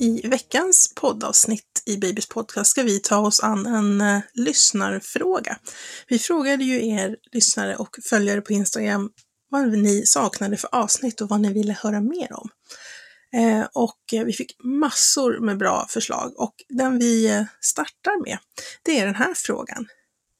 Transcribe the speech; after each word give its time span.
I 0.00 0.28
veckans 0.28 0.92
poddavsnitt 0.94 1.82
i 1.86 1.96
Babys 1.96 2.28
podcast 2.28 2.70
ska 2.70 2.82
vi 2.82 3.00
ta 3.00 3.18
oss 3.18 3.40
an 3.40 3.66
en 3.66 4.00
eh, 4.00 4.20
lyssnarfråga. 4.34 5.58
Vi 6.08 6.18
frågade 6.18 6.64
ju 6.64 6.88
er 6.88 7.16
lyssnare 7.32 7.76
och 7.76 7.96
följare 8.04 8.40
på 8.40 8.52
Instagram 8.52 9.10
vad 9.50 9.78
ni 9.78 10.06
saknade 10.06 10.56
för 10.56 10.74
avsnitt 10.74 11.20
och 11.20 11.28
vad 11.28 11.40
ni 11.40 11.52
ville 11.52 11.72
höra 11.72 12.00
mer 12.00 12.28
om. 12.32 12.48
Eh, 13.32 13.66
och 13.72 13.98
eh, 14.12 14.24
vi 14.24 14.32
fick 14.32 14.56
massor 14.64 15.40
med 15.40 15.58
bra 15.58 15.86
förslag 15.90 16.32
och 16.36 16.54
den 16.68 16.98
vi 16.98 17.26
eh, 17.26 17.44
startar 17.60 18.24
med, 18.24 18.38
det 18.82 18.98
är 18.98 19.06
den 19.06 19.14
här 19.14 19.34
frågan. 19.34 19.86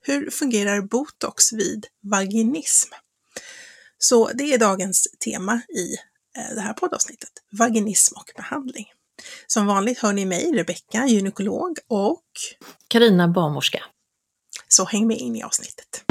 Hur 0.00 0.30
fungerar 0.30 0.80
botox 0.80 1.52
vid 1.52 1.86
vaginism? 2.02 2.88
Så 3.98 4.30
det 4.34 4.52
är 4.54 4.58
dagens 4.58 5.08
tema 5.24 5.60
i 5.68 5.92
eh, 6.36 6.54
det 6.54 6.60
här 6.60 6.72
poddavsnittet, 6.72 7.32
vaginism 7.58 8.14
och 8.16 8.30
behandling. 8.36 8.86
Som 9.46 9.66
vanligt 9.66 9.98
hör 9.98 10.12
ni 10.12 10.24
mig, 10.24 10.52
Rebecka, 10.54 11.06
gynekolog 11.06 11.78
och 11.88 12.22
Karina 12.88 13.28
barnmorska. 13.28 13.84
så 14.68 14.84
häng 14.84 15.06
med 15.06 15.16
in 15.16 15.36
i 15.36 15.42
avsnittet. 15.42 16.04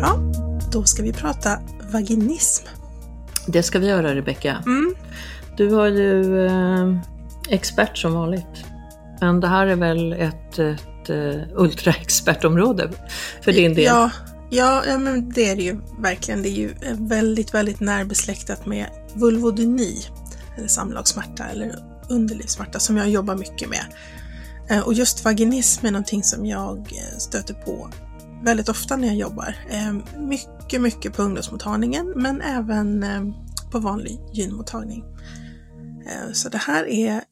Ja, 0.00 0.18
då 0.72 0.84
ska 0.84 1.02
vi 1.02 1.12
prata 1.12 1.58
vaginism. 1.92 2.66
Det 3.46 3.62
ska 3.62 3.78
vi 3.78 3.86
göra 3.86 4.14
Rebecka. 4.14 4.62
Mm. 4.66 4.94
Du 5.56 5.68
var 5.68 5.86
ju 5.86 6.46
eh, 6.46 6.98
expert 7.48 7.98
som 7.98 8.12
vanligt. 8.12 8.64
Men 9.20 9.40
det 9.40 9.48
här 9.48 9.66
är 9.66 9.76
väl 9.76 10.12
ett, 10.12 10.58
ett 10.58 11.10
eh, 11.10 11.42
ultraexpertområde 11.54 12.90
för 13.42 13.52
din 13.52 13.74
del? 13.74 13.84
Ja, 13.84 14.10
ja, 14.50 14.82
ja, 14.86 14.98
men 14.98 15.30
det 15.30 15.50
är 15.50 15.56
det 15.56 15.62
ju 15.62 15.80
verkligen. 15.98 16.42
Det 16.42 16.48
är 16.48 16.56
ju 16.56 16.70
eh, 16.70 16.96
väldigt, 16.98 17.54
väldigt 17.54 17.80
närbesläktat 17.80 18.66
med 18.66 18.86
vulvodyni, 19.14 20.02
eller 20.56 20.68
samlagssmärta 20.68 21.44
eller 21.44 21.74
underlivssmärta 22.08 22.78
som 22.78 22.96
jag 22.96 23.10
jobbar 23.10 23.36
mycket 23.36 23.68
med. 23.68 23.84
Eh, 24.70 24.80
och 24.80 24.94
just 24.94 25.24
vaginism 25.24 25.86
är 25.86 25.90
någonting 25.90 26.22
som 26.22 26.46
jag 26.46 26.88
stöter 27.18 27.54
på 27.54 27.90
väldigt 28.44 28.68
ofta 28.68 28.96
när 28.96 29.08
jag 29.08 29.16
jobbar. 29.16 29.56
Mycket, 30.28 30.80
mycket 30.80 31.16
på 31.16 31.22
ungdomsmottagningen 31.22 32.12
men 32.16 32.40
även 32.40 33.04
på 33.70 33.78
vanlig 33.78 34.20
gynmottagning. 34.32 35.04
Eh, 36.06 36.32
Så 36.32 36.48
det 36.48 36.58
här 36.58 36.84
är 36.88 37.16
eh, 37.16 37.22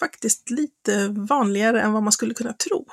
faktiskt 0.00 0.50
lite 0.50 1.08
vanligare 1.08 1.80
än 1.82 1.92
vad 1.92 2.02
man 2.02 2.12
skulle 2.12 2.34
kunna 2.34 2.52
tro 2.52 2.86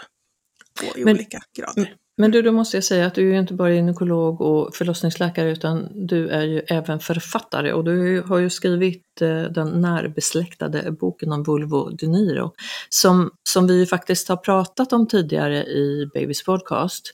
på 0.80 1.00
i 1.00 1.04
Men- 1.06 1.16
olika 1.16 1.40
grader. 1.58 1.96
Men 2.18 2.32
du, 2.32 2.42
då 2.42 2.52
måste 2.52 2.78
jag 2.78 2.84
säga 2.84 3.06
att 3.06 3.16
du 3.16 3.28
är 3.30 3.34
ju 3.34 3.40
inte 3.40 3.54
bara 3.54 3.74
gynekolog 3.74 4.42
och 4.42 4.76
förlossningsläkare 4.76 5.52
utan 5.52 6.08
du 6.08 6.28
är 6.30 6.42
ju 6.44 6.60
även 6.60 7.00
författare 7.00 7.74
och 7.74 7.84
du 7.84 8.22
har 8.22 8.38
ju 8.38 8.50
skrivit 8.50 9.22
eh, 9.22 9.44
den 9.44 9.82
närbesläktade 9.82 10.92
boken 10.92 11.32
om 11.32 11.44
vulvodyni 11.44 12.34
då, 12.36 12.54
som, 12.90 13.32
som 13.50 13.68
vi 13.68 13.86
faktiskt 13.86 14.28
har 14.30 14.38
pratat 14.38 14.94
om 14.94 15.08
tidigare 15.08 15.64
i 15.66 16.10
Babys 16.14 16.44
podcast. 16.44 17.12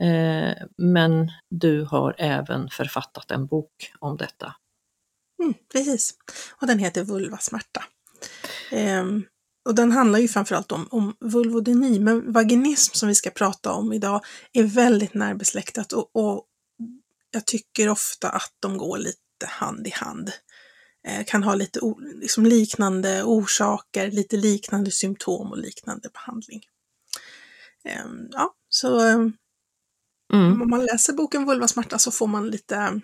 Eh, 0.00 0.52
men 0.78 1.30
du 1.50 1.82
har 1.84 2.14
även 2.18 2.68
författat 2.68 3.30
en 3.30 3.46
bok 3.46 3.92
om 3.98 4.16
detta. 4.16 4.54
Mm, 5.42 5.54
precis. 5.72 6.14
Och 6.60 6.66
den 6.66 6.78
heter 6.78 7.04
Vulvasmärta. 7.04 7.84
Ehm, 8.70 9.24
och 9.64 9.74
den 9.74 9.92
handlar 9.92 10.18
ju 10.18 10.28
framförallt 10.28 10.72
om, 10.72 10.88
om 10.90 11.16
vulvodyni, 11.20 11.98
men 11.98 12.32
vaginism 12.32 12.94
som 12.94 13.08
vi 13.08 13.14
ska 13.14 13.30
prata 13.30 13.72
om 13.72 13.92
idag 13.92 14.24
är 14.52 14.64
väldigt 14.64 15.14
närbesläktat 15.14 15.92
och, 15.92 16.10
och 16.16 16.44
jag 17.30 17.46
tycker 17.46 17.88
ofta 17.88 18.28
att 18.28 18.52
de 18.60 18.78
går 18.78 18.98
lite 18.98 19.46
hand 19.46 19.86
i 19.86 19.90
hand. 19.90 20.30
Eh, 21.08 21.24
kan 21.24 21.42
ha 21.42 21.54
lite 21.54 21.80
liksom 22.14 22.46
liknande 22.46 23.22
orsaker, 23.24 24.10
lite 24.10 24.36
liknande 24.36 24.90
symptom 24.90 25.50
och 25.52 25.58
liknande 25.58 26.08
behandling. 26.14 26.62
Ehm, 27.84 28.28
ja, 28.32 28.54
så 28.68 29.00
ehm, 29.00 29.32
Mm. 30.32 30.62
om 30.62 30.70
man 30.70 30.84
läser 30.84 31.12
boken 31.12 31.44
Vulvasmärta 31.44 31.98
så 31.98 32.10
får 32.10 32.26
man 32.26 32.50
lite 32.50 33.00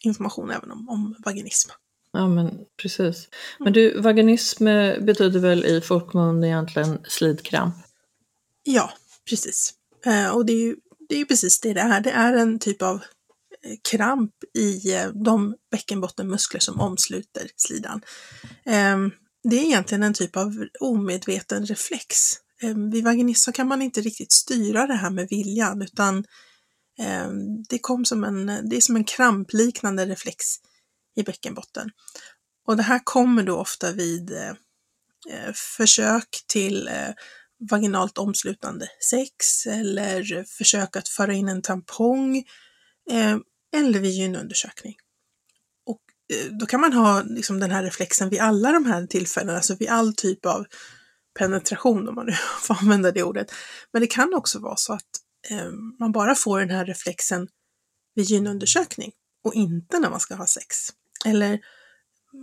information 0.00 0.50
även 0.50 0.70
om, 0.70 0.88
om 0.88 1.14
vaginism. 1.24 1.70
Ja, 2.12 2.28
men 2.28 2.58
precis. 2.82 3.28
Men 3.58 3.72
du, 3.72 4.00
vaginism 4.00 4.64
betyder 5.00 5.40
väl 5.40 5.64
i 5.64 5.80
folkmun 5.80 6.44
egentligen 6.44 6.98
slidkramp? 7.08 7.74
Ja, 8.62 8.92
precis. 9.28 9.74
Eh, 10.06 10.28
och 10.28 10.46
det 10.46 10.52
är, 10.52 10.66
ju, 10.66 10.76
det 11.08 11.14
är 11.14 11.18
ju 11.18 11.26
precis 11.26 11.60
det 11.60 11.72
det 11.72 11.80
är. 11.80 12.00
Det 12.00 12.10
är 12.10 12.32
en 12.32 12.58
typ 12.58 12.82
av 12.82 12.96
eh, 13.64 13.76
kramp 13.90 14.32
i 14.54 14.94
eh, 14.94 15.08
de 15.08 15.56
bäckenbottenmuskler 15.70 16.60
som 16.60 16.80
omsluter 16.80 17.50
slidan. 17.56 18.00
Eh, 18.64 18.98
det 19.42 19.56
är 19.56 19.64
egentligen 19.64 20.02
en 20.02 20.14
typ 20.14 20.36
av 20.36 20.66
omedveten 20.80 21.66
reflex. 21.66 22.34
Eh, 22.62 22.74
vid 22.92 23.04
vaginism 23.04 23.44
så 23.44 23.52
kan 23.52 23.68
man 23.68 23.82
inte 23.82 24.00
riktigt 24.00 24.32
styra 24.32 24.86
det 24.86 24.94
här 24.94 25.10
med 25.10 25.28
viljan 25.30 25.82
utan 25.82 26.24
Ehm, 26.98 27.62
det, 27.62 27.78
kom 27.78 28.04
som 28.04 28.24
en, 28.24 28.68
det 28.68 28.76
är 28.76 28.80
som 28.80 28.96
en 28.96 29.04
krampliknande 29.04 30.06
reflex 30.06 30.44
i 31.16 31.22
bäckenbotten. 31.22 31.90
Och 32.66 32.76
det 32.76 32.82
här 32.82 33.00
kommer 33.04 33.42
då 33.42 33.56
ofta 33.56 33.92
vid 33.92 34.32
eh, 34.32 34.48
eh, 35.30 35.52
försök 35.54 36.28
till 36.46 36.88
eh, 36.88 37.10
vaginalt 37.70 38.18
omslutande 38.18 38.88
sex 39.10 39.66
eller 39.66 40.44
försök 40.44 40.96
att 40.96 41.08
föra 41.08 41.34
in 41.34 41.48
en 41.48 41.62
tampong 41.62 42.44
eller 43.76 44.00
vid 44.00 44.10
gynundersökning. 44.10 44.94
Och 45.86 46.00
då 46.60 46.66
kan 46.66 46.80
man 46.80 46.92
ha 46.92 47.22
liksom 47.22 47.60
den 47.60 47.70
här 47.70 47.82
reflexen 47.82 48.28
vid 48.28 48.40
alla 48.40 48.72
de 48.72 48.86
här 48.86 49.06
tillfällena, 49.06 49.56
alltså 49.56 49.74
vid 49.74 49.88
all 49.88 50.14
typ 50.14 50.46
av 50.46 50.66
penetration 51.38 52.08
om 52.08 52.14
man 52.14 52.26
nu 52.26 52.32
får 52.62 52.74
använda 52.80 53.12
det 53.12 53.22
ordet. 53.22 53.52
Men 53.92 54.02
det 54.02 54.06
kan 54.06 54.34
också 54.34 54.58
vara 54.58 54.76
så 54.76 54.92
att 54.92 55.27
man 55.98 56.12
bara 56.12 56.34
får 56.34 56.60
den 56.60 56.70
här 56.70 56.84
reflexen 56.84 57.48
vid 58.14 58.24
gynundersökning 58.24 59.12
och 59.44 59.54
inte 59.54 59.98
när 59.98 60.10
man 60.10 60.20
ska 60.20 60.34
ha 60.34 60.46
sex. 60.46 60.76
Eller 61.24 61.52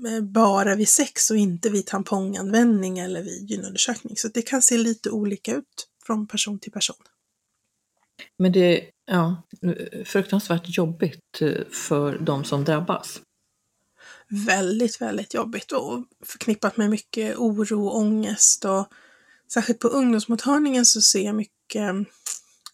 eh, 0.08 0.22
bara 0.22 0.76
vid 0.76 0.90
sex 0.90 1.32
och 1.32 1.38
inte 1.38 1.70
vid 1.70 1.86
tamponganvändning 1.86 3.00
eller 3.00 3.24
vid 3.24 3.50
gynundersökning. 3.50 4.18
Så 4.18 4.28
det 4.28 4.42
kan 4.42 4.62
se 4.62 4.78
lite 4.78 5.10
olika 5.10 5.56
ut 5.56 5.88
från 6.06 6.28
person 6.28 6.60
till 6.60 6.72
person. 6.72 6.96
Men 8.38 8.52
det 8.52 8.82
är 8.82 8.90
ja, 9.06 9.44
fruktansvärt 10.06 10.78
jobbigt 10.78 11.42
eh, 11.42 11.66
för 11.72 12.18
de 12.18 12.44
som 12.44 12.64
drabbas. 12.64 13.22
Väldigt, 14.28 15.02
väldigt 15.02 15.34
jobbigt 15.34 15.72
och 15.72 16.06
förknippat 16.26 16.78
med 16.78 16.90
mycket 16.90 17.38
oro 17.38 17.88
och 17.88 17.98
ångest 17.98 18.66
och 18.66 18.88
särskilt 19.54 19.80
på 19.80 19.88
ungdomsmottagningen 19.88 20.86
så 20.86 21.02
ser 21.02 21.26
jag 21.26 21.36
mycket, 21.36 22.08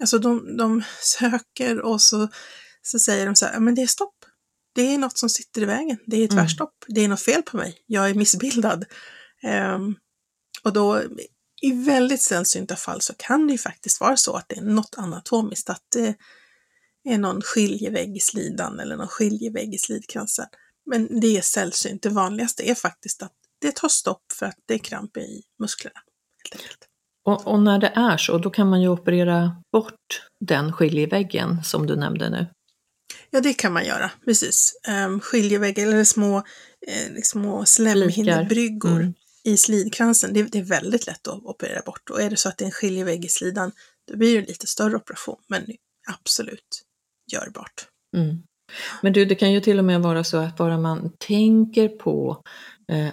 alltså 0.02 0.20
de, 0.20 0.58
de 0.58 0.84
söker 1.02 1.82
och 1.82 2.02
så, 2.02 2.30
så 2.82 3.00
säger 3.00 3.26
de 3.26 3.36
så 3.36 3.46
här, 3.46 3.60
men 3.60 3.76
det 3.76 3.82
är 3.82 3.88
stopp. 3.88 4.16
Det 4.76 4.82
är 4.82 4.98
något 4.98 5.18
som 5.18 5.30
sitter 5.30 5.62
i 5.62 5.66
vägen. 5.66 5.98
Det 6.06 6.24
är 6.24 6.28
tvärstopp. 6.28 6.84
Mm. 6.88 6.96
Det 6.96 7.02
är 7.02 7.08
något 7.08 7.22
fel 7.22 7.42
på 7.42 7.58
mig. 7.58 7.84
Jag 7.86 8.10
är 8.10 8.14
missbildad. 8.14 8.86
Um, 9.76 9.96
och 10.64 10.74
då 10.74 11.04
i 11.62 11.72
väldigt 11.72 12.22
sällsynta 12.22 12.76
fall 12.76 13.02
så 13.02 13.14
kan 13.18 13.48
det 13.48 13.52
ju 13.52 13.58
faktiskt 13.58 14.02
vara 14.02 14.18
så 14.18 14.34
att 14.36 14.50
det 14.50 14.56
är 14.56 14.62
något 14.62 14.96
anatomiskt, 14.98 15.70
att 15.70 15.84
det 15.94 16.16
är 17.04 17.18
någon 17.18 17.42
skiljevägg 17.42 18.18
i 18.18 18.20
slidan 18.20 18.80
eller 18.80 18.96
någon 18.98 19.08
skiljevägg 19.08 19.74
i 19.74 19.78
slidkransen. 19.78 20.46
Men 20.86 21.20
det 21.20 21.38
är 21.38 21.42
sällsynt. 21.42 22.02
Det 22.04 22.10
vanligaste 22.10 22.70
är 22.70 22.76
faktiskt 22.76 23.24
att 23.24 23.34
det 23.60 23.76
tar 23.76 23.90
stopp 23.90 24.32
för 24.34 24.46
att 24.46 24.58
det 24.66 24.74
är 24.74 24.78
kramp 24.78 25.18
i 25.18 25.44
musklerna. 25.60 26.00
Helt 26.44 26.62
enkelt. 26.62 26.91
Och, 27.26 27.48
och, 27.48 27.62
när 27.62 27.80
det 27.80 27.92
är 27.96 28.18
så, 28.18 28.38
då 28.38 28.50
kan 28.50 28.70
man 28.70 28.82
ju 28.82 28.88
operera 28.88 29.56
bort 29.72 30.22
den 30.46 30.74
skiljeväggen 30.74 31.64
som 31.64 31.88
du 31.88 31.96
nämnde 31.96 32.30
nu. 32.30 32.48
Ja, 33.30 33.42
det 33.42 33.54
kan 33.54 33.74
man 33.74 33.86
göra, 33.86 34.12
precis. 34.26 34.74
Um, 35.06 35.20
skiljeväggar 35.20 35.88
eller 35.88 36.04
små, 36.04 36.38
eh, 36.88 37.22
små 37.24 37.66
slemhinnebryggor 37.66 39.00
mm. 39.02 39.14
i 39.44 39.58
slidkransen, 39.58 40.34
det, 40.34 40.44
det, 40.44 40.60
är 40.60 40.64
väldigt 40.64 41.08
lätt 41.08 41.28
att 41.28 41.44
operera 41.44 41.82
bort. 41.86 42.10
Och 42.10 42.22
är 42.22 42.30
det 42.30 42.38
så 42.38 42.50
att 42.50 42.58
det 42.58 42.64
är 42.64 42.66
en 42.66 42.72
skiljevägg 42.72 43.26
i 43.26 43.30
slidan, 43.30 43.72
då 44.12 44.18
blir 44.18 44.34
det 44.34 44.40
en 44.40 44.46
lite 44.46 44.68
större 44.68 44.96
operation, 44.96 45.38
men 45.48 45.66
absolut 46.08 46.82
görbart. 47.32 47.88
Mm. 48.18 48.44
Men 49.02 49.14
du, 49.14 49.26
det 49.26 49.36
kan 49.36 49.52
ju 49.52 49.60
till 49.60 49.80
och 49.80 49.86
med 49.86 50.02
vara 50.02 50.24
så 50.24 50.38
att 50.38 50.58
bara 50.58 50.78
man 50.78 51.12
tänker 51.18 51.88
på 51.88 52.44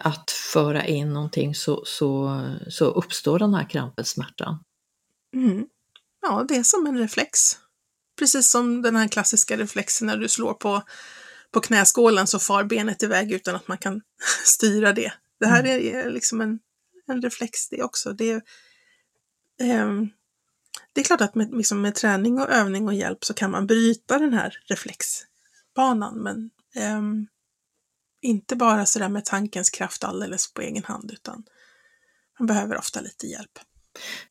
att 0.00 0.30
föra 0.30 0.86
in 0.86 1.12
någonting 1.12 1.54
så, 1.54 1.82
så, 1.86 2.40
så 2.68 2.84
uppstår 2.84 3.38
den 3.38 3.54
här 3.54 3.70
krampensmärtan. 3.70 4.64
Mm. 5.34 5.66
Ja, 6.22 6.44
det 6.48 6.56
är 6.56 6.62
som 6.62 6.86
en 6.86 6.98
reflex. 6.98 7.58
Precis 8.18 8.50
som 8.50 8.82
den 8.82 8.96
här 8.96 9.08
klassiska 9.08 9.56
reflexen 9.56 10.06
när 10.06 10.16
du 10.16 10.28
slår 10.28 10.54
på, 10.54 10.82
på 11.50 11.60
knäskålen 11.60 12.26
så 12.26 12.38
far 12.38 12.64
benet 12.64 13.02
iväg 13.02 13.32
utan 13.32 13.56
att 13.56 13.68
man 13.68 13.78
kan 13.78 14.00
styra 14.44 14.92
det. 14.92 15.12
Det 15.40 15.46
här 15.46 15.64
mm. 15.64 15.96
är 15.96 16.10
liksom 16.10 16.40
en, 16.40 16.58
en 17.06 17.22
reflex 17.22 17.68
det 17.68 17.82
också. 17.82 18.12
Det 18.12 18.30
är, 18.30 18.42
eh, 19.60 19.92
det 20.92 21.00
är 21.00 21.04
klart 21.04 21.20
att 21.20 21.34
med, 21.34 21.54
liksom 21.54 21.80
med 21.82 21.94
träning 21.94 22.40
och 22.40 22.50
övning 22.50 22.86
och 22.86 22.94
hjälp 22.94 23.24
så 23.24 23.34
kan 23.34 23.50
man 23.50 23.66
bryta 23.66 24.18
den 24.18 24.32
här 24.32 24.58
reflexbanan, 24.66 26.18
men 26.22 26.50
eh, 26.74 27.02
inte 28.28 28.56
bara 28.56 28.86
sådär 28.86 29.08
med 29.08 29.24
tankens 29.24 29.70
kraft 29.70 30.04
alldeles 30.04 30.52
på 30.52 30.62
egen 30.62 30.84
hand, 30.84 31.10
utan 31.12 31.42
man 32.38 32.46
behöver 32.46 32.78
ofta 32.78 33.00
lite 33.00 33.26
hjälp. 33.26 33.58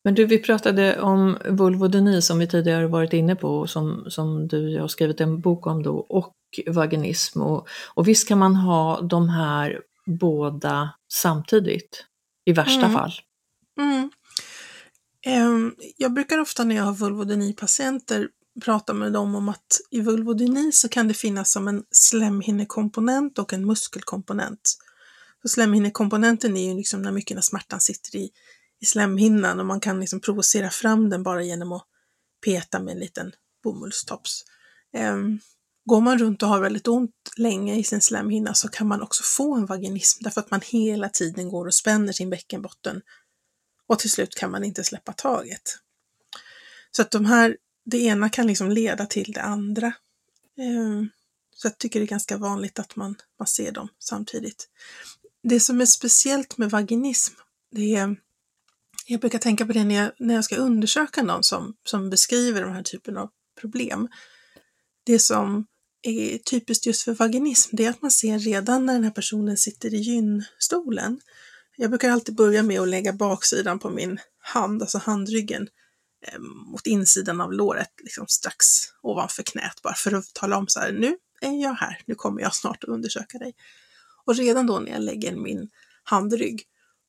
Men 0.03 0.15
du, 0.15 0.25
vi 0.25 0.39
pratade 0.39 1.01
om 1.01 1.37
vulvodyni 1.45 2.21
som 2.21 2.39
vi 2.39 2.47
tidigare 2.47 2.87
varit 2.87 3.13
inne 3.13 3.35
på, 3.35 3.47
och 3.47 3.69
som, 3.69 4.05
som 4.09 4.47
du 4.47 4.79
har 4.79 4.87
skrivit 4.87 5.21
en 5.21 5.41
bok 5.41 5.67
om 5.67 5.83
då, 5.83 5.97
och 5.97 6.33
vaginism. 6.67 7.41
Och, 7.41 7.67
och 7.93 8.07
visst 8.07 8.27
kan 8.27 8.39
man 8.39 8.55
ha 8.55 9.01
de 9.01 9.29
här 9.29 9.81
båda 10.05 10.93
samtidigt, 11.13 12.05
i 12.45 12.53
värsta 12.53 12.85
mm. 12.85 12.93
fall? 12.93 13.11
Mm. 13.79 14.09
Um, 15.27 15.75
jag 15.97 16.13
brukar 16.13 16.39
ofta 16.39 16.63
när 16.63 16.75
jag 16.75 16.83
har 16.83 16.93
vulvodyni-patienter 16.93 18.27
prata 18.61 18.93
med 18.93 19.13
dem 19.13 19.35
om 19.35 19.49
att 19.49 19.81
i 19.91 20.01
vulvodyni 20.01 20.71
så 20.71 20.89
kan 20.89 21.07
det 21.07 21.13
finnas 21.13 21.51
som 21.51 21.67
en 21.67 21.83
slemhinnekomponent 21.91 23.39
och 23.39 23.53
en 23.53 23.65
muskelkomponent. 23.65 24.77
Så 25.41 25.47
slemhinnekomponenten 25.47 26.57
är 26.57 26.69
ju 26.69 26.73
liksom 26.73 27.01
när 27.01 27.11
mycket 27.11 27.37
av 27.37 27.41
smärtan 27.41 27.81
sitter 27.81 28.15
i 28.15 28.31
i 28.79 28.85
slemhinnan 28.85 29.59
och 29.59 29.65
man 29.65 29.79
kan 29.79 29.99
liksom 29.99 30.19
provocera 30.19 30.69
fram 30.69 31.09
den 31.09 31.23
bara 31.23 31.43
genom 31.43 31.71
att 31.71 31.85
peta 32.45 32.79
med 32.79 32.91
en 32.91 32.99
liten 32.99 33.31
bomullstops. 33.63 34.43
Um, 34.97 35.39
går 35.85 36.01
man 36.01 36.17
runt 36.17 36.43
och 36.43 36.49
har 36.49 36.61
väldigt 36.61 36.87
ont 36.87 37.31
länge 37.37 37.75
i 37.75 37.83
sin 37.83 38.01
slemhinna 38.01 38.53
så 38.53 38.67
kan 38.67 38.87
man 38.87 39.01
också 39.01 39.23
få 39.23 39.55
en 39.55 39.65
vaginism 39.65 40.23
därför 40.23 40.41
att 40.41 40.51
man 40.51 40.61
hela 40.63 41.09
tiden 41.09 41.49
går 41.49 41.65
och 41.65 41.73
spänner 41.73 42.13
sin 42.13 42.29
bäckenbotten 42.29 43.01
och 43.87 43.99
till 43.99 44.11
slut 44.11 44.35
kan 44.35 44.51
man 44.51 44.63
inte 44.63 44.83
släppa 44.83 45.13
taget. 45.13 45.79
Så 46.91 47.01
att 47.01 47.11
de 47.11 47.25
här, 47.25 47.57
det 47.91 47.97
ena 47.97 48.29
kan 48.29 48.47
liksom 48.47 48.71
leda 48.71 49.05
till 49.05 49.31
det 49.31 49.41
andra. 49.41 49.93
Ehm, 50.57 51.09
så 51.55 51.67
jag 51.67 51.77
tycker 51.77 51.99
det 51.99 52.05
är 52.05 52.07
ganska 52.07 52.37
vanligt 52.37 52.79
att 52.79 52.95
man, 52.95 53.15
man 53.39 53.47
ser 53.47 53.71
dem 53.71 53.87
samtidigt. 53.99 54.69
Det 55.43 55.59
som 55.59 55.81
är 55.81 55.85
speciellt 55.85 56.57
med 56.57 56.69
vaginism, 56.69 57.33
det 57.71 57.95
är 57.95 58.15
jag 59.09 59.19
brukar 59.19 59.39
tänka 59.39 59.65
på 59.65 59.73
det 59.73 59.83
när 59.83 59.95
jag, 59.95 60.11
när 60.19 60.35
jag 60.35 60.43
ska 60.43 60.55
undersöka 60.55 61.23
någon 61.23 61.43
som, 61.43 61.75
som 61.83 62.09
beskriver 62.09 62.61
den 62.61 62.73
här 62.73 62.83
typen 62.83 63.17
av 63.17 63.29
problem. 63.61 64.07
Det 65.05 65.19
som 65.19 65.67
är 66.01 66.37
typiskt 66.37 66.85
just 66.85 67.01
för 67.01 67.13
vaginism, 67.13 67.75
det 67.75 67.85
är 67.85 67.89
att 67.89 68.01
man 68.01 68.11
ser 68.11 68.39
redan 68.39 68.85
när 68.85 68.93
den 68.93 69.03
här 69.03 69.11
personen 69.11 69.57
sitter 69.57 69.93
i 69.93 69.97
gynstolen. 69.97 71.19
Jag 71.77 71.89
brukar 71.89 72.09
alltid 72.09 72.35
börja 72.35 72.63
med 72.63 72.79
att 72.79 72.87
lägga 72.87 73.13
baksidan 73.13 73.79
på 73.79 73.89
min 73.89 74.19
hand, 74.39 74.81
alltså 74.81 74.97
handryggen, 74.97 75.67
Eh, 76.27 76.39
mot 76.39 76.87
insidan 76.87 77.41
av 77.41 77.53
låret, 77.53 77.91
liksom 78.03 78.27
strax 78.27 78.65
ovanför 79.01 79.43
knät, 79.43 79.81
bara 79.81 79.95
för 79.95 80.13
att 80.13 80.33
tala 80.33 80.57
om 80.57 80.67
så 80.67 80.79
här, 80.79 80.91
nu 80.91 81.17
är 81.41 81.61
jag 81.63 81.73
här, 81.73 82.01
nu 82.05 82.15
kommer 82.15 82.41
jag 82.41 82.55
snart 82.55 82.83
att 82.83 82.89
undersöka 82.89 83.37
dig. 83.37 83.55
Och 84.25 84.35
redan 84.35 84.67
då 84.67 84.79
när 84.79 84.91
jag 84.91 85.01
lägger 85.01 85.35
min 85.35 85.69
handrygg 86.03 86.63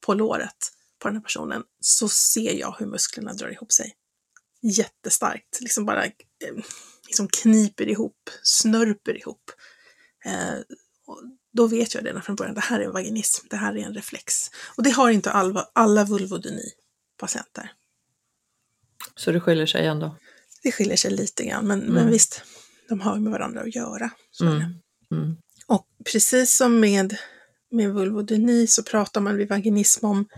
på 0.07 0.15
låret 0.15 0.73
på 0.99 1.09
den 1.09 1.17
här 1.17 1.23
personen 1.23 1.63
så 1.81 2.09
ser 2.09 2.53
jag 2.53 2.77
hur 2.79 2.87
musklerna 2.87 3.33
drar 3.33 3.49
ihop 3.49 3.73
sig. 3.73 3.97
Jättestarkt, 4.63 5.61
liksom 5.61 5.85
bara 5.85 6.05
eh, 6.05 6.13
liksom 7.07 7.29
kniper 7.29 7.89
ihop, 7.89 8.31
snörper 8.43 9.19
ihop. 9.19 9.51
Eh, 10.25 10.59
då 11.53 11.67
vet 11.67 11.95
jag 11.95 12.07
redan 12.07 12.23
från 12.23 12.37
början, 12.37 12.55
det 12.55 12.61
här 12.61 12.81
är 12.81 12.85
en 12.85 12.93
vaginism, 12.93 13.47
det 13.51 13.57
här 13.57 13.77
är 13.77 13.87
en 13.87 13.95
reflex. 13.95 14.51
Och 14.77 14.83
det 14.83 14.91
har 14.91 15.11
inte 15.11 15.31
alla, 15.31 15.69
alla 15.73 16.05
vulvodyni-patienter. 16.05 17.73
Så 19.17 19.33
det 19.33 19.41
skiljer 19.41 19.67
sig 19.67 19.87
ändå? 19.87 20.17
Det 20.63 20.73
skiljer 20.73 20.97
sig 20.97 21.11
lite 21.11 21.45
grann, 21.45 21.67
men, 21.67 21.83
mm. 21.83 21.95
men 21.95 22.11
visst, 22.11 22.43
de 22.89 23.01
har 23.01 23.19
med 23.19 23.33
varandra 23.33 23.61
att 23.61 23.75
göra. 23.75 24.11
Mm. 24.41 24.63
Mm. 25.13 25.37
Och 25.67 25.87
precis 26.13 26.57
som 26.57 26.81
med, 26.81 27.17
med 27.71 27.95
vulvodyni 27.95 28.67
så 28.67 28.83
pratar 28.83 29.21
man 29.21 29.37
vid 29.37 29.49
vaginism 29.49 30.07
om 30.07 30.29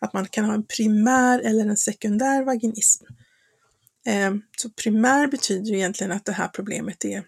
att 0.00 0.12
man 0.12 0.26
kan 0.26 0.44
ha 0.44 0.54
en 0.54 0.66
primär 0.66 1.38
eller 1.38 1.66
en 1.66 1.76
sekundär 1.76 2.44
vaginism. 2.44 3.04
Eh, 4.06 4.34
så 4.56 4.70
primär 4.70 5.26
betyder 5.26 5.74
egentligen 5.74 6.12
att 6.12 6.24
det 6.24 6.32
här 6.32 6.48
problemet 6.48 7.04
är 7.04 7.24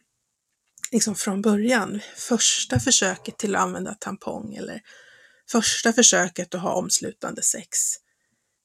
liksom 0.92 1.14
från 1.14 1.42
början, 1.42 2.00
första 2.16 2.80
försöket 2.80 3.38
till 3.38 3.56
att 3.56 3.62
använda 3.62 3.94
tampong 3.94 4.54
eller 4.54 4.80
första 5.50 5.92
försöket 5.92 6.54
att 6.54 6.60
ha 6.60 6.72
omslutande 6.72 7.42
sex, 7.42 7.78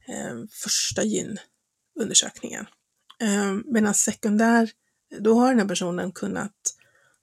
eh, 0.07 0.35
första 0.63 1.03
gynundersökningen 1.03 1.56
undersökningen. 1.97 2.65
Ehm, 3.19 3.63
medan 3.67 3.93
sekundär, 3.93 4.71
då 5.19 5.39
har 5.39 5.49
den 5.49 5.59
här 5.59 5.67
personen 5.67 6.11
kunnat 6.11 6.53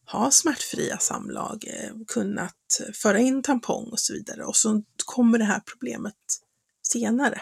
ha 0.06 0.30
smärtfria 0.30 0.98
samlag, 0.98 1.64
eh, 1.66 1.90
kunnat 2.08 2.80
föra 2.94 3.18
in 3.18 3.42
tampong 3.42 3.88
och 3.92 4.00
så 4.00 4.12
vidare 4.12 4.44
och 4.44 4.56
så 4.56 4.82
kommer 5.04 5.38
det 5.38 5.44
här 5.44 5.60
problemet 5.60 6.14
senare. 6.82 7.40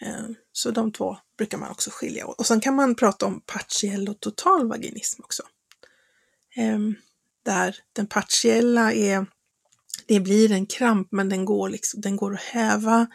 Ehm, 0.00 0.34
så 0.52 0.70
de 0.70 0.92
två 0.92 1.16
brukar 1.38 1.58
man 1.58 1.70
också 1.70 1.90
skilja 1.92 2.26
åt. 2.26 2.38
Och 2.38 2.46
sen 2.46 2.60
kan 2.60 2.74
man 2.74 2.94
prata 2.94 3.26
om 3.26 3.40
partiell 3.40 4.08
och 4.08 4.20
total 4.20 4.68
vaginism 4.68 5.22
också. 5.22 5.42
Ehm, 6.56 6.94
där 7.42 7.76
den 7.92 8.06
partiella 8.06 8.92
är, 8.92 9.26
det 10.06 10.20
blir 10.20 10.52
en 10.52 10.66
kramp 10.66 11.08
men 11.10 11.28
den 11.28 11.44
går, 11.44 11.68
liksom, 11.68 12.00
den 12.00 12.16
går 12.16 12.34
att 12.34 12.40
häva 12.40 13.06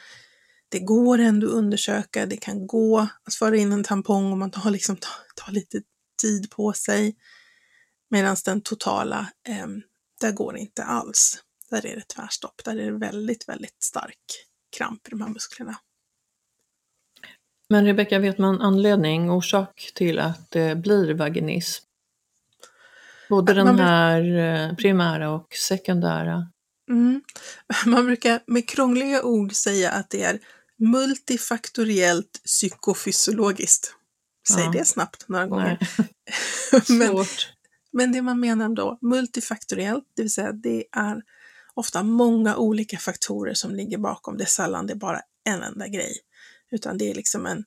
det 0.71 0.79
går 0.79 1.19
ändå 1.19 1.47
att 1.47 1.53
undersöka, 1.53 2.25
det 2.25 2.37
kan 2.37 2.67
gå 2.67 2.99
att 2.99 3.33
föra 3.33 3.57
in 3.57 3.71
en 3.71 3.83
tampong 3.83 4.31
om 4.31 4.39
man 4.39 4.51
tar, 4.51 4.71
liksom, 4.71 4.95
tar, 4.95 5.45
tar 5.45 5.51
lite 5.51 5.81
tid 6.21 6.51
på 6.51 6.73
sig. 6.73 7.15
Medan 8.09 8.35
den 8.45 8.61
totala, 8.61 9.27
eh, 9.47 9.67
där 10.21 10.31
går 10.31 10.53
det 10.53 10.59
inte 10.59 10.83
alls. 10.83 11.43
Där 11.69 11.85
är 11.85 11.95
det 11.95 12.07
tvärstopp, 12.15 12.61
där 12.65 12.75
är 12.75 12.91
det 12.91 12.97
väldigt, 12.97 13.49
väldigt 13.49 13.83
stark 13.83 14.17
kramp 14.77 15.07
i 15.07 15.09
de 15.09 15.21
här 15.21 15.29
musklerna. 15.29 15.75
Men 17.69 17.85
Rebecka, 17.85 18.19
vet 18.19 18.37
man 18.37 18.61
anledning, 18.61 19.31
orsak 19.31 19.91
till 19.95 20.19
att 20.19 20.51
det 20.51 20.75
blir 20.75 21.13
vaginism? 21.13 21.83
Både 23.29 23.53
den 23.53 23.79
här 23.79 24.37
eh, 24.37 24.75
primära 24.75 25.29
och 25.29 25.53
sekundära. 25.53 26.47
Mm. 26.89 27.21
Man 27.85 28.05
brukar 28.05 28.39
med 28.47 28.69
krångliga 28.69 29.23
ord 29.23 29.53
säga 29.53 29.91
att 29.91 30.09
det 30.09 30.23
är 30.23 30.39
multifaktoriellt 30.81 32.41
psykofysiologiskt. 32.45 33.95
Säg 34.47 34.63
ja. 34.63 34.71
det 34.71 34.85
snabbt 34.85 35.27
några 35.27 35.47
gånger. 35.47 35.79
men, 36.89 37.25
men 37.91 38.11
det 38.11 38.21
man 38.21 38.39
menar 38.39 38.69
då, 38.69 38.97
multifaktoriellt, 39.01 40.03
det 40.15 40.21
vill 40.21 40.33
säga 40.33 40.51
det 40.51 40.85
är 40.91 41.21
ofta 41.73 42.03
många 42.03 42.55
olika 42.57 42.97
faktorer 42.97 43.53
som 43.53 43.75
ligger 43.75 43.97
bakom. 43.97 44.37
Det 44.37 44.43
är 44.43 44.47
sällan 44.47 44.87
det 44.87 44.93
är 44.93 44.97
bara 44.97 45.21
en 45.43 45.63
enda 45.63 45.87
grej, 45.87 46.17
utan 46.71 46.97
det 46.97 47.09
är 47.09 47.15
liksom 47.15 47.45
en 47.45 47.63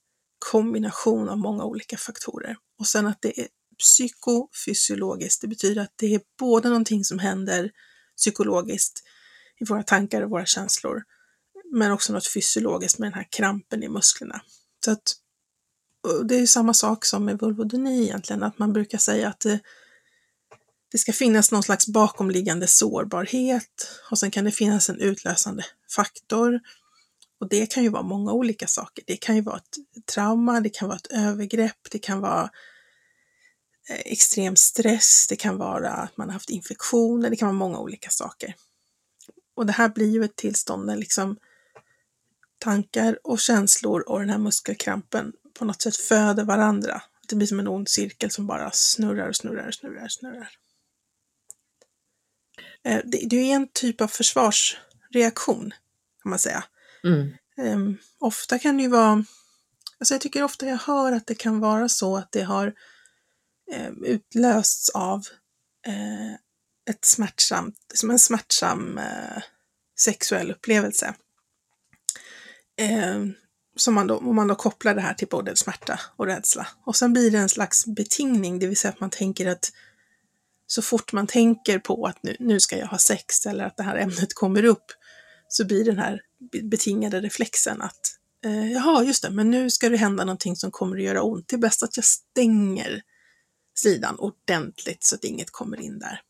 kombination 0.50 1.28
av 1.28 1.38
många 1.38 1.64
olika 1.64 1.97
faktorer. 1.97 2.56
Och 2.78 2.87
sen 2.87 3.06
att 3.06 3.23
det 3.23 3.40
är 3.40 3.49
psykofysiologiskt, 3.78 5.40
det 5.40 5.49
betyder 5.49 5.83
att 5.83 5.92
det 5.97 6.14
är 6.14 6.21
både 6.38 6.68
någonting 6.68 7.04
som 7.04 7.18
händer 7.18 7.71
psykologiskt 8.16 9.02
i 9.61 9.64
våra 9.64 9.83
tankar 9.83 10.23
och 10.23 10.30
våra 10.30 10.47
känslor, 10.47 11.02
men 11.75 11.93
också 11.93 12.12
något 12.12 12.26
fysiologiskt 12.28 12.99
med 12.99 13.07
den 13.07 13.14
här 13.14 13.28
krampen 13.31 13.83
i 13.83 13.88
musklerna. 13.88 14.40
Så 14.85 14.90
att, 14.90 15.16
det 16.25 16.35
är 16.35 16.47
samma 16.47 16.75
sak 16.75 17.04
som 17.04 17.25
med 17.25 17.38
vulvodyni 17.38 18.02
egentligen, 18.02 18.43
att 18.43 18.59
man 18.59 18.73
brukar 18.73 18.99
säga 18.99 19.28
att 19.28 19.40
det, 19.40 19.61
det 20.93 20.99
ska 20.99 21.12
finnas 21.12 21.52
någon 21.52 21.62
slags 21.62 21.88
bakomliggande 21.88 22.66
sårbarhet 22.66 23.88
och 24.11 24.19
sen 24.19 24.31
kan 24.31 24.45
det 24.45 24.52
finnas 24.52 24.88
en 24.88 25.00
utlösande 25.00 25.64
faktor. 25.90 26.61
Och 27.40 27.49
det 27.49 27.66
kan 27.66 27.83
ju 27.83 27.88
vara 27.88 28.02
många 28.02 28.33
olika 28.33 28.66
saker. 28.66 29.04
Det 29.07 29.16
kan 29.16 29.37
ju 29.37 29.43
vara 29.43 29.57
ett 29.57 30.07
trauma, 30.07 30.61
det 30.61 30.69
kan 30.69 30.88
vara 30.88 30.97
ett 30.97 31.12
övergrepp, 31.12 31.90
det 31.90 31.99
kan 31.99 32.21
vara 32.21 32.50
eh, 33.90 34.00
extrem 34.04 34.57
stress, 34.57 35.26
det 35.28 35.37
kan 35.37 35.57
vara 35.57 35.90
att 35.90 36.16
man 36.16 36.28
har 36.28 36.33
haft 36.33 36.50
infektioner, 36.50 37.31
det 37.31 37.37
kan 37.37 37.49
vara 37.49 37.59
många 37.59 37.78
olika 37.78 38.11
saker. 38.11 38.54
Och 39.57 39.66
det 39.66 39.73
här 39.73 39.88
blir 39.88 40.11
ju 40.11 40.25
ett 40.25 40.37
tillstånd 40.37 40.87
där 40.87 40.97
liksom 40.97 41.37
tankar 42.64 43.18
och 43.25 43.38
känslor 43.38 44.00
och 44.09 44.21
den 44.21 44.30
här 44.30 44.38
muskelkrampen 44.38 45.33
på 45.59 45.64
något 45.64 45.83
sätt 45.83 45.97
föder 45.97 46.44
varandra. 46.44 47.02
Det 47.28 47.37
blir 47.37 47.47
som 47.47 47.61
en 47.61 47.68
ond 47.68 47.88
cirkel 47.88 48.30
som 48.30 48.47
bara 48.47 48.71
snurrar 48.73 49.28
och 49.28 49.37
snurrar 49.37 49.68
och 49.68 49.75
snurrar 49.75 50.04
och 50.04 50.12
snurrar. 50.12 50.50
Eh, 52.85 53.00
det 53.04 53.37
är 53.37 53.54
en 53.54 53.68
typ 53.68 54.00
av 54.00 54.09
försvarsreaktion, 54.09 55.75
kan 56.23 56.30
man 56.30 56.38
säga. 56.38 56.64
Mm. 57.04 57.33
Um, 57.56 57.99
ofta 58.18 58.59
kan 58.59 58.76
det 58.76 58.83
ju 58.83 58.88
vara, 58.88 59.25
alltså 59.99 60.14
jag 60.14 60.21
tycker 60.21 60.42
ofta 60.42 60.66
jag 60.66 60.78
hör 60.78 61.12
att 61.12 61.26
det 61.26 61.35
kan 61.35 61.61
vara 61.61 61.88
så 61.88 62.16
att 62.16 62.33
det 62.33 62.42
har 62.42 62.75
um, 63.87 64.04
utlösts 64.04 64.90
av 64.90 65.18
uh, 65.88 66.35
ett 66.90 67.04
smärtsamt, 67.04 67.76
som 67.94 68.11
en 68.11 68.18
smärtsam 68.18 68.99
uh, 68.99 69.42
sexuell 69.99 70.50
upplevelse. 70.50 71.14
Um, 72.83 73.35
som 73.76 73.95
man 73.95 74.07
då, 74.07 74.19
om 74.19 74.37
man 74.37 74.49
då 74.49 74.54
kopplar 74.54 74.95
det 74.95 75.00
här 75.00 75.14
till 75.14 75.28
både 75.28 75.57
smärta 75.57 76.00
och 76.16 76.26
rädsla. 76.26 76.66
Och 76.85 76.97
sen 76.97 77.12
blir 77.12 77.31
det 77.31 77.38
en 77.38 77.49
slags 77.49 77.87
betingning, 77.87 78.59
det 78.59 78.66
vill 78.66 78.76
säga 78.76 78.93
att 78.93 79.00
man 79.00 79.11
tänker 79.11 79.47
att 79.47 79.73
så 80.66 80.83
fort 80.83 81.12
man 81.12 81.26
tänker 81.26 81.78
på 81.78 82.07
att 82.07 82.23
nu, 82.23 82.37
nu 82.38 82.61
ska 82.61 82.78
jag 82.78 82.87
ha 82.87 82.99
sex 82.99 83.47
eller 83.47 83.64
att 83.64 83.76
det 83.76 83.83
här 83.83 83.97
ämnet 83.97 84.35
kommer 84.35 84.64
upp 84.64 84.85
så 85.49 85.64
blir 85.64 85.85
den 85.85 85.99
här 85.99 86.23
betingade 86.62 87.21
reflexen 87.21 87.83
att 87.83 88.19
eh, 88.45 88.73
jaha, 88.73 89.04
just 89.04 89.23
det, 89.23 89.31
men 89.31 89.50
nu 89.50 89.71
ska 89.71 89.88
det 89.88 89.97
hända 89.97 90.25
någonting 90.25 90.57
som 90.57 90.71
kommer 90.71 90.97
att 90.97 91.02
göra 91.02 91.23
ont. 91.23 91.49
Det 91.49 91.57
är 91.57 91.59
bäst 91.59 91.83
att 91.83 91.97
jag 91.97 92.04
stänger 92.04 93.02
sidan 93.75 94.19
ordentligt 94.19 95.04
så 95.04 95.14
att 95.14 95.25
inget 95.25 95.50
kommer 95.50 95.81
in 95.81 95.99
där. 95.99 96.21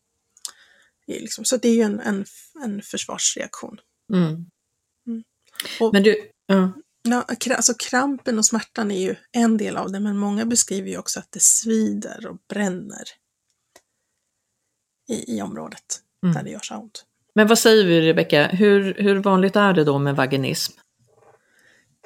Det 1.07 1.19
liksom, 1.19 1.45
så 1.45 1.57
det 1.57 1.69
är 1.69 1.73
ju 1.73 1.81
en, 1.81 1.99
en, 1.99 2.25
en 2.63 2.81
försvarsreaktion. 2.81 3.77
Mm. 4.13 4.45
Mm. 5.07 5.23
Och, 5.79 5.93
men 5.93 6.03
du, 6.03 6.31
ja. 6.45 6.73
Ja, 7.07 7.25
alltså 7.55 7.73
krampen 7.73 8.37
och 8.37 8.45
smärtan 8.45 8.91
är 8.91 8.99
ju 8.99 9.15
en 9.31 9.57
del 9.57 9.77
av 9.77 9.91
det, 9.91 9.99
men 9.99 10.17
många 10.17 10.45
beskriver 10.45 10.89
ju 10.89 10.97
också 10.97 11.19
att 11.19 11.31
det 11.31 11.41
svider 11.41 12.27
och 12.27 12.37
bränner 12.49 13.03
i, 15.09 15.37
i 15.37 15.41
området 15.41 16.01
mm. 16.23 16.35
där 16.35 16.43
det 16.43 16.49
gör 16.49 16.59
så 16.59 16.75
ont. 16.75 17.05
Men 17.35 17.47
vad 17.47 17.59
säger 17.59 17.85
vi 17.85 18.01
Rebecka, 18.01 18.47
hur, 18.47 18.93
hur 18.93 19.15
vanligt 19.15 19.55
är 19.55 19.73
det 19.73 19.83
då 19.83 19.99
med 19.99 20.15
vaginism? 20.15 20.73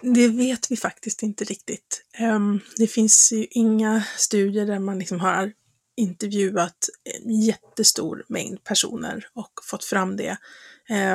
Det 0.01 0.27
vet 0.27 0.71
vi 0.71 0.77
faktiskt 0.77 1.23
inte 1.23 1.43
riktigt. 1.43 2.03
Um, 2.19 2.59
det 2.77 2.87
finns 2.87 3.31
ju 3.31 3.47
inga 3.49 4.03
studier 4.17 4.65
där 4.65 4.79
man 4.79 4.99
liksom 4.99 5.19
har 5.19 5.53
intervjuat 5.97 6.89
en 7.23 7.41
jättestor 7.41 8.25
mängd 8.27 8.63
personer 8.63 9.27
och 9.33 9.51
fått 9.63 9.83
fram 9.83 10.17
det. 10.17 10.37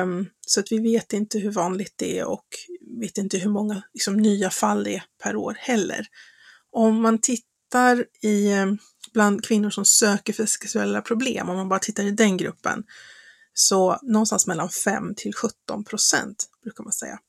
Um, 0.01 0.29
så 0.41 0.59
att 0.59 0.71
vi 0.71 0.79
vet 0.79 1.13
inte 1.13 1.39
hur 1.39 1.51
vanligt 1.51 1.93
det 1.95 2.19
är 2.19 2.25
och 2.25 2.47
vet 2.99 3.17
inte 3.17 3.37
hur 3.37 3.49
många 3.49 3.81
liksom, 3.93 4.17
nya 4.17 4.49
fall 4.49 4.83
det 4.83 4.95
är 4.95 5.03
per 5.23 5.35
år 5.35 5.57
heller. 5.59 6.07
Om 6.71 7.01
man 7.01 7.17
tittar 7.21 8.05
i 8.21 8.53
um, 8.53 8.77
bland 9.13 9.45
kvinnor 9.45 9.69
som 9.69 9.85
söker 9.85 10.33
för 10.33 10.45
sexuella 10.45 11.01
problem, 11.01 11.49
om 11.49 11.57
man 11.57 11.69
bara 11.69 11.79
tittar 11.79 12.03
i 12.03 12.11
den 12.11 12.37
gruppen, 12.37 12.83
så 13.53 13.99
någonstans 14.01 14.47
mellan 14.47 14.69
5 14.69 15.15
till 15.15 15.33
17 15.33 15.83
procent 15.83 16.49
brukar 16.63 16.83
man 16.83 16.93
säga. 16.93 17.19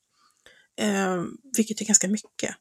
Eh, 0.79 1.23
vilket 1.57 1.81
är 1.81 1.85
ganska 1.85 2.07
mycket. 2.07 2.55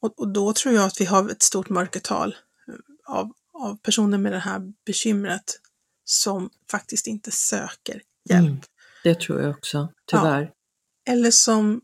Och, 0.00 0.18
och, 0.18 0.28
då 0.28 0.52
tror 0.52 0.74
jag 0.74 0.84
att 0.84 1.00
vi 1.00 1.04
har 1.04 1.30
ett 1.30 1.42
stort 1.42 1.68
mörkertal 1.68 2.36
eh, 2.68 3.14
av, 3.14 3.32
av 3.52 3.76
personer 3.76 4.18
med 4.18 4.32
det 4.32 4.38
här 4.38 4.72
bekymret 4.86 5.60
som 6.04 6.50
faktiskt 6.70 7.06
inte 7.06 7.30
söker 7.30 8.02
hjälp. 8.28 8.48
Mm, 8.48 8.60
det 9.04 9.20
tror 9.20 9.42
jag 9.42 9.50
också, 9.50 9.92
tyvärr. 10.06 10.42
Ja. 11.04 11.12
Eller 11.12 11.30
som 11.30 11.80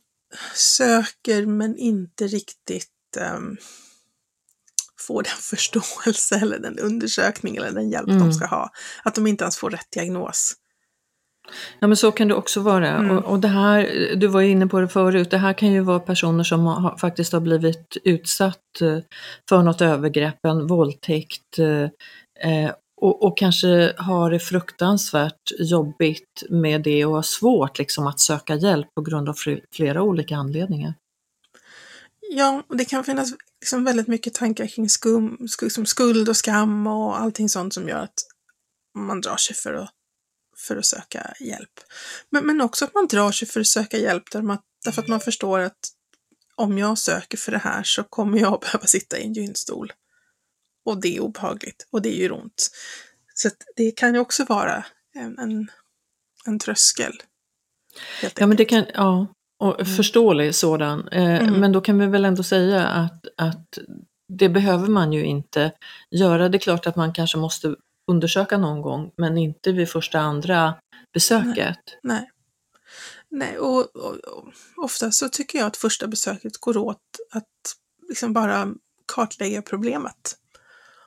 söker 0.55 1.47
men 1.47 1.77
inte 1.77 2.27
riktigt 2.27 2.91
um, 3.37 3.57
får 5.01 5.23
den 5.23 5.37
förståelse 5.41 6.37
eller 6.37 6.59
den 6.59 6.79
undersökning 6.79 7.57
eller 7.57 7.73
den 7.73 7.91
hjälp 7.91 8.09
mm. 8.09 8.21
de 8.21 8.33
ska 8.33 8.47
ha. 8.47 8.71
Att 9.03 9.15
de 9.15 9.27
inte 9.27 9.45
ens 9.45 9.57
får 9.57 9.71
rätt 9.71 9.91
diagnos. 9.91 10.55
Ja 11.81 11.87
men 11.87 11.97
så 11.97 12.13
kan 12.13 12.29
det 12.29 12.35
också 12.35 12.61
vara. 12.61 12.89
Mm. 12.89 13.11
Och, 13.11 13.25
och, 13.25 13.41
det 13.41 13.49
här, 13.49 14.13
du 14.17 14.27
var 14.27 14.41
inne 14.41 14.67
på 14.67 14.81
det 14.81 14.89
förut, 14.89 15.31
det 15.31 15.39
här 15.39 15.53
kan 15.53 15.73
ju 15.73 15.81
vara 15.81 16.01
personer 16.01 16.45
som 16.45 16.67
har, 16.67 16.97
faktiskt 16.97 17.33
har 17.33 17.41
blivit 17.41 17.97
utsatt 18.05 18.81
eh, 18.81 18.99
för 19.49 19.63
något 19.63 19.81
övergrepp, 19.81 20.45
en 20.45 20.67
våldtäkt 20.67 21.59
eh, 21.59 22.71
och, 22.97 23.23
och, 23.23 23.39
kanske 23.39 23.95
har 23.99 24.31
det 24.31 24.39
fruktansvärt 24.39 25.53
jobbigt 25.59 26.43
med 26.51 26.83
det 26.83 27.05
och 27.05 27.15
har 27.15 27.23
svårt 27.23 27.79
liksom 27.79 28.07
att 28.07 28.21
söka 28.21 28.55
hjälp 28.55 28.95
på 28.95 29.03
grund 29.03 29.29
av 29.29 29.37
flera 29.73 30.03
olika 30.03 30.37
anledningar. 30.37 30.95
Ja, 32.31 32.63
och 32.69 32.77
det 32.77 32.85
kan 32.85 33.05
finnas 33.05 33.33
liksom 33.61 33.85
väldigt 33.85 34.09
mycket 34.09 34.35
tankar 34.35 34.67
kring 34.67 34.89
skum, 34.89 35.49
liksom 35.63 35.87
skuld 35.87 36.29
och 36.29 36.37
skam 36.37 36.87
och 36.87 37.21
allting 37.21 37.49
sånt 37.49 37.75
som 37.75 37.89
gör 37.89 37.99
att 37.99 38.23
man 38.99 39.21
drar 39.21 39.37
sig 39.37 39.57
för 39.57 39.75
att 39.75 39.91
för 40.57 40.77
att 40.77 40.87
söka 40.87 41.35
hjälp. 41.41 41.81
Men, 42.31 42.47
men 42.47 42.61
också 42.61 42.85
att 42.85 42.95
man 42.95 43.07
drar 43.07 43.33
sig 43.33 43.49
för 43.49 43.61
att 43.61 43.67
söka 43.67 43.99
hjälp 43.99 44.31
där 44.31 44.43
man, 44.43 44.59
därför 44.85 45.03
att 45.03 45.09
man 45.09 45.21
förstår 45.21 45.61
att 45.61 45.79
om 46.55 46.79
jag 46.79 46.99
söker 46.99 47.39
för 47.39 47.53
det 47.53 47.59
här 47.59 47.83
så 47.83 48.03
kommer 48.03 48.39
jag 48.39 48.61
behöva 48.73 48.87
sitta 48.87 49.19
i 49.19 49.23
en 49.23 49.33
gynstol. 49.33 49.93
Och 50.87 51.01
det 51.01 51.17
är 51.17 51.21
obehagligt 51.21 51.87
och 51.91 52.03
det 52.03 52.11
gör 52.11 52.33
ont. 52.33 52.71
Så 53.35 53.51
det 53.77 53.91
kan 53.91 54.15
ju 54.15 54.21
också 54.21 54.45
vara 54.45 54.85
en, 55.15 55.39
en, 55.39 55.71
en 56.47 56.59
tröskel. 56.59 57.13
Ja, 58.23 58.47
men 58.47 58.57
det 58.57 58.65
kan, 58.65 58.85
ja, 58.95 59.27
och 59.59 59.81
mm. 59.81 59.97
förståelig 59.97 60.55
sådan. 60.55 61.09
Eh, 61.09 61.43
mm. 61.43 61.61
Men 61.61 61.73
då 61.73 61.81
kan 61.81 61.99
vi 61.99 62.07
väl 62.07 62.25
ändå 62.25 62.43
säga 62.43 62.87
att, 62.87 63.27
att 63.37 63.79
det 64.29 64.49
behöver 64.49 64.89
man 64.89 65.13
ju 65.13 65.25
inte 65.25 65.73
göra. 66.11 66.49
Det 66.49 66.57
är 66.57 66.61
klart 66.61 66.87
att 66.87 66.97
man 66.97 67.13
kanske 67.13 67.39
måste 67.39 67.77
undersöka 68.11 68.59
någon 68.59 68.83
gång, 68.83 69.11
men 69.17 69.39
inte 69.39 69.73
vid 69.73 69.89
första 69.89 70.19
andra 70.19 70.75
besöket. 71.13 71.79
Nej. 72.03 72.03
Nej, 72.03 72.31
Nej 73.29 73.59
och, 73.59 73.97
och, 73.97 74.15
och, 74.15 74.53
ofta 74.77 75.11
så 75.11 75.29
tycker 75.29 75.59
jag 75.59 75.67
att 75.67 75.77
första 75.77 76.07
besöket 76.07 76.57
går 76.57 76.77
åt 76.77 77.03
att 77.31 77.45
liksom 78.09 78.33
bara 78.33 78.69
kartlägga 79.15 79.63
problemet 79.63 80.37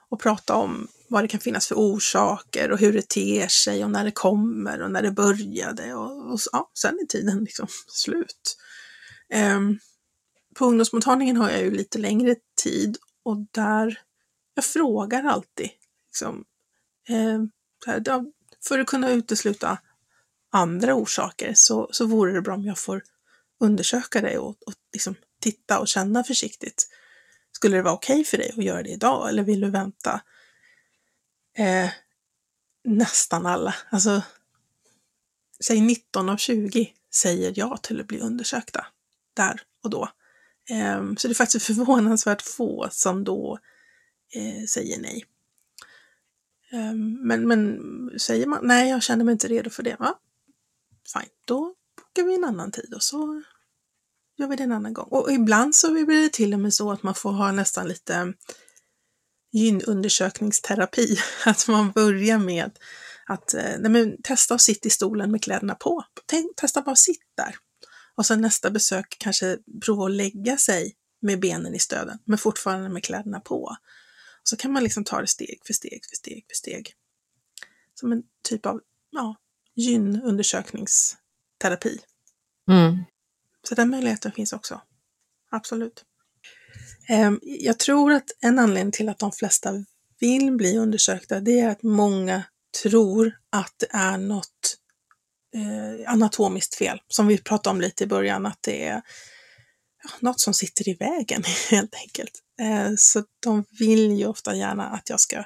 och 0.10 0.20
prata 0.20 0.56
om 0.56 0.88
vad 1.08 1.24
det 1.24 1.28
kan 1.28 1.40
finnas 1.40 1.68
för 1.68 1.76
orsaker 1.76 2.72
och 2.72 2.80
hur 2.80 2.94
det 2.94 3.10
ter 3.10 3.48
sig 3.48 3.84
och 3.84 3.92
när 3.92 4.04
det 4.04 4.12
kommer 4.12 4.82
och 4.82 4.92
när 4.92 5.02
det 5.02 5.12
började 5.12 5.94
och, 5.94 6.34
och 6.34 6.40
ja, 6.52 6.72
sen 6.82 7.00
är 7.02 7.06
tiden 7.06 7.44
liksom 7.44 7.68
slut. 7.88 8.58
Um, 9.56 9.80
på 10.56 10.66
ungdomsmottagningen 10.66 11.38
har 11.38 11.50
jag 11.50 11.62
ju 11.62 11.72
lite 11.72 11.98
längre 12.00 12.36
tid 12.64 12.98
och 13.24 13.38
där 13.52 14.00
jag 14.54 14.66
frågar 14.66 15.24
alltid 15.24 15.70
liksom, 16.08 16.46
um, 17.10 17.52
här, 17.86 18.26
för 18.68 18.80
att 18.80 18.88
kunna 18.88 19.12
utesluta 19.12 19.78
andra 20.52 20.96
orsaker 20.96 21.54
så, 21.56 21.90
så 21.92 22.06
vore 22.06 22.34
det 22.34 22.42
bra 22.42 22.56
om 22.56 22.66
jag 22.66 22.78
får 22.78 23.04
undersöka 23.60 24.22
det 24.22 24.38
och, 24.38 24.50
och 24.50 24.74
liksom 24.94 25.16
titta 25.42 25.80
och 25.80 25.88
känna 25.88 26.24
försiktigt. 26.24 26.88
Skulle 27.52 27.78
det 27.78 27.84
vara 27.84 27.94
okej 27.94 28.14
okay 28.14 28.24
för 28.24 28.38
dig 28.38 28.54
att 28.58 28.64
göra 28.64 28.84
det 28.84 28.90
idag 28.90 29.30
eller 29.30 29.44
vill 29.44 29.62
du 29.62 29.70
vänta? 29.70 30.22
Eh, 31.58 31.90
nästan 32.84 33.46
alla, 33.46 33.76
alltså 33.90 34.22
säg 35.60 35.82
19 35.82 36.30
av 36.30 36.38
20 36.38 36.94
säger 37.14 37.54
ja 37.56 37.78
till 37.78 38.00
att 38.00 38.08
bli 38.08 38.20
undersökta 38.20 38.86
där 39.34 39.62
och 39.84 39.90
då. 39.90 40.10
Eh, 40.70 41.14
så 41.18 41.28
det 41.28 41.32
är 41.32 41.36
faktiskt 41.36 41.66
förvånansvärt 41.66 42.42
få 42.42 42.88
som 42.92 43.24
då 43.24 43.60
eh, 44.34 44.66
säger 44.66 45.00
nej. 45.00 45.26
Eh, 46.72 46.94
men, 47.24 47.48
men 47.48 47.80
säger 48.20 48.46
man 48.46 48.60
nej, 48.64 48.90
jag 48.90 49.04
känner 49.04 49.26
mig 49.26 49.32
inte 49.32 49.48
redo 49.48 49.70
för 49.70 49.84
det, 49.84 49.96
va? 50.00 50.16
fine, 51.14 51.30
då 51.46 51.76
bokar 51.98 52.24
vi 52.24 52.36
en 52.36 52.44
annan 52.44 52.72
tid 52.72 52.94
och 52.94 53.04
så 53.04 53.44
gör 54.40 54.48
vi 54.48 54.56
det 54.56 54.64
en 54.64 54.72
annan 54.72 54.94
gång. 54.94 55.08
Och 55.10 55.32
ibland 55.32 55.76
så 55.76 55.92
blir 55.92 56.22
det 56.22 56.34
till 56.34 56.54
och 56.54 56.60
med 56.60 56.74
så 56.74 56.92
att 56.92 57.04
man 57.04 57.16
får 57.16 57.32
ha 57.32 57.52
nästan 57.52 57.88
lite 57.88 58.34
gynundersökningsterapi. 59.52 61.18
Att 61.46 61.68
man 61.68 61.92
börjar 61.92 62.38
med 62.38 62.72
att 63.28 63.54
eh, 63.54 63.78
nej 63.80 63.92
men, 63.92 64.22
testa 64.22 64.56
att 64.56 64.62
sitta 64.62 64.88
i 64.88 64.90
stolen 64.90 65.32
med 65.32 65.44
kläderna 65.44 65.76
på. 65.76 66.04
Tänk, 66.26 66.56
testa 66.56 66.82
bara 66.82 66.92
att 66.92 66.98
sitta 66.98 67.26
där. 67.36 67.56
Och 68.16 68.26
sen 68.26 68.42
nästa 68.42 68.70
besök 68.70 69.16
kanske 69.20 69.58
prova 69.86 70.06
att 70.06 70.12
lägga 70.12 70.58
sig 70.58 70.96
med 71.22 71.40
benen 71.40 71.76
i 71.76 71.80
stöden, 71.80 72.20
men 72.26 72.38
fortfarande 72.38 72.90
med 72.90 73.04
kläderna 73.04 73.40
på. 73.40 73.64
Och 74.42 74.48
så 74.48 74.58
kan 74.58 74.72
man 74.72 74.84
liksom 74.84 75.04
ta 75.04 75.22
det 75.22 75.28
steg 75.28 75.62
för 75.66 75.74
steg 75.74 76.06
för 76.10 76.16
steg 76.16 76.46
för 76.50 76.56
steg. 76.56 76.94
Som 77.94 78.12
en 78.12 78.24
typ 78.50 78.66
av 78.66 78.82
ja, 79.12 79.36
gynundersökningsterapi. 79.76 82.00
Mm. 82.70 83.04
Så 83.70 83.76
den 83.76 83.90
möjligheten 83.90 84.32
finns 84.32 84.54
också. 84.54 84.82
Absolut. 85.52 86.04
Ehm, 87.08 87.40
jag 87.42 87.80
tror 87.80 88.12
att 88.14 88.32
en 88.42 88.60
anledning 88.60 88.92
till 88.92 89.10
att 89.10 89.20
de 89.20 89.32
flesta 89.32 89.86
vill 90.20 90.52
bli 90.52 90.78
undersökta, 90.78 91.40
det 91.40 91.60
är 91.60 91.70
att 91.70 91.84
många 91.84 92.44
tror 92.84 93.34
att 93.50 93.74
det 93.78 93.88
är 93.92 94.18
något 94.18 94.78
eh, 95.56 96.12
anatomiskt 96.12 96.76
fel, 96.76 97.02
som 97.08 97.28
vi 97.28 97.38
pratade 97.38 97.74
om 97.74 97.82
lite 97.82 98.04
i 98.04 98.08
början, 98.08 98.46
att 98.46 98.60
det 98.62 98.88
är 98.88 99.02
något 100.20 100.42
som 100.42 100.54
sitter 100.54 100.90
i 100.90 100.94
vägen 100.94 101.44
helt 101.70 101.96
enkelt. 101.96 102.44
Ehm, 102.62 102.98
så 102.98 103.24
de 103.40 103.66
vill 103.80 104.12
ju 104.12 104.26
ofta 104.26 104.56
gärna 104.56 104.90
att 104.90 105.10
jag 105.10 105.20
ska 105.20 105.44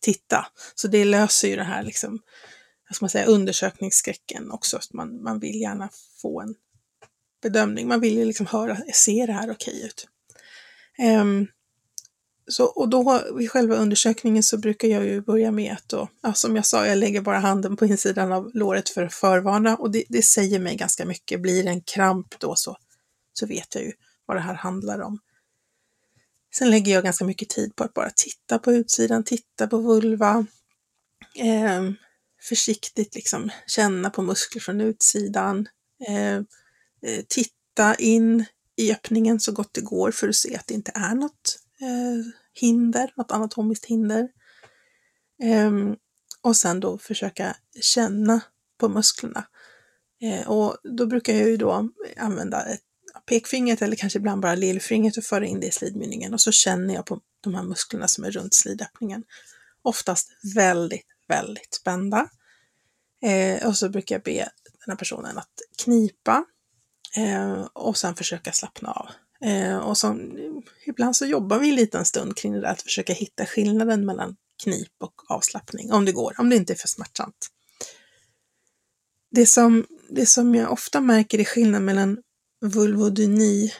titta. 0.00 0.46
Så 0.74 0.88
det 0.88 1.04
löser 1.04 1.48
ju 1.48 1.56
det 1.56 1.64
här 1.64 1.82
liksom, 1.82 2.18
vad 2.88 2.96
ska 2.96 3.04
man 3.04 3.10
säga, 3.10 3.26
undersökningsskräcken 3.26 4.50
också. 4.50 4.80
Man, 4.92 5.22
man 5.22 5.40
vill 5.40 5.60
gärna 5.60 5.88
få 6.22 6.40
en 6.40 6.54
bedömning. 7.40 7.88
Man 7.88 8.00
vill 8.00 8.18
ju 8.18 8.24
liksom 8.24 8.46
höra, 8.46 8.76
ser 8.94 9.26
det 9.26 9.32
här 9.32 9.50
okej 9.50 9.86
ut? 9.86 10.08
Um, 11.20 11.48
så, 12.46 12.64
och 12.64 12.88
då 12.88 13.22
vid 13.36 13.50
själva 13.50 13.76
undersökningen 13.76 14.42
så 14.42 14.58
brukar 14.58 14.88
jag 14.88 15.04
ju 15.04 15.20
börja 15.20 15.50
med 15.50 15.72
att 15.72 15.88
då, 15.88 16.08
ja, 16.22 16.34
som 16.34 16.56
jag 16.56 16.66
sa, 16.66 16.86
jag 16.86 16.98
lägger 16.98 17.20
bara 17.20 17.38
handen 17.38 17.76
på 17.76 17.86
insidan 17.86 18.32
av 18.32 18.50
låret 18.54 18.88
för 18.88 19.02
att 19.02 19.14
förvarna 19.14 19.76
och 19.76 19.90
det, 19.90 20.04
det 20.08 20.22
säger 20.22 20.58
mig 20.58 20.76
ganska 20.76 21.04
mycket. 21.04 21.40
Blir 21.40 21.64
det 21.64 21.70
en 21.70 21.80
kramp 21.80 22.38
då 22.38 22.54
så, 22.54 22.76
så 23.32 23.46
vet 23.46 23.74
jag 23.74 23.84
ju 23.84 23.92
vad 24.26 24.36
det 24.36 24.40
här 24.40 24.54
handlar 24.54 25.00
om. 25.00 25.18
Sen 26.54 26.70
lägger 26.70 26.92
jag 26.92 27.04
ganska 27.04 27.24
mycket 27.24 27.48
tid 27.48 27.76
på 27.76 27.84
att 27.84 27.94
bara 27.94 28.10
titta 28.10 28.58
på 28.58 28.72
utsidan, 28.72 29.24
titta 29.24 29.66
på 29.66 29.78
vulva, 29.78 30.46
eh, 31.36 31.90
försiktigt 32.48 33.14
liksom 33.14 33.50
känna 33.66 34.10
på 34.10 34.22
muskler 34.22 34.62
från 34.62 34.80
utsidan, 34.80 35.68
eh, 36.08 36.42
eh, 37.02 37.24
titta 37.28 37.94
in 37.94 38.44
i 38.76 38.92
öppningen 38.92 39.40
så 39.40 39.52
gott 39.52 39.74
det 39.74 39.80
går 39.80 40.10
för 40.10 40.28
att 40.28 40.36
se 40.36 40.56
att 40.56 40.66
det 40.66 40.74
inte 40.74 40.92
är 40.94 41.14
något 41.14 41.58
eh, 41.80 42.32
hinder, 42.60 43.12
något 43.16 43.32
anatomiskt 43.32 43.86
hinder. 43.86 44.28
Ehm, 45.42 45.96
och 46.42 46.56
sen 46.56 46.80
då 46.80 46.98
försöka 46.98 47.56
känna 47.80 48.40
på 48.78 48.88
musklerna. 48.88 49.46
Ehm, 50.20 50.48
och 50.48 50.76
då 50.82 51.06
brukar 51.06 51.34
jag 51.34 51.48
ju 51.48 51.56
då 51.56 51.90
använda 52.16 52.62
ett 52.62 52.80
pekfingret 53.26 53.82
eller 53.82 53.96
kanske 53.96 54.18
ibland 54.18 54.42
bara 54.42 54.54
lillfingret 54.54 55.16
och 55.16 55.24
föra 55.24 55.46
in 55.46 55.60
det 55.60 55.66
i 55.66 55.70
slidmynningen 55.70 56.34
och 56.34 56.40
så 56.40 56.52
känner 56.52 56.94
jag 56.94 57.06
på 57.06 57.20
de 57.40 57.54
här 57.54 57.62
musklerna 57.62 58.08
som 58.08 58.24
är 58.24 58.30
runt 58.30 58.54
slidöppningen. 58.54 59.24
Oftast 59.82 60.28
väldigt, 60.54 61.06
väldigt 61.28 61.74
spända. 61.74 62.28
Ehm, 63.22 63.68
och 63.68 63.76
så 63.76 63.88
brukar 63.88 64.14
jag 64.14 64.22
be 64.22 64.48
den 64.62 64.92
här 64.92 64.96
personen 64.96 65.38
att 65.38 65.52
knipa 65.84 66.44
eh, 67.16 67.62
och 67.72 67.96
sen 67.96 68.14
försöka 68.14 68.52
slappna 68.52 68.92
av. 68.92 69.08
Eh, 69.48 69.78
och 69.78 69.98
så, 69.98 70.18
ibland 70.86 71.16
så 71.16 71.26
jobbar 71.26 71.58
vi 71.58 71.68
en 71.68 71.74
liten 71.74 72.04
stund 72.04 72.36
kring 72.36 72.52
det 72.52 72.60
där 72.60 72.68
att 72.68 72.82
försöka 72.82 73.12
hitta 73.12 73.46
skillnaden 73.46 74.06
mellan 74.06 74.36
knip 74.62 74.92
och 75.00 75.30
avslappning, 75.30 75.92
om 75.92 76.04
det 76.04 76.12
går, 76.12 76.34
om 76.38 76.50
det 76.50 76.56
inte 76.56 76.72
är 76.72 76.76
för 76.76 76.88
smärtsamt. 76.88 77.48
Det 79.30 79.46
som, 79.46 79.86
det 80.10 80.26
som 80.26 80.54
jag 80.54 80.72
ofta 80.72 81.00
märker 81.00 81.38
är 81.38 81.44
skillnaden 81.44 81.84
mellan 81.84 82.18
vulvodyni 82.60 83.72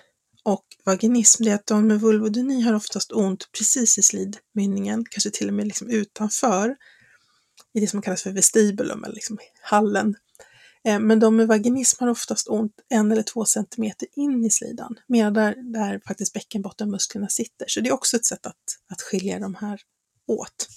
och 0.45 0.65
vaginism, 0.85 1.45
det 1.45 1.51
är 1.51 1.55
att 1.55 1.67
de 1.67 1.87
med 1.87 2.01
vulvodyni 2.01 2.61
har 2.61 2.75
oftast 2.75 3.13
ont 3.13 3.53
precis 3.53 3.99
i 3.99 4.03
slidmynningen, 4.03 5.05
kanske 5.11 5.31
till 5.31 5.49
och 5.49 5.55
med 5.55 5.67
liksom 5.67 5.91
utanför, 5.91 6.77
i 7.75 7.81
det 7.81 7.87
som 7.87 8.03
kallas 8.03 8.23
för 8.23 8.31
vestibulum, 8.31 9.05
eller 9.05 9.15
liksom 9.15 9.39
hallen. 9.63 10.15
Eh, 10.85 10.99
men 10.99 11.21
de 11.21 11.37
med 11.37 11.49
vaginism 11.49 12.05
har 12.05 12.11
oftast 12.11 12.49
ont 12.49 12.81
en 12.89 13.13
eller 13.13 13.23
två 13.23 13.45
centimeter 13.45 14.09
in 14.13 14.45
i 14.45 14.51
slidan, 14.51 14.99
mer 15.07 15.31
där, 15.31 15.55
där 15.73 16.01
faktiskt 16.07 16.33
bäckenbottenmusklerna 16.33 17.29
sitter. 17.29 17.67
Så 17.69 17.81
det 17.81 17.89
är 17.89 17.93
också 17.93 18.17
ett 18.17 18.27
sätt 18.27 18.47
att, 18.47 18.57
att 18.89 19.03
skilja 19.03 19.39
de 19.39 19.55
här 19.55 19.81
åt. 20.27 20.69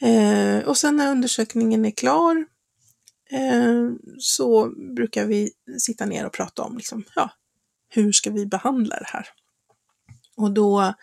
Eh, 0.00 0.68
och 0.68 0.76
sen 0.76 0.96
när 0.96 1.10
undersökningen 1.10 1.84
är 1.84 1.90
klar 1.90 2.46
eh, 3.30 3.90
så 4.18 4.72
brukar 4.94 5.26
vi 5.26 5.52
sitta 5.78 6.06
ner 6.06 6.26
och 6.26 6.32
prata 6.32 6.62
om 6.62 6.76
liksom, 6.76 7.04
ja, 7.14 7.30
hur 7.88 8.12
ska 8.12 8.30
vi 8.30 8.46
behandla 8.46 8.96
det 8.98 9.08
här? 9.08 9.28
Och 10.36 10.50
då 10.50 10.94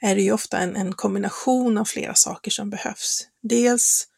är 0.00 0.14
det 0.14 0.22
ju 0.22 0.32
ofta 0.32 0.58
en, 0.58 0.76
en 0.76 0.92
kombination 0.92 1.78
av 1.78 1.84
flera 1.84 2.14
saker 2.14 2.50
som 2.50 2.70
behövs. 2.70 3.28
Dels 3.40 4.08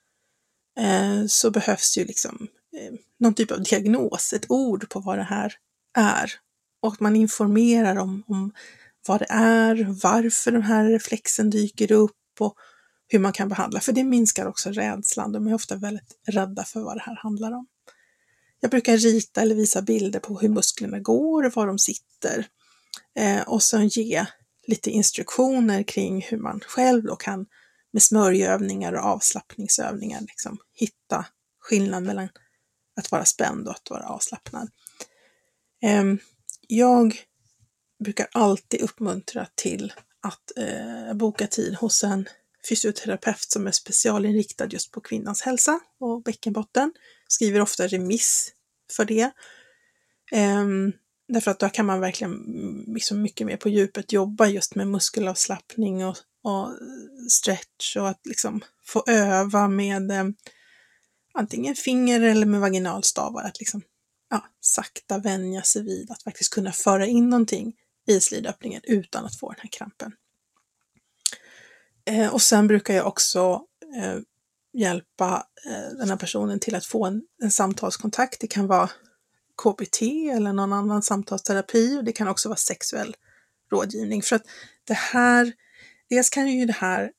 eh, 0.78 1.26
så 1.26 1.50
behövs 1.50 1.98
ju 1.98 2.04
liksom 2.04 2.48
eh, 2.76 2.92
någon 3.18 3.34
typ 3.34 3.50
av 3.50 3.62
diagnos, 3.62 4.32
ett 4.32 4.46
ord 4.48 4.88
på 4.88 5.00
vad 5.00 5.18
det 5.18 5.24
här 5.24 5.54
är. 5.98 6.32
Och 6.82 6.96
man 7.00 7.16
informerar 7.16 7.96
om, 7.96 8.22
om 8.26 8.52
vad 9.06 9.20
det 9.20 9.26
är, 9.30 10.00
varför 10.02 10.50
den 10.50 10.62
här 10.62 10.84
reflexen 10.84 11.50
dyker 11.50 11.92
upp 11.92 12.12
och 12.40 12.54
hur 13.08 13.18
man 13.18 13.32
kan 13.32 13.48
behandla, 13.48 13.80
för 13.80 13.92
det 13.92 14.04
minskar 14.04 14.46
också 14.46 14.70
rädslan. 14.70 15.32
De 15.32 15.46
är 15.46 15.54
ofta 15.54 15.76
väldigt 15.76 16.18
rädda 16.26 16.64
för 16.64 16.80
vad 16.80 16.96
det 16.96 17.02
här 17.02 17.16
handlar 17.16 17.52
om. 17.52 17.66
Jag 18.60 18.70
brukar 18.70 18.96
rita 18.96 19.40
eller 19.42 19.54
visa 19.54 19.82
bilder 19.82 20.20
på 20.20 20.38
hur 20.38 20.48
musklerna 20.48 20.98
går 20.98 21.46
och 21.46 21.52
var 21.52 21.66
de 21.66 21.78
sitter 21.78 22.46
eh, 23.18 23.42
och 23.42 23.62
sen 23.62 23.88
ge 23.88 24.26
lite 24.66 24.90
instruktioner 24.90 25.82
kring 25.82 26.22
hur 26.22 26.38
man 26.38 26.60
själv 26.60 27.04
då 27.04 27.16
kan 27.16 27.46
med 27.94 28.02
smörjövningar 28.02 28.92
och 28.92 29.04
avslappningsövningar 29.04 30.20
liksom 30.20 30.58
hitta 30.72 31.26
skillnad 31.60 32.02
mellan 32.02 32.28
att 32.96 33.10
vara 33.10 33.24
spänd 33.24 33.68
och 33.68 33.74
att 33.74 33.90
vara 33.90 34.08
avslappnad. 34.08 34.70
Ehm, 35.82 36.18
jag 36.68 37.16
brukar 38.04 38.28
alltid 38.32 38.80
uppmuntra 38.80 39.46
till 39.54 39.92
att 40.22 40.52
eh, 40.56 41.14
boka 41.14 41.46
tid 41.46 41.74
hos 41.74 42.04
en 42.04 42.28
fysioterapeut 42.68 43.50
som 43.50 43.66
är 43.66 43.70
specialinriktad 43.70 44.66
just 44.66 44.90
på 44.90 45.00
kvinnans 45.00 45.42
hälsa 45.42 45.80
och 46.00 46.22
bäckenbotten. 46.22 46.92
Skriver 47.28 47.60
ofta 47.60 47.86
remiss 47.86 48.52
för 48.96 49.04
det. 49.04 49.30
Ehm, 50.32 50.92
därför 51.28 51.50
att 51.50 51.60
då 51.60 51.68
kan 51.68 51.86
man 51.86 52.00
verkligen 52.00 52.32
mm, 52.32 52.94
liksom 52.94 53.22
mycket 53.22 53.46
mer 53.46 53.56
på 53.56 53.68
djupet 53.68 54.12
jobba 54.12 54.46
just 54.46 54.74
med 54.74 54.88
muskelavslappning 54.88 56.04
och, 56.04 56.16
och 56.42 56.68
stretch 57.28 57.96
och 57.96 58.08
att 58.08 58.20
liksom 58.24 58.60
få 58.84 59.04
öva 59.06 59.68
med 59.68 60.10
eh, 60.10 60.24
antingen 61.34 61.74
finger 61.74 62.20
eller 62.20 62.46
med 62.46 62.60
vaginalstavar. 62.60 63.44
Att 63.44 63.58
liksom 63.58 63.82
ja, 64.30 64.48
sakta 64.60 65.18
vänja 65.18 65.62
sig 65.62 65.82
vid 65.82 66.10
att 66.10 66.22
faktiskt 66.22 66.54
kunna 66.54 66.72
föra 66.72 67.06
in 67.06 67.30
någonting 67.30 67.74
i 68.06 68.20
slidöppningen 68.20 68.80
utan 68.84 69.24
att 69.24 69.38
få 69.38 69.50
den 69.50 69.60
här 69.60 69.70
krampen. 69.70 70.12
Eh, 72.04 72.34
och 72.34 72.42
sen 72.42 72.66
brukar 72.66 72.94
jag 72.94 73.06
också 73.06 73.62
eh, 73.96 74.18
hjälpa 74.72 75.46
eh, 75.66 75.96
den 75.98 76.08
här 76.08 76.16
personen 76.16 76.60
till 76.60 76.74
att 76.74 76.86
få 76.86 77.06
en, 77.06 77.22
en 77.42 77.50
samtalskontakt. 77.50 78.40
Det 78.40 78.46
kan 78.46 78.66
vara 78.66 78.90
KBT 79.62 80.02
eller 80.32 80.52
någon 80.52 80.72
annan 80.72 81.02
samtalsterapi 81.02 81.98
och 81.98 82.04
det 82.04 82.12
kan 82.12 82.28
också 82.28 82.48
vara 82.48 82.56
sexuell 82.56 83.16
rådgivning. 83.70 84.22
För 84.22 84.36
att 84.36 84.46
det 84.84 84.94
här, 84.94 85.52
dels 86.10 86.30
kan 86.30 86.48
ju 86.48 86.66
det 86.66 86.72
här 86.72 87.10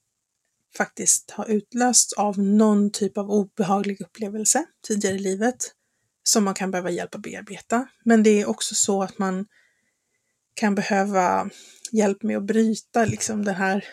faktiskt 0.78 1.32
ha 1.32 1.46
utlösts 1.46 2.14
av 2.14 2.40
någon 2.40 2.92
typ 2.92 3.18
av 3.18 3.32
obehaglig 3.32 4.02
upplevelse 4.02 4.66
tidigare 4.88 5.16
i 5.16 5.20
livet 5.20 5.72
som 6.24 6.44
man 6.44 6.54
kan 6.54 6.72
behöva 6.72 6.90
hjälp 6.90 7.16
att 7.16 7.22
bearbeta. 7.22 7.88
Men 8.06 8.24
det 8.24 8.42
är 8.42 8.50
också 8.50 8.76
så 8.76 9.04
att 9.04 9.18
man 9.18 9.46
kan 10.54 10.76
behöva 10.76 11.50
hjälp 11.92 12.24
med 12.24 12.38
att 12.38 12.46
bryta 12.46 13.06
liksom 13.06 13.46
den 13.46 13.56
här, 13.56 13.86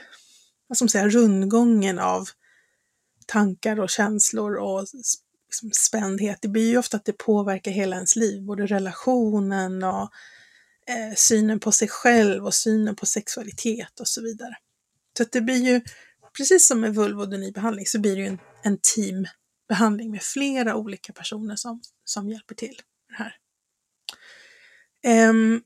vad 0.66 0.76
ska 0.76 0.84
man 0.84 0.88
säga, 0.88 1.08
rundgången 1.08 1.98
av 1.98 2.28
tankar 3.26 3.80
och 3.80 3.90
känslor 3.90 4.54
och 4.56 4.80
liksom 4.80 5.70
spändhet. 5.72 6.38
Det 6.42 6.48
blir 6.48 6.70
ju 6.70 6.78
ofta 6.78 6.96
att 6.96 7.04
det 7.04 7.12
påverkar 7.18 7.70
hela 7.70 7.96
ens 7.96 8.16
liv, 8.16 8.42
både 8.42 8.66
relationen 8.66 9.84
och 9.84 10.10
eh, 10.86 11.14
synen 11.16 11.60
på 11.60 11.72
sig 11.72 11.88
själv 11.88 12.46
och 12.46 12.54
synen 12.54 12.96
på 12.96 13.06
sexualitet 13.06 14.00
och 14.00 14.08
så 14.08 14.22
vidare. 14.22 14.56
Så 15.16 15.22
att 15.22 15.32
det 15.32 15.40
blir 15.40 15.64
ju, 15.64 15.80
precis 16.36 16.66
som 16.68 16.80
med 16.80 16.94
vulvodynibehandling, 16.94 17.86
så 17.86 18.00
blir 18.00 18.16
det 18.16 18.22
ju 18.22 18.28
en, 18.28 18.38
en 18.62 18.78
teambehandling 18.78 20.10
med 20.10 20.22
flera 20.22 20.76
olika 20.76 21.12
personer 21.12 21.56
som, 21.56 21.80
som 22.04 22.28
hjälper 22.28 22.54
till. 22.54 22.80
Det 23.08 23.14
här. 23.14 23.36
Um, 25.30 25.62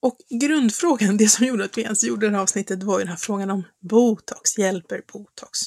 och 0.00 0.18
grundfrågan, 0.40 1.16
det 1.16 1.28
som 1.28 1.46
gjorde 1.46 1.64
att 1.64 1.78
vi 1.78 1.82
ens 1.82 2.04
gjorde 2.04 2.26
det 2.26 2.36
här 2.36 2.42
avsnittet, 2.42 2.82
var 2.82 2.98
ju 2.98 3.04
den 3.04 3.10
här 3.10 3.16
frågan 3.16 3.50
om 3.50 3.64
botox. 3.80 4.58
Hjälper 4.58 5.02
botox? 5.12 5.58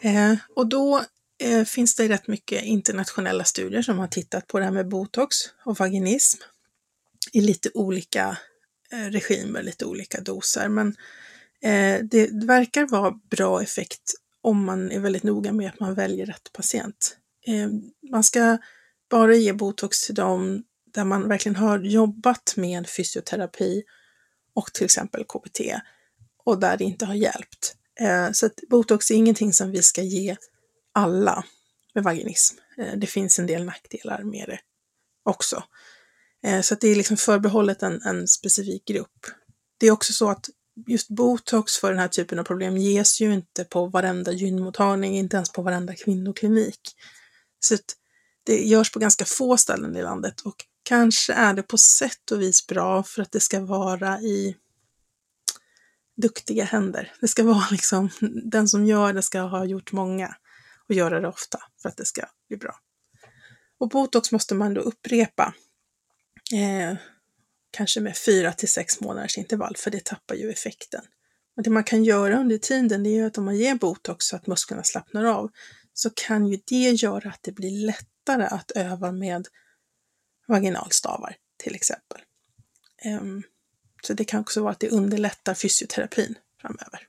Eh, 0.00 0.34
och 0.56 0.66
då 0.66 1.04
eh, 1.38 1.64
finns 1.64 1.96
det 1.96 2.08
rätt 2.08 2.28
mycket 2.28 2.62
internationella 2.62 3.44
studier 3.44 3.82
som 3.82 3.98
har 3.98 4.08
tittat 4.08 4.46
på 4.46 4.58
det 4.58 4.64
här 4.64 4.72
med 4.72 4.88
botox 4.88 5.36
och 5.64 5.78
vaginism 5.78 6.42
i 7.32 7.40
lite 7.40 7.70
olika 7.74 8.38
eh, 8.92 9.10
regimer, 9.10 9.62
lite 9.62 9.84
olika 9.84 10.20
doser. 10.20 10.68
Men 10.68 10.96
Eh, 11.64 12.04
det 12.04 12.46
verkar 12.46 12.86
vara 12.86 13.10
bra 13.30 13.62
effekt 13.62 14.12
om 14.40 14.64
man 14.64 14.92
är 14.92 15.00
väldigt 15.00 15.22
noga 15.22 15.52
med 15.52 15.68
att 15.68 15.80
man 15.80 15.94
väljer 15.94 16.26
rätt 16.26 16.52
patient. 16.52 17.16
Eh, 17.46 17.68
man 18.10 18.24
ska 18.24 18.58
bara 19.10 19.34
ge 19.34 19.52
botox 19.52 20.06
till 20.06 20.14
dem 20.14 20.64
där 20.94 21.04
man 21.04 21.28
verkligen 21.28 21.56
har 21.56 21.78
jobbat 21.78 22.54
med 22.56 22.88
fysioterapi 22.88 23.82
och 24.54 24.72
till 24.72 24.84
exempel 24.84 25.24
KBT 25.24 25.60
och 26.44 26.60
där 26.60 26.76
det 26.76 26.84
inte 26.84 27.06
har 27.06 27.14
hjälpt. 27.14 27.76
Eh, 28.00 28.32
så 28.32 28.46
att 28.46 28.60
botox 28.70 29.10
är 29.10 29.14
ingenting 29.14 29.52
som 29.52 29.70
vi 29.70 29.82
ska 29.82 30.02
ge 30.02 30.36
alla 30.92 31.44
med 31.94 32.04
vaginism. 32.04 32.56
Eh, 32.78 32.96
det 32.96 33.06
finns 33.06 33.38
en 33.38 33.46
del 33.46 33.64
nackdelar 33.64 34.22
med 34.22 34.48
det 34.48 34.58
också. 35.24 35.64
Eh, 36.44 36.60
så 36.60 36.74
att 36.74 36.80
det 36.80 36.88
är 36.88 36.96
liksom 36.96 37.16
förbehållet 37.16 37.82
en, 37.82 38.02
en 38.02 38.28
specifik 38.28 38.84
grupp. 38.84 39.26
Det 39.78 39.86
är 39.86 39.90
också 39.90 40.12
så 40.12 40.30
att 40.30 40.48
just 40.86 41.08
botox 41.08 41.76
för 41.76 41.90
den 41.90 41.98
här 41.98 42.08
typen 42.08 42.38
av 42.38 42.44
problem 42.44 42.76
ges 42.76 43.20
ju 43.20 43.34
inte 43.34 43.64
på 43.64 43.86
varenda 43.86 44.32
gynmottagning, 44.32 45.16
inte 45.16 45.36
ens 45.36 45.52
på 45.52 45.62
varenda 45.62 45.94
kvinnoklinik. 45.94 46.80
Så 47.60 47.74
att 47.74 47.96
det 48.44 48.64
görs 48.64 48.92
på 48.92 48.98
ganska 48.98 49.24
få 49.24 49.56
ställen 49.56 49.96
i 49.96 50.02
landet 50.02 50.40
och 50.40 50.56
kanske 50.82 51.32
är 51.32 51.54
det 51.54 51.62
på 51.62 51.78
sätt 51.78 52.30
och 52.30 52.40
vis 52.40 52.66
bra 52.66 53.02
för 53.02 53.22
att 53.22 53.32
det 53.32 53.40
ska 53.40 53.60
vara 53.60 54.20
i 54.20 54.56
duktiga 56.16 56.64
händer. 56.64 57.12
Det 57.20 57.28
ska 57.28 57.42
vara 57.44 57.66
liksom, 57.70 58.10
den 58.44 58.68
som 58.68 58.86
gör 58.86 59.12
det 59.12 59.22
ska 59.22 59.40
ha 59.40 59.64
gjort 59.64 59.92
många 59.92 60.36
och 60.88 60.94
göra 60.94 61.20
det 61.20 61.28
ofta 61.28 61.58
för 61.82 61.88
att 61.88 61.96
det 61.96 62.04
ska 62.04 62.22
bli 62.48 62.56
bra. 62.56 62.74
Och 63.78 63.88
botox 63.88 64.32
måste 64.32 64.54
man 64.54 64.74
då 64.74 64.80
upprepa, 64.80 65.54
eh, 66.52 66.96
kanske 67.74 68.00
med 68.00 68.16
fyra 68.16 68.52
till 68.52 68.68
sex 68.68 69.00
månaders 69.00 69.38
intervall, 69.38 69.76
för 69.76 69.90
det 69.90 70.04
tappar 70.04 70.34
ju 70.34 70.50
effekten. 70.50 71.02
Men 71.56 71.62
det 71.62 71.70
man 71.70 71.84
kan 71.84 72.04
göra 72.04 72.40
under 72.40 72.58
tiden, 72.58 73.02
det 73.02 73.10
är 73.10 73.14
ju 73.14 73.26
att 73.26 73.38
om 73.38 73.44
man 73.44 73.56
ger 73.56 73.74
botox 73.74 74.26
så 74.26 74.36
att 74.36 74.46
musklerna 74.46 74.82
slappnar 74.84 75.24
av, 75.24 75.50
så 75.92 76.10
kan 76.10 76.46
ju 76.46 76.58
det 76.64 76.90
göra 76.90 77.30
att 77.30 77.42
det 77.42 77.52
blir 77.52 77.86
lättare 77.86 78.44
att 78.44 78.70
öva 78.70 79.12
med 79.12 79.46
vaginalstavar 80.48 81.36
till 81.56 81.74
exempel. 81.74 82.20
Um, 83.04 83.42
så 84.02 84.14
det 84.14 84.24
kan 84.24 84.40
också 84.40 84.62
vara 84.62 84.72
att 84.72 84.80
det 84.80 84.88
underlättar 84.88 85.54
fysioterapin 85.54 86.34
framöver. 86.60 87.08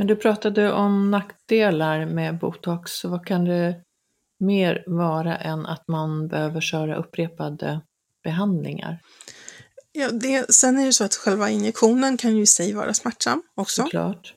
Men 0.00 0.06
du 0.06 0.16
pratade 0.16 0.72
om 0.72 1.10
nackdelar 1.10 2.06
med 2.06 2.38
botox. 2.38 2.92
Så 2.92 3.08
vad 3.08 3.26
kan 3.26 3.44
det 3.44 3.76
mer 4.38 4.84
vara 4.86 5.36
än 5.36 5.66
att 5.66 5.88
man 5.88 6.28
behöver 6.28 6.60
köra 6.60 6.96
upprepade 6.96 7.80
behandlingar? 8.24 8.98
Ja, 9.92 10.10
det, 10.10 10.54
sen 10.54 10.78
är 10.78 10.86
det 10.86 10.92
så 10.92 11.04
att 11.04 11.14
själva 11.14 11.50
injektionen 11.50 12.16
kan 12.16 12.36
ju 12.36 12.42
i 12.42 12.46
sig 12.46 12.72
vara 12.72 12.94
smärtsam 12.94 13.42
också. 13.54 13.82
Såklart. 13.82 14.34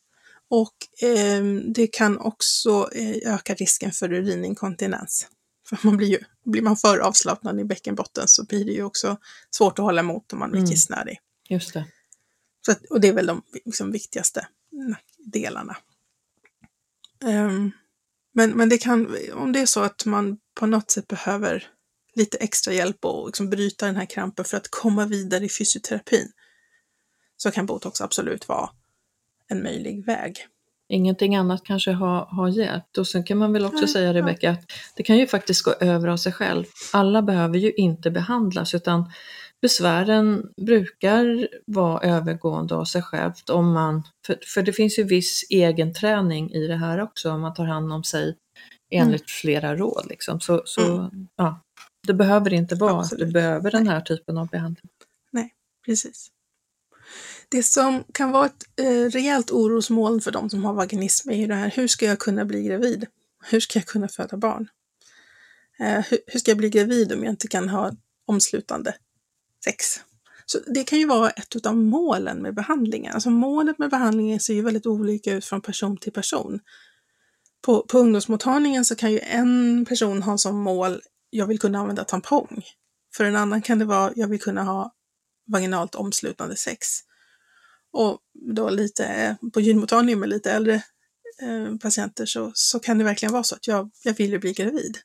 Och 0.49 1.07
eh, 1.09 1.43
det 1.75 1.87
kan 1.87 2.17
också 2.17 2.89
eh, 2.95 3.33
öka 3.33 3.53
risken 3.53 3.91
för 3.91 4.13
urininkontinens. 4.13 5.27
För 5.69 5.79
man 5.83 5.97
blir 5.97 6.07
ju, 6.07 6.19
blir 6.45 6.61
man 6.61 6.77
för 6.77 6.97
avslappnad 6.97 7.59
i 7.59 7.63
bäckenbotten 7.63 8.27
så 8.27 8.45
blir 8.45 8.65
det 8.65 8.71
ju 8.71 8.83
också 8.83 9.17
svårt 9.51 9.79
att 9.79 9.85
hålla 9.85 9.99
emot 9.99 10.33
om 10.33 10.39
man 10.39 10.51
blir 10.51 10.61
Mm. 10.61 10.71
kissnödig. 10.71 11.19
Just 11.49 11.73
det. 11.73 11.85
Så 12.65 12.71
att, 12.71 12.85
och 12.85 13.01
det 13.01 13.07
är 13.07 13.13
väl 13.13 13.25
de 13.25 13.41
liksom, 13.65 13.91
viktigaste 13.91 14.47
delarna. 15.25 15.77
Ehm, 17.25 17.71
men, 18.33 18.51
men 18.51 18.69
det 18.69 18.77
kan, 18.77 19.15
om 19.33 19.51
det 19.51 19.59
är 19.59 19.65
så 19.65 19.79
att 19.79 20.05
man 20.05 20.37
på 20.59 20.65
något 20.65 20.91
sätt 20.91 21.07
behöver 21.07 21.67
lite 22.15 22.37
extra 22.37 22.73
hjälp 22.73 23.05
och 23.05 23.25
liksom 23.25 23.49
bryta 23.49 23.85
den 23.85 23.95
här 23.95 24.05
krampen 24.05 24.45
för 24.45 24.57
att 24.57 24.71
komma 24.71 25.05
vidare 25.05 25.45
i 25.45 25.49
fysioterapin 25.49 26.31
så 27.37 27.51
kan 27.51 27.65
botox 27.65 28.01
absolut 28.01 28.47
vara 28.47 28.69
en 29.47 29.63
möjlig 29.63 30.05
väg. 30.05 30.47
Ingenting 30.89 31.35
annat 31.35 31.63
kanske 31.63 31.91
har, 31.91 32.25
har 32.25 32.49
hjälpt. 32.49 32.97
Och 32.97 33.07
sen 33.07 33.23
kan 33.23 33.37
man 33.37 33.53
väl 33.53 33.65
också 33.65 33.79
Nej, 33.79 33.87
säga, 33.87 34.07
ja. 34.07 34.13
Rebecka, 34.13 34.51
att 34.51 34.71
det 34.95 35.03
kan 35.03 35.17
ju 35.17 35.27
faktiskt 35.27 35.61
gå 35.63 35.71
över 35.71 36.07
av 36.07 36.17
sig 36.17 36.31
själv. 36.31 36.65
Alla 36.93 37.21
behöver 37.21 37.57
ju 37.57 37.71
inte 37.71 38.11
behandlas, 38.11 38.73
utan 38.73 39.11
besvären 39.63 40.53
brukar 40.61 41.47
vara 41.65 42.01
övergående 42.01 42.75
av 42.75 42.85
sig 42.85 43.01
självt. 43.01 43.49
Om 43.49 43.73
man, 43.73 44.03
för, 44.25 44.39
för 44.53 44.61
det 44.61 44.73
finns 44.73 44.99
ju 44.99 45.03
viss 45.03 45.43
egen 45.49 45.93
träning 45.93 46.51
i 46.51 46.67
det 46.67 46.75
här 46.75 47.01
också, 47.01 47.31
om 47.31 47.41
man 47.41 47.53
tar 47.53 47.65
hand 47.65 47.93
om 47.93 48.03
sig 48.03 48.37
enligt 48.91 49.31
flera 49.31 49.75
råd. 49.75 50.05
Liksom. 50.09 50.39
Så, 50.39 50.61
så 50.65 51.11
ja, 51.35 51.61
det 52.07 52.13
behöver 52.13 52.53
inte 52.53 52.75
vara 52.75 53.01
att 53.01 53.17
du 53.17 53.25
behöver 53.25 53.71
den 53.71 53.87
här 53.87 54.01
typen 54.01 54.37
av 54.37 54.47
behandling. 54.47 54.89
Precis. 55.85 56.27
Det 57.49 57.63
som 57.63 58.03
kan 58.13 58.31
vara 58.31 58.45
ett 58.45 58.63
eh, 58.81 59.09
rejält 59.09 59.51
orosmoln 59.51 60.21
för 60.21 60.31
de 60.31 60.49
som 60.49 60.65
har 60.65 60.73
vaginism 60.73 61.29
är 61.29 61.35
ju 61.35 61.47
det 61.47 61.55
här, 61.55 61.71
hur 61.75 61.87
ska 61.87 62.05
jag 62.05 62.19
kunna 62.19 62.45
bli 62.45 62.63
gravid? 62.63 63.05
Hur 63.45 63.59
ska 63.59 63.79
jag 63.79 63.85
kunna 63.85 64.07
föda 64.07 64.37
barn? 64.37 64.67
Eh, 65.79 66.05
hur, 66.09 66.17
hur 66.27 66.39
ska 66.39 66.51
jag 66.51 66.57
bli 66.57 66.69
gravid 66.69 67.13
om 67.13 67.23
jag 67.23 67.31
inte 67.31 67.47
kan 67.47 67.69
ha 67.69 67.91
omslutande 68.27 68.95
sex? 69.63 69.99
Så 70.45 70.59
det 70.67 70.83
kan 70.83 70.99
ju 70.99 71.07
vara 71.07 71.29
ett 71.29 71.65
av 71.65 71.77
målen 71.77 72.41
med 72.41 72.55
behandlingen. 72.55 73.13
Alltså 73.13 73.29
målet 73.29 73.79
med 73.79 73.89
behandlingen 73.89 74.39
ser 74.39 74.53
ju 74.53 74.61
väldigt 74.61 74.85
olika 74.85 75.33
ut 75.33 75.45
från 75.45 75.61
person 75.61 75.97
till 75.97 76.13
person. 76.13 76.59
På, 77.61 77.85
på 77.87 77.97
ungdomsmottagningen 77.97 78.85
så 78.85 78.95
kan 78.95 79.11
ju 79.11 79.19
en 79.19 79.85
person 79.85 80.23
ha 80.23 80.37
som 80.37 80.57
mål, 80.57 81.01
jag 81.29 81.47
vill 81.47 81.59
kunna 81.59 81.79
använda 81.79 82.03
tampong. 82.03 82.63
För 83.15 83.23
en 83.23 83.35
annan 83.35 83.61
kan 83.61 83.79
det 83.79 83.85
vara, 83.85 84.13
jag 84.15 84.27
vill 84.27 84.41
kunna 84.41 84.63
ha 84.63 84.93
vaginalt 85.47 85.95
omslutande 85.95 86.55
sex. 86.55 86.87
Och 87.91 88.19
då 88.55 88.69
lite 88.69 89.37
på 89.53 89.61
gynmottagningen 89.61 90.19
med 90.19 90.29
lite 90.29 90.51
äldre 90.51 90.73
eh, 91.41 91.77
patienter 91.81 92.25
så, 92.25 92.51
så 92.55 92.79
kan 92.79 92.97
det 92.97 93.03
verkligen 93.03 93.33
vara 93.33 93.43
så 93.43 93.55
att 93.55 93.67
jag, 93.67 93.91
jag 94.03 94.13
vill 94.13 94.31
ju 94.31 94.39
bli 94.39 94.53
gravid. 94.53 94.97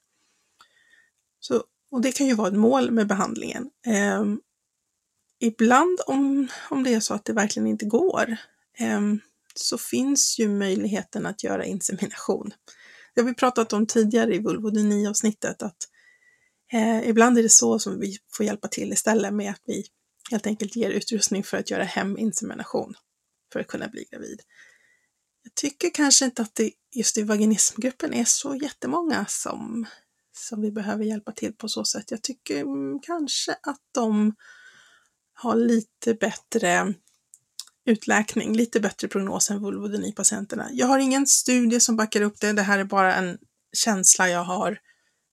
Så, 1.41 1.65
och 1.91 2.01
det 2.01 2.13
kan 2.13 2.27
ju 2.27 2.35
vara 2.35 2.49
ett 2.49 2.55
mål 2.55 2.91
med 2.91 3.07
behandlingen. 3.07 3.71
Eh, 3.87 4.25
ibland 5.41 6.01
om, 6.07 6.49
om 6.71 6.83
det 6.83 6.95
är 6.95 7.01
så 7.01 7.15
att 7.15 7.25
det 7.25 7.33
verkligen 7.33 7.67
inte 7.67 7.85
går 7.85 8.37
eh, 8.79 9.01
så 9.55 9.79
finns 9.79 10.39
ju 10.39 10.49
möjligheten 10.49 11.27
att 11.27 11.45
göra 11.45 11.65
insemination. 11.65 12.51
Det 13.15 13.21
har 13.21 13.29
vi 13.29 13.35
pratat 13.35 13.73
om 13.73 13.87
tidigare 13.87 14.35
i 14.35 14.39
vulvodyni-avsnittet 14.39 15.63
att 15.63 15.77
eh, 16.73 17.09
ibland 17.09 17.39
är 17.39 17.43
det 17.43 17.53
så 17.53 17.79
som 17.79 18.01
vi 18.01 18.19
får 18.33 18.47
hjälpa 18.47 18.69
till 18.69 18.93
istället 18.93 19.35
med 19.35 19.51
att 19.51 19.63
vi 19.65 19.85
helt 20.31 20.47
enkelt 20.47 20.77
ger 20.77 20.91
utrustning 20.91 21.45
för 21.45 21.57
att 21.57 21.71
göra 21.71 21.85
heminsemination 21.85 22.95
för 23.53 23.61
att 23.61 23.67
kunna 23.67 23.89
bli 23.89 24.05
gravid. 24.11 24.41
Jag 25.43 25.55
tycker 25.55 25.91
kanske 25.91 26.25
inte 26.25 26.43
att 26.43 26.55
det 26.55 26.71
just 26.95 27.19
i 27.19 27.23
vaginismgruppen 27.23 28.15
är 28.15 28.25
så 28.25 28.55
jättemånga 28.55 29.27
som, 29.29 29.87
som 30.33 30.63
vi 30.63 30.71
behöver 30.71 31.05
hjälpa 31.05 31.33
till 31.33 31.53
på 31.53 31.69
så 31.69 31.85
sätt. 31.85 32.11
Jag 32.11 32.23
tycker 32.23 32.61
mm, 32.61 33.01
kanske 33.03 33.53
att 33.53 33.81
de 33.95 34.35
har 35.41 35.57
lite 35.57 36.15
bättre 36.15 36.95
utläkning, 37.85 38.57
lite 38.57 38.81
bättre 38.81 39.09
prognos 39.09 39.51
än 39.51 39.61
vulvodyni-patienterna. 39.61 40.69
Jag 40.73 40.87
har 40.87 40.99
ingen 40.99 41.27
studie 41.27 41.81
som 41.81 41.97
backar 41.97 42.21
upp 42.21 42.41
det. 42.41 42.53
Det 42.53 42.63
här 42.63 42.79
är 42.79 42.85
bara 42.85 43.15
en 43.15 43.39
känsla 43.73 44.29
jag 44.29 44.45
har 44.45 44.79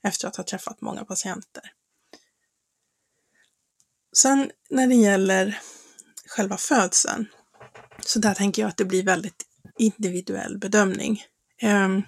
efter 0.03 0.27
att 0.27 0.35
ha 0.35 0.43
träffat 0.43 0.81
många 0.81 1.05
patienter. 1.05 1.63
Sen 4.17 4.51
när 4.69 4.87
det 4.87 4.95
gäller 4.95 5.59
själva 6.27 6.57
födseln, 6.57 7.25
så 7.99 8.19
där 8.19 8.33
tänker 8.33 8.61
jag 8.61 8.69
att 8.69 8.77
det 8.77 8.85
blir 8.85 9.03
väldigt 9.03 9.45
individuell 9.77 10.57
bedömning. 10.57 11.23
Ehm, 11.61 12.03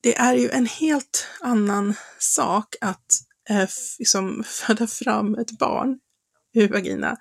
det 0.00 0.16
är 0.16 0.34
ju 0.34 0.50
en 0.50 0.66
helt 0.66 1.26
annan 1.40 1.94
sak 2.18 2.76
att 2.80 3.06
eh, 3.48 3.68
liksom 3.98 4.44
föda 4.46 4.86
fram 4.86 5.34
ett 5.34 5.50
barn 5.50 5.98
ur 6.62 6.68
vagina 6.68 7.16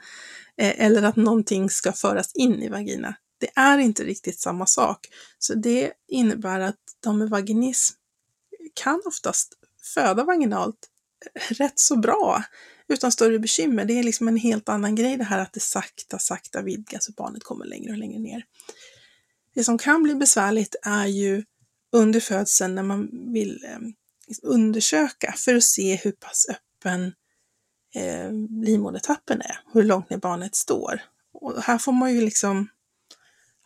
eh, 0.58 0.86
eller 0.86 1.04
att 1.04 1.15
någonting 1.15 1.70
ska 1.70 1.94
föras 1.94 2.32
in 2.36 2.63
i 2.63 2.70
vagina. 2.70 3.15
Det 3.38 3.50
är 3.56 3.78
inte 3.78 4.04
riktigt 4.04 4.39
samma 4.39 4.65
sak. 4.65 5.08
Så 5.39 5.54
det 5.54 5.91
innebär 6.08 6.60
att 6.60 6.80
de 7.00 7.17
med 7.17 7.30
vaginism 7.30 7.96
kan 8.74 9.02
oftast 9.06 9.54
föda 9.94 10.24
vaginalt 10.24 10.88
rätt 11.50 11.80
så 11.80 11.96
bra 11.96 12.44
utan 12.88 13.12
större 13.12 13.39
bekymmer. 13.39 13.86
Det 13.86 14.00
är 14.00 14.04
liksom 14.04 14.28
en 14.28 14.38
helt 14.38 14.70
annan 14.70 14.96
grej 14.96 15.17
det 15.17 15.24
här 15.24 15.39
att 15.39 15.54
det 15.54 15.60
sakta, 15.60 16.20
sakta 16.20 16.62
vidgas 16.62 17.08
och 17.08 17.13
barnet 17.13 17.44
kommer 17.44 17.65
längre 17.65 17.91
och 17.91 17.98
längre 17.98 18.20
ner. 18.20 18.46
Det 19.56 19.63
som 19.63 19.78
kan 19.78 20.04
bli 20.04 20.15
besvärligt 20.15 20.76
är 20.82 21.06
ju 21.06 21.44
under 21.91 22.20
födseln 22.20 22.76
när 22.76 22.84
man 22.84 23.10
vill 23.34 23.63
eh, 23.65 23.80
undersöka 24.44 25.34
för 25.38 25.56
att 25.56 25.63
se 25.63 25.96
hur 25.96 26.12
pass 26.12 26.46
öppen 26.50 27.13
eh, 27.96 28.32
livmodertappen 28.66 29.42
är, 29.42 29.60
hur 29.74 29.84
långt 29.84 30.10
ner 30.10 30.18
barnet 30.18 30.56
står. 30.56 31.02
Och 31.34 31.62
här 31.64 31.78
får 31.78 31.92
man 31.92 32.14
ju 32.14 32.22
liksom 32.22 32.70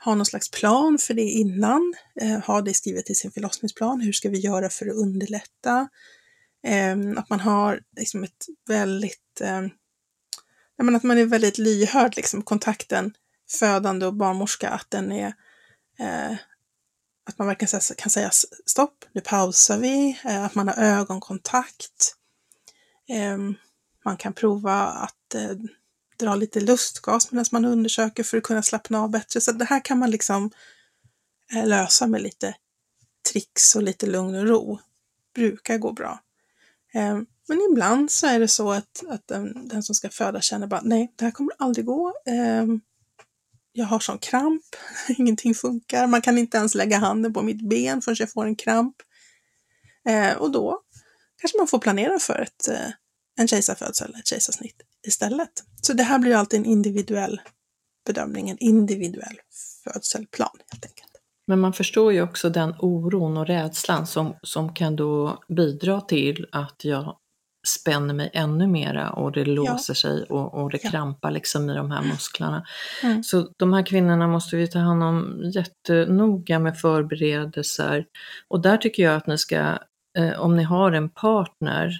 ha 0.06 0.16
någon 0.16 0.26
slags 0.26 0.52
plan 0.52 0.98
för 0.98 1.14
det 1.14 1.22
innan, 1.22 1.94
eh, 2.22 2.40
ha 2.40 2.62
det 2.62 2.74
skrivet 2.74 3.10
i 3.10 3.16
sin 3.16 3.32
förlossningsplan. 3.32 4.02
Hur 4.02 4.14
ska 4.14 4.30
vi 4.30 4.40
göra 4.40 4.70
för 4.70 4.86
att 4.86 4.96
underlätta? 4.96 5.88
Eh, 6.64 6.98
att 7.18 7.30
man 7.30 7.40
har 7.40 7.80
liksom 7.98 8.24
ett 8.24 8.46
väldigt, 8.68 9.42
eh, 9.42 9.62
att 10.94 11.04
man 11.04 11.18
är 11.18 11.26
väldigt 11.26 11.58
lyhörd, 11.58 12.16
liksom 12.16 12.42
kontakten 12.42 13.14
födande 13.50 14.06
och 14.06 14.14
barnmorska, 14.14 14.70
att 14.70 14.92
den 14.92 15.12
är 15.12 15.34
eh, 16.00 16.38
att 17.26 17.38
man 17.38 17.48
verkligen 17.48 17.82
kan 17.98 18.10
säga 18.10 18.30
stopp, 18.66 19.06
nu 19.12 19.22
pausar 19.22 19.78
vi, 19.78 20.20
eh, 20.26 20.46
att 20.46 20.56
man 20.56 20.68
har 20.68 20.76
ögonkontakt. 20.76 22.16
Ehm, 23.10 23.56
man 24.06 24.18
kan 24.18 24.34
prova 24.34 24.74
att 24.84 25.36
eh, 25.36 25.52
dra 26.20 26.36
lite 26.36 26.60
lustgas 26.60 27.32
medan 27.32 27.46
man 27.52 27.66
undersöker 27.66 28.24
för 28.24 28.38
att 28.38 28.44
kunna 28.44 28.64
slappna 28.64 29.02
av 29.02 29.10
bättre. 29.10 29.42
Så 29.42 29.52
det 29.52 29.66
här 29.66 29.86
kan 29.86 30.00
man 30.00 30.12
liksom 30.12 30.52
eh, 31.54 31.68
lösa 31.68 32.08
med 32.08 32.22
lite 32.22 32.56
tricks 33.32 33.76
och 33.76 33.84
lite 33.84 34.06
lugn 34.06 34.36
och 34.36 34.48
ro. 34.48 34.80
Brukar 35.36 35.78
gå 35.78 35.92
bra. 35.92 36.20
Eh, 36.94 37.20
men 37.48 37.68
ibland 37.72 38.12
så 38.12 38.28
är 38.28 38.40
det 38.40 38.48
så 38.48 38.72
att, 38.72 39.04
att 39.08 39.28
den, 39.28 39.68
den, 39.68 39.84
som 39.84 39.96
ska 39.96 40.10
föda 40.10 40.42
känner 40.42 40.68
bara 40.68 40.82
nej, 40.84 41.14
det 41.16 41.26
här 41.26 41.32
kommer 41.32 41.54
aldrig 41.58 41.86
gå. 41.86 42.14
Ehm, 42.26 42.82
jag 43.72 43.86
har 43.86 44.00
sån 44.00 44.18
kramp, 44.18 44.64
ingenting 45.18 45.56
funkar, 45.56 46.08
man 46.08 46.22
kan 46.22 46.38
inte 46.38 46.58
ens 46.58 46.76
lägga 46.76 46.98
handen 46.98 47.34
på 47.34 47.42
mitt 47.42 47.70
ben 47.70 48.02
förrän 48.02 48.16
jag 48.20 48.32
får 48.32 48.46
en 48.46 48.56
kramp. 48.56 48.96
Ehm, 50.06 50.38
och 50.38 50.52
då 50.52 50.82
kanske 51.38 51.58
man 51.58 51.68
får 51.68 51.80
planera 51.80 52.20
för 52.20 52.40
ett, 52.40 52.68
eh, 52.68 52.90
en 53.38 53.48
kejsarfödsel, 53.48 54.16
ett 54.20 54.28
kejsarsnitt 54.28 54.82
istället. 55.08 55.64
Så 55.82 55.94
det 55.94 56.04
här 56.04 56.20
blir 56.20 56.36
alltid 56.36 56.60
en 56.60 56.66
individuell 56.66 57.42
bedömning, 58.08 58.50
en 58.50 58.58
individuell 58.58 59.40
födselplan 59.84 60.50
helt 60.72 60.86
enkelt. 60.86 61.12
Men 61.48 61.60
man 61.60 61.74
förstår 61.74 62.14
ju 62.14 62.22
också 62.22 62.50
den 62.50 62.76
oron 62.80 63.38
och 63.38 63.48
rädslan 63.48 64.08
som, 64.08 64.36
som 64.42 64.74
kan 64.74 64.96
då 64.96 65.44
bidra 65.48 66.02
till 66.02 66.48
att 66.52 66.86
jag 66.86 67.18
spänner 67.68 68.14
mig 68.14 68.30
ännu 68.34 68.68
mera 68.68 69.10
och 69.10 69.32
det 69.32 69.46
låser 69.46 69.92
ja. 69.92 69.96
sig 69.96 70.24
och, 70.24 70.54
och 70.54 70.72
det 70.72 70.78
krampar 70.78 71.32
liksom 71.32 71.70
i 71.70 71.74
de 71.74 71.92
här 71.92 72.04
musklerna. 72.04 72.66
Mm. 73.04 73.24
Så 73.24 73.50
de 73.58 73.74
här 73.74 73.86
kvinnorna 73.86 74.28
måste 74.28 74.56
vi 74.56 74.68
ta 74.68 74.80
hand 74.80 75.04
om 75.04 75.42
jättenoga 75.54 76.60
med 76.60 76.80
förberedelser. 76.80 78.06
Och 78.48 78.62
där 78.62 78.78
tycker 78.78 79.04
jag 79.04 79.16
att 79.16 79.28
ni 79.28 79.38
ska, 79.38 79.78
eh, 80.18 80.40
om 80.40 80.56
ni 80.56 80.64
har 80.64 80.92
en 80.92 81.10
partner, 81.10 81.92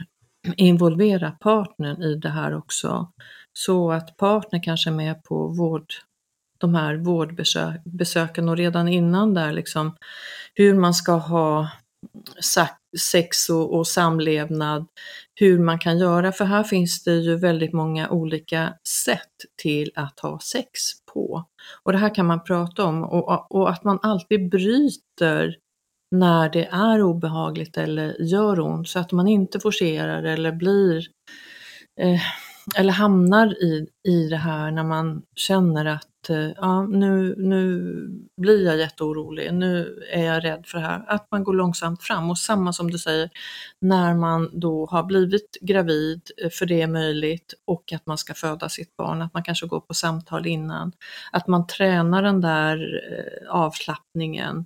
involvera 0.58 1.32
partnern 1.32 2.02
i 2.02 2.16
det 2.16 2.30
här 2.30 2.58
också. 2.58 3.12
Så 3.54 3.92
att 3.92 4.18
partnern 4.18 4.62
kanske 4.62 4.90
är 4.90 4.94
med 4.94 5.24
på 5.24 5.48
vård, 5.48 5.94
de 6.58 6.76
här 6.76 6.96
vårdbesöken 6.96 8.50
och 8.50 8.58
redan 8.58 8.88
innan 8.88 9.34
där 9.34 9.52
liksom 9.52 9.96
hur 10.54 10.74
man 10.74 10.94
ska 10.94 11.12
ha 11.12 11.70
sex 13.00 13.50
och, 13.50 13.78
och, 13.78 13.88
samlevnad, 13.88 14.86
hur 15.36 15.60
man 15.60 15.80
kan 15.80 15.98
göra, 15.98 16.32
för 16.32 16.46
här 16.46 16.64
finns 16.64 17.04
det 17.04 17.16
ju 17.16 17.36
väldigt 17.36 17.74
många 17.74 18.10
olika 18.10 18.74
sätt 19.06 19.32
till 19.62 19.92
att 19.96 20.20
ha 20.20 20.40
sex 20.40 20.80
på. 21.14 21.46
Och 21.84 21.92
det 21.92 21.98
här 21.98 22.16
kan 22.16 22.26
man 22.26 22.44
prata 22.44 22.84
om 22.84 23.04
och, 23.04 23.56
och 23.56 23.70
att 23.70 23.84
man 23.84 24.00
alltid 24.02 24.50
bryter 24.50 25.56
när 26.12 26.50
det 26.50 26.66
är 26.66 27.02
obehagligt 27.02 27.78
eller 27.78 28.22
gör 28.22 28.60
ont 28.60 28.90
så 28.90 29.00
att 29.00 29.12
man 29.12 29.28
inte 29.28 29.60
forcerar 29.60 30.24
eller 30.24 30.52
blir 30.52 31.08
eh, 32.02 32.22
eller 32.76 32.94
hamnar 32.94 33.64
i, 33.64 33.88
i 34.08 34.28
det 34.28 34.38
här 34.38 34.72
när 34.72 34.84
man 34.84 35.22
känner 35.36 35.86
att 35.86 36.30
eh, 36.30 36.50
ja, 36.56 36.84
nu, 36.84 37.36
nu 37.38 37.80
blir 38.42 38.66
jag 38.66 38.78
jätteorolig, 38.78 39.54
nu 39.54 40.04
är 40.12 40.24
jag 40.24 40.44
rädd 40.44 40.66
för 40.66 40.78
det 40.78 40.86
här. 40.86 41.06
Att 41.08 41.28
man 41.32 41.44
går 41.44 41.54
långsamt 41.54 42.04
fram 42.04 42.30
och 42.30 42.38
samma 42.38 42.74
som 42.74 42.92
du 42.92 42.98
säger, 42.98 43.30
när 43.82 44.16
man 44.16 44.50
då 44.54 44.86
har 44.86 45.04
blivit 45.04 45.58
gravid, 45.62 46.22
eh, 46.44 46.50
för 46.50 46.66
det 46.66 46.82
är 46.82 46.88
möjligt, 46.88 47.54
och 47.66 47.94
att 47.94 48.06
man 48.06 48.18
ska 48.18 48.34
föda 48.34 48.70
sitt 48.70 48.98
barn, 48.98 49.22
att 49.22 49.34
man 49.34 49.44
kanske 49.44 49.68
går 49.68 49.80
på 49.80 49.94
samtal 49.94 50.48
innan. 50.48 50.92
Att 51.32 51.48
man 51.48 51.68
tränar 51.68 52.24
den 52.24 52.42
där 52.42 53.02
eh, 53.12 53.56
avslappningen 53.56 54.66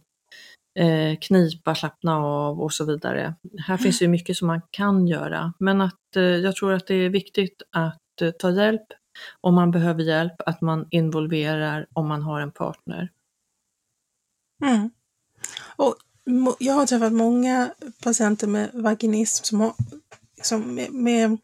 eh, 0.75 1.17
knipa, 1.21 1.75
slappna 1.75 2.17
av 2.17 2.61
och 2.61 2.73
så 2.73 2.85
vidare. 2.85 3.35
Här 3.67 3.73
mm. 3.73 3.83
finns 3.83 4.01
ju 4.01 4.07
mycket 4.07 4.37
som 4.37 4.47
man 4.47 4.61
kan 4.71 5.07
göra, 5.07 5.53
men 5.59 5.81
att 5.81 6.15
eh, 6.15 6.23
jag 6.23 6.55
tror 6.55 6.73
att 6.73 6.87
det 6.87 6.95
är 6.95 7.09
viktigt 7.09 7.61
att 7.71 8.21
eh, 8.21 8.31
ta 8.31 8.51
hjälp 8.51 8.87
om 9.41 9.55
man 9.55 9.71
behöver 9.71 10.03
hjälp, 10.03 10.41
att 10.45 10.61
man 10.61 10.87
involverar 10.89 11.87
om 11.93 12.07
man 12.07 12.21
har 12.21 12.41
en 12.41 12.51
partner. 12.51 13.09
Mm. 14.63 14.89
Och 15.75 15.95
jag 16.59 16.73
har 16.73 16.85
träffat 16.85 17.13
många 17.13 17.73
patienter 18.03 18.47
med 18.47 18.69
vaginism 18.73 19.43
som 19.43 19.59
har 19.59 19.73
liksom 20.35 20.75
med, 20.75 20.91
med 20.93 21.37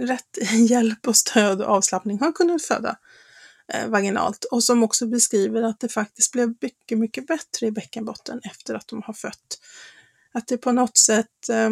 rätt 0.00 0.38
hjälp 0.70 1.08
och 1.08 1.16
stöd 1.16 1.62
och 1.62 1.68
avslappning 1.68 2.20
har 2.20 2.32
kunnat 2.32 2.62
föda 2.62 2.96
Eh, 3.72 3.88
vaginalt 3.88 4.44
och 4.44 4.64
som 4.64 4.82
också 4.82 5.06
beskriver 5.06 5.62
att 5.62 5.80
det 5.80 5.88
faktiskt 5.88 6.32
blev 6.32 6.54
mycket, 6.60 6.98
mycket 6.98 7.26
bättre 7.26 7.66
i 7.66 7.70
bäckenbotten 7.70 8.40
efter 8.44 8.74
att 8.74 8.88
de 8.88 9.02
har 9.02 9.14
fött. 9.14 9.60
Att 10.32 10.46
det 10.46 10.58
på 10.58 10.72
något 10.72 10.98
sätt, 10.98 11.48
eh, 11.50 11.70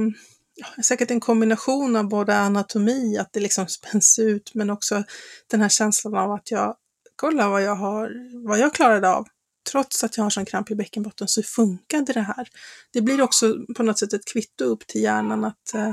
säkert 0.82 1.10
en 1.10 1.20
kombination 1.20 1.96
av 1.96 2.08
både 2.08 2.36
anatomi, 2.36 3.18
att 3.18 3.32
det 3.32 3.40
liksom 3.40 3.66
spänns 3.68 4.18
ut, 4.18 4.54
men 4.54 4.70
också 4.70 5.04
den 5.46 5.60
här 5.60 5.68
känslan 5.68 6.14
av 6.14 6.32
att 6.32 6.50
jag, 6.50 6.76
kolla 7.16 7.48
vad 7.48 7.62
jag 7.62 7.76
har, 7.76 8.12
vad 8.48 8.58
jag 8.58 8.74
klarade 8.74 9.10
av. 9.10 9.26
Trots 9.70 10.04
att 10.04 10.16
jag 10.16 10.24
har 10.24 10.30
sån 10.30 10.44
kramp 10.44 10.70
i 10.70 10.74
bäckenbotten 10.74 11.28
så 11.28 11.42
funkade 11.42 12.12
det 12.12 12.20
här. 12.20 12.48
Det 12.92 13.00
blir 13.00 13.22
också 13.22 13.56
på 13.76 13.82
något 13.82 13.98
sätt 13.98 14.12
ett 14.12 14.24
kvitto 14.24 14.64
upp 14.64 14.86
till 14.86 15.02
hjärnan 15.02 15.44
att 15.44 15.74
eh, 15.74 15.92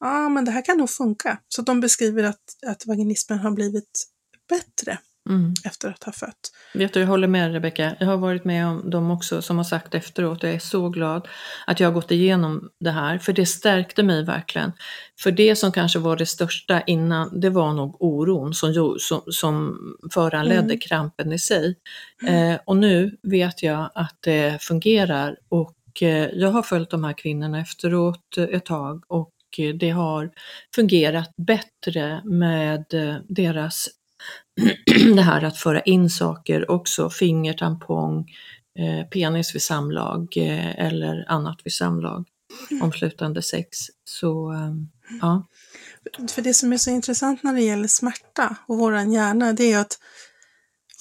ja, 0.00 0.28
men 0.28 0.44
det 0.44 0.50
här 0.50 0.64
kan 0.64 0.78
nog 0.78 0.90
funka. 0.90 1.38
Så 1.48 1.62
de 1.62 1.80
beskriver 1.80 2.22
att, 2.22 2.64
att 2.66 2.86
vaginismen 2.86 3.38
har 3.38 3.50
blivit 3.50 4.06
bättre 4.48 4.98
mm. 5.28 5.54
efter 5.64 5.88
att 5.88 6.04
ha 6.04 6.12
fött. 6.12 6.52
Vet 6.74 6.94
du, 6.94 7.00
jag 7.00 7.06
håller 7.06 7.28
med 7.28 7.52
Rebecka. 7.52 7.96
Jag 8.00 8.06
har 8.06 8.16
varit 8.16 8.44
med 8.44 8.66
om 8.66 8.90
dem 8.90 9.10
också 9.10 9.42
som 9.42 9.56
har 9.56 9.64
sagt 9.64 9.94
efteråt, 9.94 10.42
jag 10.42 10.52
är 10.52 10.58
så 10.58 10.88
glad 10.88 11.28
att 11.66 11.80
jag 11.80 11.88
har 11.88 11.94
gått 11.94 12.10
igenom 12.10 12.70
det 12.80 12.90
här, 12.90 13.18
för 13.18 13.32
det 13.32 13.46
stärkte 13.46 14.02
mig 14.02 14.24
verkligen. 14.24 14.72
För 15.20 15.30
det 15.30 15.56
som 15.56 15.72
kanske 15.72 15.98
var 15.98 16.16
det 16.16 16.26
största 16.26 16.80
innan, 16.80 17.40
det 17.40 17.50
var 17.50 17.72
nog 17.72 18.02
oron 18.02 18.54
som, 18.54 18.96
som, 18.98 19.22
som 19.26 19.78
föranledde 20.14 20.60
mm. 20.60 20.78
krampen 20.78 21.32
i 21.32 21.38
sig. 21.38 21.74
Mm. 22.22 22.52
Eh, 22.52 22.60
och 22.64 22.76
nu 22.76 23.16
vet 23.22 23.62
jag 23.62 23.90
att 23.94 24.18
det 24.20 24.62
fungerar 24.62 25.36
och 25.48 26.02
eh, 26.02 26.28
jag 26.32 26.50
har 26.50 26.62
följt 26.62 26.90
de 26.90 27.04
här 27.04 27.12
kvinnorna 27.12 27.60
efteråt 27.60 28.38
ett 28.38 28.64
tag 28.64 29.04
och 29.08 29.32
det 29.74 29.90
har 29.90 30.30
fungerat 30.74 31.34
bättre 31.36 32.22
med 32.24 32.94
eh, 32.94 33.16
deras 33.28 33.88
det 35.14 35.22
här 35.22 35.44
att 35.44 35.58
föra 35.58 35.80
in 35.80 36.10
saker 36.10 36.70
också, 36.70 37.10
fingertampong, 37.10 38.30
eh, 38.78 39.08
penis 39.08 39.54
vid 39.54 39.62
samlag 39.62 40.36
eh, 40.36 40.86
eller 40.86 41.24
annat 41.28 41.56
vid 41.64 41.72
samlag, 41.72 42.24
mm. 42.70 42.82
omslutande 42.82 43.42
sex. 43.42 43.78
Så 44.04 44.54
ja. 45.20 45.46
För 46.30 46.42
det 46.42 46.54
som 46.54 46.72
är 46.72 46.76
så 46.76 46.90
intressant 46.90 47.42
när 47.42 47.54
det 47.54 47.62
gäller 47.62 47.88
smärta 47.88 48.56
och 48.68 48.78
våran 48.78 49.12
hjärna, 49.12 49.52
det 49.52 49.72
är 49.72 49.78
att 49.78 49.98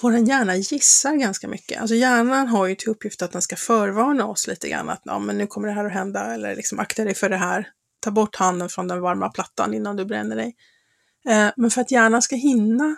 våran 0.01 0.25
hjärna 0.25 0.55
gissar 0.55 1.15
ganska 1.15 1.47
mycket. 1.47 1.81
Alltså 1.81 1.95
hjärnan 1.95 2.47
har 2.47 2.67
ju 2.67 2.75
till 2.75 2.89
uppgift 2.89 3.21
att 3.21 3.31
den 3.31 3.41
ska 3.41 3.55
förvarna 3.55 4.25
oss 4.25 4.47
lite 4.47 4.69
grann 4.69 4.89
att 4.89 5.01
ja, 5.03 5.19
men 5.19 5.37
nu 5.37 5.47
kommer 5.47 5.67
det 5.67 5.73
här 5.73 5.85
att 5.85 5.93
hända 5.93 6.33
eller 6.33 6.55
liksom 6.55 6.79
akta 6.79 7.03
dig 7.03 7.15
för 7.15 7.29
det 7.29 7.37
här 7.37 7.67
ta 7.99 8.11
bort 8.11 8.35
handen 8.35 8.69
från 8.69 8.87
den 8.87 9.01
varma 9.01 9.29
plattan 9.29 9.73
innan 9.73 9.95
du 9.95 10.05
bränner 10.05 10.35
dig. 10.35 10.55
Eh, 11.29 11.49
men 11.57 11.71
för 11.71 11.81
att 11.81 11.91
hjärnan 11.91 12.21
ska 12.21 12.35
hinna 12.35 12.97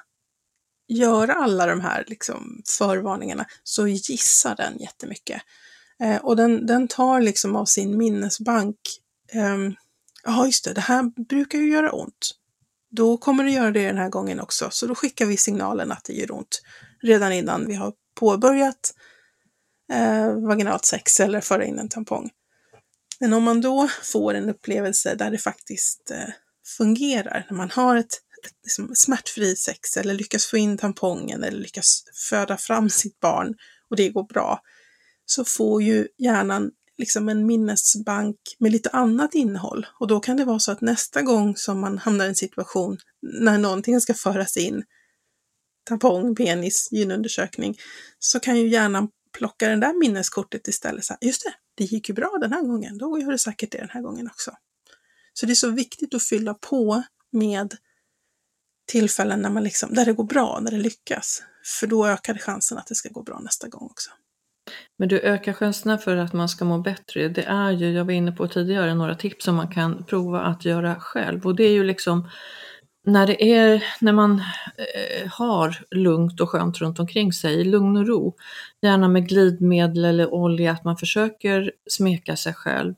göra 0.87 1.33
alla 1.33 1.65
de 1.65 1.81
här 1.81 2.05
liksom, 2.07 2.61
förvarningarna 2.77 3.45
så 3.63 3.87
gissar 3.87 4.55
den 4.55 4.77
jättemycket. 4.79 5.41
Eh, 5.99 6.17
och 6.17 6.35
den, 6.35 6.65
den 6.65 6.87
tar 6.87 7.21
liksom 7.21 7.55
av 7.55 7.65
sin 7.65 7.97
minnesbank, 7.97 8.77
eh, 9.31 9.57
ja 10.23 10.45
just 10.45 10.65
det, 10.65 10.73
det 10.73 10.81
här 10.81 11.25
brukar 11.29 11.59
ju 11.59 11.71
göra 11.71 11.91
ont. 11.91 12.31
Då 12.89 13.17
kommer 13.17 13.43
det 13.43 13.51
göra 13.51 13.71
det 13.71 13.87
den 13.87 13.97
här 13.97 14.09
gången 14.09 14.39
också, 14.39 14.69
så 14.71 14.87
då 14.87 14.95
skickar 14.95 15.25
vi 15.25 15.37
signalen 15.37 15.91
att 15.91 16.03
det 16.03 16.13
gör 16.13 16.31
ont 16.31 16.61
redan 17.01 17.33
innan 17.33 17.67
vi 17.67 17.75
har 17.75 17.93
påbörjat 18.15 18.93
eh, 19.93 20.33
vaginalt 20.33 20.85
sex 20.85 21.19
eller 21.19 21.41
föra 21.41 21.65
in 21.65 21.79
en 21.79 21.89
tampong. 21.89 22.29
Men 23.19 23.33
om 23.33 23.43
man 23.43 23.61
då 23.61 23.89
får 24.03 24.33
en 24.33 24.49
upplevelse 24.49 25.15
där 25.15 25.31
det 25.31 25.37
faktiskt 25.37 26.11
eh, 26.11 26.33
fungerar, 26.77 27.45
när 27.49 27.57
man 27.57 27.71
har 27.71 27.95
ett 27.95 28.21
liksom, 28.63 28.95
smärtfri 28.95 29.55
sex 29.55 29.97
eller 29.97 30.13
lyckas 30.13 30.45
få 30.45 30.57
in 30.57 30.77
tampongen 30.77 31.43
eller 31.43 31.59
lyckas 31.59 32.03
föda 32.29 32.57
fram 32.57 32.89
sitt 32.89 33.19
barn 33.19 33.55
och 33.89 33.95
det 33.95 34.09
går 34.09 34.23
bra, 34.23 34.61
så 35.25 35.45
får 35.45 35.83
ju 35.83 36.07
hjärnan 36.17 36.71
liksom 36.97 37.29
en 37.29 37.45
minnesbank 37.45 38.35
med 38.59 38.71
lite 38.71 38.89
annat 38.89 39.35
innehåll. 39.35 39.85
Och 39.99 40.07
då 40.07 40.19
kan 40.19 40.37
det 40.37 40.45
vara 40.45 40.59
så 40.59 40.71
att 40.71 40.81
nästa 40.81 41.21
gång 41.21 41.55
som 41.55 41.79
man 41.79 41.97
hamnar 41.97 42.25
i 42.25 42.27
en 42.27 42.35
situation 42.35 42.97
när 43.21 43.57
någonting 43.57 44.01
ska 44.01 44.13
föras 44.13 44.57
in, 44.57 44.83
tampong, 45.85 46.35
penis, 46.35 46.87
gynundersökning, 46.91 47.77
så 48.19 48.39
kan 48.39 48.57
ju 48.57 48.67
hjärnan 48.67 49.09
plocka 49.37 49.67
det 49.67 49.75
där 49.75 49.99
minneskortet 49.99 50.67
istället. 50.67 51.05
Så 51.05 51.13
här, 51.13 51.27
just 51.27 51.43
det, 51.43 51.53
det 51.75 51.83
gick 51.83 52.09
ju 52.09 52.15
bra 52.15 52.37
den 52.41 52.53
här 52.53 52.61
gången, 52.61 52.97
då 52.97 53.19
gör 53.19 53.31
det 53.31 53.37
säkert 53.37 53.71
det 53.71 53.77
den 53.77 53.89
här 53.89 54.01
gången 54.01 54.27
också. 54.27 54.51
Så 55.33 55.45
det 55.45 55.53
är 55.53 55.55
så 55.55 55.69
viktigt 55.69 56.13
att 56.13 56.23
fylla 56.23 56.53
på 56.53 57.03
med 57.31 57.75
tillfällen 58.87 59.41
när 59.41 59.49
man 59.49 59.63
liksom, 59.63 59.93
där 59.93 60.05
det 60.05 60.13
går 60.13 60.23
bra, 60.23 60.59
när 60.61 60.71
det 60.71 60.77
lyckas. 60.77 61.43
För 61.79 61.87
då 61.87 62.07
ökar 62.07 62.37
chansen 62.37 62.77
att 62.77 62.87
det 62.87 62.95
ska 62.95 63.09
gå 63.09 63.23
bra 63.23 63.39
nästa 63.39 63.67
gång 63.67 63.85
också. 63.91 64.11
Men 64.99 65.09
du 65.09 65.19
ökar 65.19 65.53
chanserna 65.53 65.97
för 65.97 66.17
att 66.17 66.33
man 66.33 66.49
ska 66.49 66.65
må 66.65 66.77
bättre. 66.77 67.29
Det 67.29 67.43
är 67.43 67.71
ju, 67.71 67.91
jag 67.91 68.05
var 68.05 68.11
inne 68.11 68.31
på 68.31 68.47
tidigare, 68.47 68.93
några 68.93 69.15
tips 69.15 69.45
som 69.45 69.55
man 69.55 69.67
kan 69.67 70.03
prova 70.05 70.41
att 70.41 70.65
göra 70.65 70.95
själv. 70.99 71.45
Och 71.45 71.55
det 71.55 71.63
är 71.63 71.71
ju 71.71 71.83
liksom 71.83 72.29
när 73.05 73.27
det 73.27 73.51
är, 73.53 73.83
när 74.01 74.13
man 74.13 74.31
eh, 74.77 75.29
har 75.31 75.83
lugnt 75.91 76.41
och 76.41 76.49
skönt 76.49 76.77
runt 76.77 76.99
omkring 76.99 77.33
sig, 77.33 77.63
lugn 77.63 77.97
och 77.97 78.07
ro, 78.07 78.35
gärna 78.81 79.07
med 79.07 79.27
glidmedel 79.27 80.05
eller 80.05 80.33
olja, 80.33 80.71
att 80.71 80.83
man 80.83 80.97
försöker 80.97 81.71
smeka 81.89 82.35
sig 82.35 82.53
själv. 82.53 82.93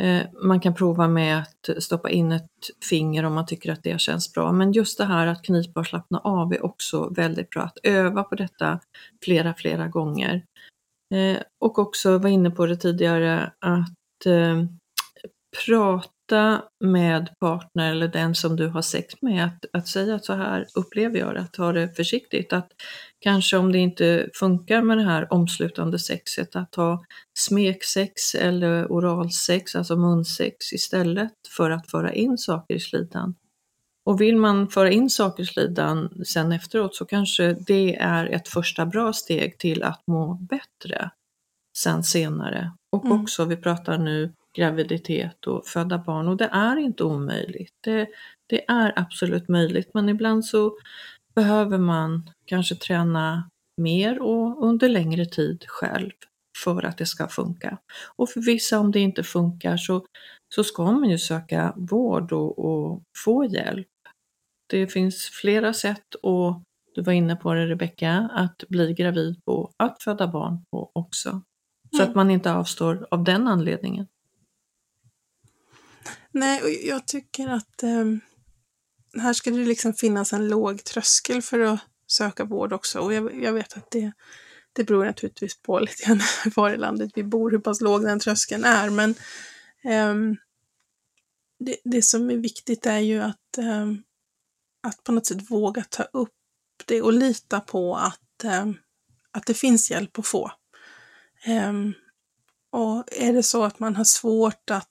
Eh, 0.00 0.26
man 0.42 0.60
kan 0.60 0.74
prova 0.74 1.08
med 1.08 1.38
att 1.38 1.82
stoppa 1.82 2.10
in 2.10 2.32
ett 2.32 2.50
finger 2.90 3.24
om 3.24 3.34
man 3.34 3.46
tycker 3.46 3.72
att 3.72 3.82
det 3.82 4.00
känns 4.00 4.32
bra. 4.32 4.52
Men 4.52 4.72
just 4.72 4.98
det 4.98 5.04
här 5.04 5.26
att 5.26 5.44
knipa 5.44 5.80
och 5.80 5.86
slappna 5.86 6.18
av 6.18 6.52
är 6.52 6.64
också 6.64 7.08
väldigt 7.08 7.50
bra. 7.50 7.62
Att 7.62 7.78
öva 7.82 8.22
på 8.22 8.34
detta 8.34 8.80
flera, 9.24 9.54
flera 9.54 9.88
gånger. 9.88 10.44
Eh, 11.14 11.38
och 11.60 11.78
också 11.78 12.18
var 12.18 12.28
inne 12.28 12.50
på 12.50 12.66
det 12.66 12.76
tidigare 12.76 13.52
att 13.58 14.26
eh, 14.26 14.64
prata 15.66 16.62
med 16.84 17.28
partner 17.40 17.90
eller 17.90 18.08
den 18.08 18.34
som 18.34 18.56
du 18.56 18.68
har 18.68 18.82
sex 18.82 19.14
med, 19.22 19.44
att, 19.44 19.64
att 19.72 19.88
säga 19.88 20.14
att 20.14 20.24
så 20.24 20.32
här 20.32 20.66
upplever 20.74 21.18
jag 21.18 21.34
det, 21.34 21.40
att 21.40 21.52
ta 21.52 21.72
det 21.72 21.96
försiktigt. 21.96 22.52
Att 22.52 22.72
kanske 23.20 23.56
om 23.56 23.72
det 23.72 23.78
inte 23.78 24.28
funkar 24.34 24.82
med 24.82 24.98
det 24.98 25.04
här 25.04 25.32
omslutande 25.32 25.98
sexet, 25.98 26.56
att 26.56 26.74
ha 26.74 27.04
smeksex 27.38 28.34
eller 28.34 28.86
oralsex, 28.92 29.76
alltså 29.76 29.96
munsex 29.96 30.72
istället 30.72 31.32
för 31.56 31.70
att 31.70 31.90
föra 31.90 32.12
in 32.12 32.38
saker 32.38 32.74
i 32.74 32.80
slidan. 32.80 33.34
Och 34.04 34.20
vill 34.20 34.36
man 34.36 34.68
föra 34.68 34.90
in 34.90 35.10
saker 35.10 35.42
i 35.42 35.46
slidan 35.46 36.24
sen 36.26 36.52
efteråt 36.52 36.94
så 36.94 37.04
kanske 37.04 37.52
det 37.52 37.96
är 37.96 38.26
ett 38.26 38.48
första 38.48 38.86
bra 38.86 39.12
steg 39.12 39.58
till 39.58 39.82
att 39.82 40.02
må 40.06 40.34
bättre 40.34 41.10
sen 41.76 42.02
senare. 42.02 42.72
Och 42.92 43.04
mm. 43.04 43.22
också, 43.22 43.44
vi 43.44 43.56
pratar 43.56 43.98
nu 43.98 44.32
graviditet 44.56 45.46
och 45.46 45.66
föda 45.66 45.98
barn 45.98 46.28
och 46.28 46.36
det 46.36 46.48
är 46.52 46.76
inte 46.76 47.04
omöjligt. 47.04 47.74
Det, 47.80 48.06
det 48.46 48.70
är 48.70 48.92
absolut 48.96 49.48
möjligt 49.48 49.90
men 49.94 50.08
ibland 50.08 50.44
så 50.44 50.72
behöver 51.38 51.78
man 51.78 52.30
kanske 52.44 52.74
träna 52.74 53.50
mer 53.76 54.22
och 54.22 54.64
under 54.64 54.88
längre 54.88 55.26
tid 55.26 55.64
själv 55.68 56.10
för 56.64 56.84
att 56.84 56.98
det 56.98 57.06
ska 57.06 57.28
funka. 57.28 57.78
Och 58.16 58.30
för 58.30 58.40
vissa 58.40 58.78
om 58.78 58.92
det 58.92 59.00
inte 59.00 59.22
funkar 59.22 59.76
så, 59.76 60.06
så 60.54 60.64
ska 60.64 60.92
man 60.92 61.10
ju 61.10 61.18
söka 61.18 61.74
vård 61.76 62.32
och, 62.32 62.58
och 62.58 63.02
få 63.24 63.44
hjälp. 63.44 63.88
Det 64.70 64.86
finns 64.86 65.24
flera 65.24 65.72
sätt 65.72 66.14
och 66.22 66.62
du 66.94 67.02
var 67.02 67.12
inne 67.12 67.36
på 67.36 67.54
det 67.54 67.66
Rebecka, 67.66 68.30
att 68.32 68.64
bli 68.68 68.94
gravid 68.94 69.44
på, 69.44 69.72
att 69.76 70.02
föda 70.02 70.28
barn 70.28 70.64
på 70.70 70.90
också. 70.94 71.42
Så 71.90 71.96
mm. 71.96 72.10
att 72.10 72.16
man 72.16 72.30
inte 72.30 72.52
avstår 72.52 73.06
av 73.10 73.24
den 73.24 73.48
anledningen. 73.48 74.06
Nej, 76.30 76.62
och 76.62 76.68
jag 76.88 77.06
tycker 77.06 77.48
att 77.48 77.82
eh, 77.82 78.04
här 79.20 79.32
ska 79.32 79.50
det 79.50 79.64
liksom 79.64 79.94
finnas 79.94 80.32
en 80.32 80.48
låg 80.48 80.84
tröskel 80.84 81.42
för 81.42 81.60
att 81.60 81.80
söka 82.06 82.44
vård 82.44 82.72
också. 82.72 83.00
Och 83.00 83.12
jag, 83.12 83.42
jag 83.42 83.52
vet 83.52 83.76
att 83.76 83.90
det, 83.90 84.12
det 84.72 84.84
beror 84.84 85.04
naturligtvis 85.04 85.62
på 85.62 85.78
lite 85.80 86.04
grann 86.04 86.20
var 86.56 86.70
i 86.70 86.76
landet 86.76 87.10
vi 87.14 87.22
bor, 87.24 87.50
hur 87.50 87.58
pass 87.58 87.80
låg 87.80 88.02
den 88.02 88.20
tröskeln 88.20 88.64
är. 88.64 88.90
Men 88.90 89.14
um, 89.84 90.36
det, 91.58 91.76
det 91.84 92.02
som 92.02 92.30
är 92.30 92.36
viktigt 92.36 92.86
är 92.86 92.98
ju 92.98 93.20
att, 93.20 93.58
um, 93.58 94.02
att 94.82 95.04
på 95.04 95.12
något 95.12 95.26
sätt 95.26 95.50
våga 95.50 95.84
ta 95.90 96.02
upp 96.02 96.34
det 96.86 97.02
och 97.02 97.12
lita 97.12 97.60
på 97.60 97.96
att, 97.96 98.44
um, 98.62 98.78
att 99.30 99.46
det 99.46 99.54
finns 99.54 99.90
hjälp 99.90 100.18
att 100.18 100.26
få. 100.26 100.52
Um, 101.46 101.94
och 102.70 103.04
är 103.12 103.32
det 103.32 103.42
så 103.42 103.64
att 103.64 103.78
man 103.78 103.96
har 103.96 104.04
svårt 104.04 104.70
att 104.70 104.88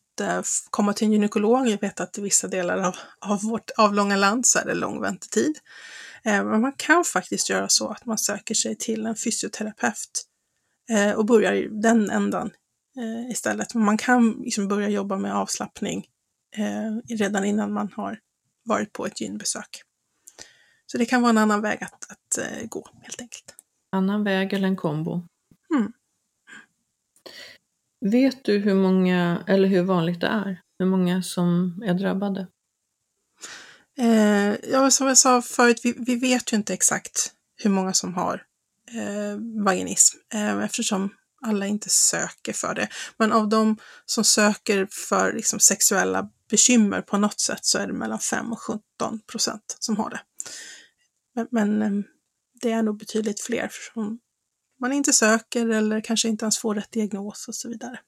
komma 0.70 0.94
till 0.94 1.08
en 1.08 1.12
gynekolog, 1.12 1.68
jag 1.68 1.82
vet 1.82 2.00
att 2.00 2.18
i 2.18 2.22
vissa 2.22 2.48
delar 2.48 2.78
av, 2.78 2.96
av 3.20 3.42
vårt 3.42 3.72
avlånga 3.78 4.16
land 4.16 4.46
så 4.46 4.60
är 4.60 4.66
det 4.66 4.74
lång 4.74 5.02
väntetid. 5.02 5.60
Uh, 6.28 6.44
men 6.44 6.62
man 6.62 6.74
kan 6.78 7.04
faktiskt 7.04 7.50
göra 7.50 7.70
så 7.70 7.90
att 7.90 8.06
man 8.06 8.18
söker 8.18 8.56
sig 8.56 8.76
till 8.76 9.06
en 9.06 9.16
fysioterapeut 9.16 10.26
uh, 10.92 11.12
och 11.12 11.26
börjar 11.26 11.54
i 11.54 11.68
den 11.68 12.10
ändan 12.10 12.52
istället. 13.32 13.74
Men 13.74 13.86
man 13.86 13.98
kan 13.98 14.32
liksom 14.32 14.68
börja 14.68 14.90
jobba 14.90 15.18
med 15.18 15.36
avslappning 15.36 16.06
redan 17.10 17.46
innan 17.46 17.74
man 17.74 17.92
har 17.96 18.20
varit 18.66 18.94
på 18.94 19.06
ett 19.06 19.22
gynbesök. 19.22 19.82
Så 20.92 20.98
det 20.98 21.06
kan 21.06 21.22
vara 21.22 21.30
en 21.30 21.38
annan 21.38 21.62
väg 21.62 21.84
att, 21.84 22.12
att 22.12 22.38
eh, 22.38 22.68
gå 22.68 22.88
helt 23.02 23.22
enkelt. 23.22 23.56
Annan 23.92 24.24
väg 24.24 24.54
eller 24.54 24.68
en 24.68 24.76
kombo. 24.76 25.22
Mm. 25.76 25.92
Vet 28.06 28.44
du 28.44 28.58
hur 28.58 28.76
många, 28.76 29.44
eller 29.48 29.68
hur 29.68 29.84
vanligt 29.84 30.22
det 30.22 30.28
är? 30.28 30.62
Hur 30.80 30.86
många 30.86 31.24
som 31.24 31.82
är 31.86 31.94
drabbade? 31.94 32.48
Eh, 34.00 34.56
ja, 34.72 34.92
som 34.92 35.08
jag 35.08 35.18
sa 35.18 35.42
förut, 35.42 35.82
vi, 35.84 35.96
vi 35.98 36.16
vet 36.16 36.54
ju 36.54 36.58
inte 36.58 36.74
exakt 36.74 37.34
hur 37.56 37.70
många 37.70 37.94
som 37.94 38.14
har 38.14 38.44
eh, 38.92 39.64
vaginism 39.66 40.18
eh, 40.34 40.64
eftersom 40.64 41.10
alla 41.42 41.68
inte 41.68 41.90
söker 41.90 42.54
för 42.54 42.74
det. 42.74 42.90
Men 43.18 43.32
av 43.32 43.50
de 43.50 43.78
som 44.06 44.24
söker 44.24 44.88
för 44.92 45.34
liksom, 45.34 45.60
sexuella 45.60 46.30
bekymmer 46.50 47.02
på 47.02 47.18
något 47.18 47.40
sätt 47.40 47.66
så 47.66 47.78
är 47.78 47.88
det 47.88 47.94
mellan 47.94 48.20
5 48.20 48.52
och 48.52 48.60
17 48.60 48.80
procent 49.32 49.78
som 49.80 49.98
har 49.98 50.10
det. 50.10 50.20
Men, 51.36 51.48
men 51.52 51.82
eh, 51.82 52.04
det 52.62 52.72
är 52.72 52.84
nog 52.84 52.98
betydligt 52.98 53.42
fler 53.42 53.72
som 53.94 54.20
man 54.82 54.94
inte 54.94 55.14
söker 55.14 55.70
eller 55.70 56.02
kanske 56.02 56.28
inte 56.28 56.46
ens 56.46 56.58
får 56.58 56.76
rätt 56.76 56.92
diagnos 56.92 57.48
och 57.48 57.56
så 57.56 57.70
vidare. 57.70 58.00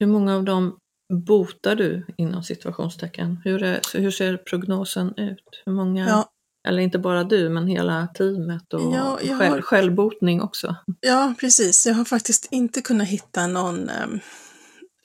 Hur 0.00 0.06
många 0.06 0.34
av 0.36 0.44
dem 0.44 0.78
botar 1.12 1.74
du 1.76 2.06
inom 2.16 2.42
situationstecken? 2.42 3.40
Hur, 3.44 3.62
är, 3.62 3.80
hur 3.98 4.10
ser 4.10 4.36
prognosen 4.36 5.14
ut? 5.18 5.62
Hur 5.66 5.72
många, 5.72 6.08
Ja. 6.08 6.30
eller 6.68 6.82
inte 6.82 6.98
bara 6.98 7.24
du, 7.24 7.48
men 7.48 7.66
hela 7.66 8.06
teamet 8.06 8.72
och 8.74 8.80
Ja, 8.94 9.18
själv, 9.22 9.52
har- 9.52 9.62
självbotning 9.62 10.42
också? 10.42 10.76
Ja, 11.00 11.34
precis. 11.40 11.86
Jag 11.86 11.94
har 11.94 12.04
faktiskt 12.04 12.48
inte 12.50 12.80
kunnat 12.80 13.08
hitta 13.08 13.46
någon, 13.46 13.88
ehm, 13.88 14.20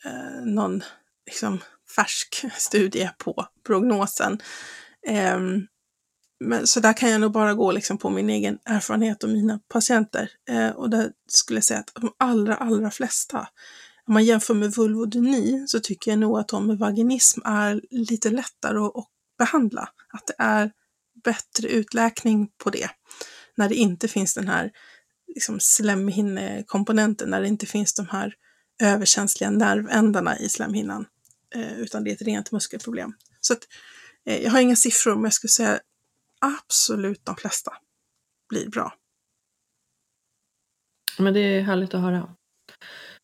eh, 0.06 0.46
någon 0.46 0.82
liksom, 1.26 1.60
färsk 1.96 2.46
studie 2.58 3.10
på 3.18 3.46
prognosen. 3.68 4.40
Ehm, 5.08 5.68
men, 6.40 6.68
så 6.68 6.80
där 6.80 6.94
kan 6.94 7.10
jag 7.10 7.22
nog 7.22 7.32
bara 7.32 7.54
gå 7.54 7.72
liksom, 7.72 7.98
på 7.98 8.10
min 8.10 8.30
egen 8.30 8.60
erfarenhet 8.66 9.24
och 9.24 9.30
mina 9.30 9.60
patienter. 9.68 10.32
Eh, 10.50 10.70
och 10.70 10.90
där 10.90 11.12
skulle 11.28 11.58
jag 11.58 11.64
säga 11.64 11.80
att 11.80 11.92
de 11.96 12.14
allra, 12.18 12.56
allra 12.56 12.92
flesta, 12.92 13.48
om 14.08 14.14
man 14.14 14.26
jämför 14.26 14.54
med 14.54 14.72
vulvodyni, 14.72 15.66
så 15.68 15.80
tycker 15.80 16.12
jag 16.12 16.20
nog 16.20 16.40
att 16.40 16.48
de 16.48 16.68
med 16.68 16.78
vaginism 16.78 17.42
är 17.46 17.82
lite 17.90 18.30
lättare 18.30 18.78
att, 18.78 18.98
att 18.98 19.08
behandla. 19.38 19.90
Att 20.14 20.28
det 20.28 20.36
är 20.38 20.72
bättre 21.24 21.68
utläkning 21.68 22.50
på 22.64 22.70
det. 22.70 22.90
När 23.58 23.70
det 23.70 23.76
inte 23.76 24.08
finns 24.08 24.34
den 24.34 24.48
här 24.48 24.72
liksom 25.36 25.60
slemhinnekomponenten, 25.60 27.30
när 27.30 27.42
det 27.42 27.48
inte 27.48 27.66
finns 27.66 27.94
de 27.94 28.08
här 28.08 28.34
överkänsliga 28.82 29.50
nervändarna 29.50 30.40
i 30.40 30.50
slemhinnan, 30.50 31.06
eh, 31.56 31.80
utan 31.80 32.04
det 32.04 32.10
är 32.10 32.14
ett 32.16 32.22
rent 32.22 32.52
muskelproblem. 32.52 33.14
Så 33.42 33.54
att, 33.54 33.68
eh, 34.26 34.44
jag 34.44 34.52
har 34.52 34.60
inga 34.60 34.76
siffror, 34.76 35.16
men 35.16 35.24
jag 35.24 35.34
skulle 35.34 35.52
säga 35.52 35.80
absolut 36.42 37.26
de 37.26 37.36
flesta 37.36 37.72
blir 38.50 38.70
bra. 38.70 38.94
Men 41.20 41.34
det 41.34 41.40
är 41.40 41.62
härligt 41.62 41.94
att 41.94 42.02
höra. 42.02 42.36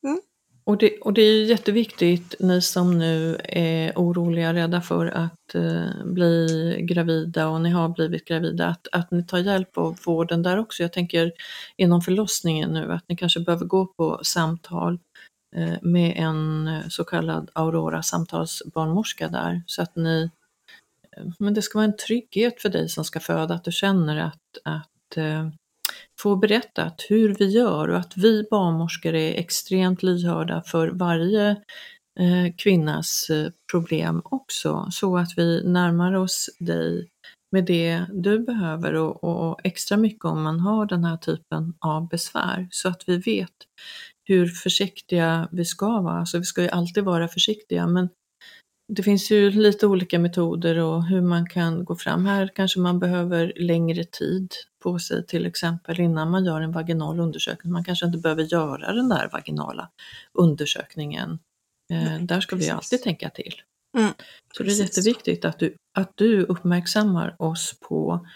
Mm. 0.03 0.21
Och, 0.63 0.77
det, 0.77 0.99
och 0.99 1.13
det 1.13 1.21
är 1.21 1.45
jätteviktigt, 1.45 2.35
ni 2.39 2.61
som 2.61 2.97
nu 2.99 3.37
är 3.43 3.93
oroliga, 3.95 4.53
rädda 4.53 4.81
för 4.81 5.05
att 5.05 5.55
eh, 5.55 6.05
bli 6.05 6.77
gravida 6.81 7.47
och 7.47 7.61
ni 7.61 7.69
har 7.69 7.89
blivit 7.89 8.25
gravida, 8.25 8.67
att, 8.67 8.87
att 8.91 9.11
ni 9.11 9.23
tar 9.23 9.37
hjälp 9.37 9.77
av 9.77 9.97
vården 10.05 10.43
där 10.43 10.57
också. 10.57 10.83
Jag 10.83 10.93
tänker 10.93 11.31
inom 11.77 12.01
förlossningen 12.01 12.73
nu, 12.73 12.91
att 12.91 13.03
ni 13.07 13.15
kanske 13.15 13.39
behöver 13.39 13.65
gå 13.65 13.85
på 13.85 14.19
samtal 14.23 14.99
eh, 15.55 15.77
med 15.81 16.13
en 16.17 16.69
så 16.89 17.03
kallad 17.03 17.49
Aurora 17.53 18.03
samtalsbarnmorska 18.03 19.27
där, 19.27 19.61
så 19.65 19.81
att 19.81 19.95
ni 19.95 20.29
men 21.39 21.53
det 21.53 21.61
ska 21.61 21.77
vara 21.77 21.85
en 21.85 21.97
trygghet 21.97 22.61
för 22.61 22.69
dig 22.69 22.89
som 22.89 23.05
ska 23.05 23.19
föda, 23.19 23.53
att 23.53 23.63
du 23.63 23.71
känner 23.71 24.17
att, 24.17 24.57
att 24.63 25.17
eh, 25.17 25.49
få 26.19 26.35
berättat 26.35 27.05
hur 27.09 27.35
vi 27.35 27.45
gör 27.45 27.87
och 27.87 27.97
att 27.97 28.17
vi 28.17 28.47
barnmorskor 28.51 29.15
är 29.15 29.33
extremt 29.33 30.03
lyhörda 30.03 30.63
för 30.65 30.87
varje 30.87 31.49
eh, 32.19 32.55
kvinnas 32.57 33.29
eh, 33.29 33.51
problem 33.71 34.21
också, 34.25 34.87
så 34.91 35.17
att 35.17 35.33
vi 35.37 35.63
närmar 35.63 36.13
oss 36.13 36.49
dig 36.59 37.07
med 37.51 37.65
det 37.65 38.05
du 38.13 38.39
behöver 38.39 38.93
och, 38.93 39.23
och 39.23 39.59
extra 39.63 39.97
mycket 39.97 40.25
om 40.25 40.41
man 40.43 40.59
har 40.59 40.85
den 40.85 41.03
här 41.03 41.17
typen 41.17 41.73
av 41.79 42.07
besvär, 42.07 42.67
så 42.71 42.89
att 42.89 43.03
vi 43.07 43.17
vet 43.17 43.55
hur 44.23 44.47
försiktiga 44.47 45.49
vi 45.51 45.65
ska 45.65 46.01
vara. 46.01 46.19
Alltså 46.19 46.37
vi 46.37 46.43
ska 46.43 46.61
ju 46.61 46.69
alltid 46.69 47.03
vara 47.03 47.27
försiktiga, 47.27 47.87
men 47.87 48.09
det 48.95 49.03
finns 49.03 49.31
ju 49.31 49.51
lite 49.51 49.87
olika 49.87 50.19
metoder 50.19 50.77
och 50.77 51.05
hur 51.05 51.21
man 51.21 51.49
kan 51.49 51.85
gå 51.85 51.95
fram. 51.95 52.25
Här 52.25 52.51
kanske 52.55 52.79
man 52.79 52.99
behöver 52.99 53.53
längre 53.55 54.03
tid 54.03 54.53
på 54.83 54.99
sig 54.99 55.25
till 55.25 55.45
exempel 55.45 55.99
innan 55.99 56.31
man 56.31 56.45
gör 56.45 56.61
en 56.61 56.71
vaginal 56.71 57.19
undersökning. 57.19 57.73
Man 57.73 57.83
kanske 57.83 58.05
inte 58.05 58.17
behöver 58.17 58.43
göra 58.43 58.93
den 58.93 59.09
där 59.09 59.29
vaginala 59.31 59.89
undersökningen. 60.33 61.39
Eh, 61.91 62.03
Nej, 62.03 62.19
där 62.21 62.41
ska 62.41 62.55
vi 62.55 62.59
precis. 62.59 62.73
alltid 62.73 63.03
tänka 63.03 63.29
till. 63.29 63.53
Mm, 63.97 64.13
Så 64.57 64.63
det 64.63 64.71
är 64.71 64.81
jätteviktigt 64.81 65.45
att 65.45 65.59
du, 65.59 65.75
att 65.97 66.11
du 66.15 66.43
uppmärksammar 66.43 67.35
oss 67.39 67.75
på 67.79 68.27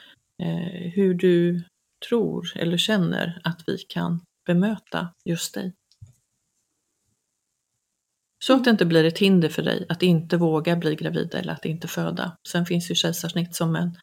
eh, 0.43 0.91
hur 0.93 1.13
du 1.13 1.63
tror 2.09 2.51
eller 2.55 2.77
känner 2.77 3.41
att 3.43 3.63
vi 3.67 3.77
kan 3.77 4.21
bemöta 4.47 5.09
just 5.25 5.53
dig. 5.53 5.73
Så 8.45 8.53
att 8.53 8.63
det 8.63 8.69
inte 8.69 8.85
blir 8.85 9.03
ett 9.03 9.17
hinder 9.17 9.49
för 9.49 9.61
dig 9.61 9.85
att 9.89 10.03
inte 10.03 10.37
våga 10.37 10.75
bli 10.75 10.95
gravid 10.95 11.35
eller 11.35 11.53
att 11.53 11.65
inte 11.65 11.87
föda. 11.87 12.37
Sen 12.47 12.65
finns 12.65 12.91
ju 12.91 12.95
kejsarsnitt 12.95 13.55
som 13.55 13.75
en, 13.75 13.97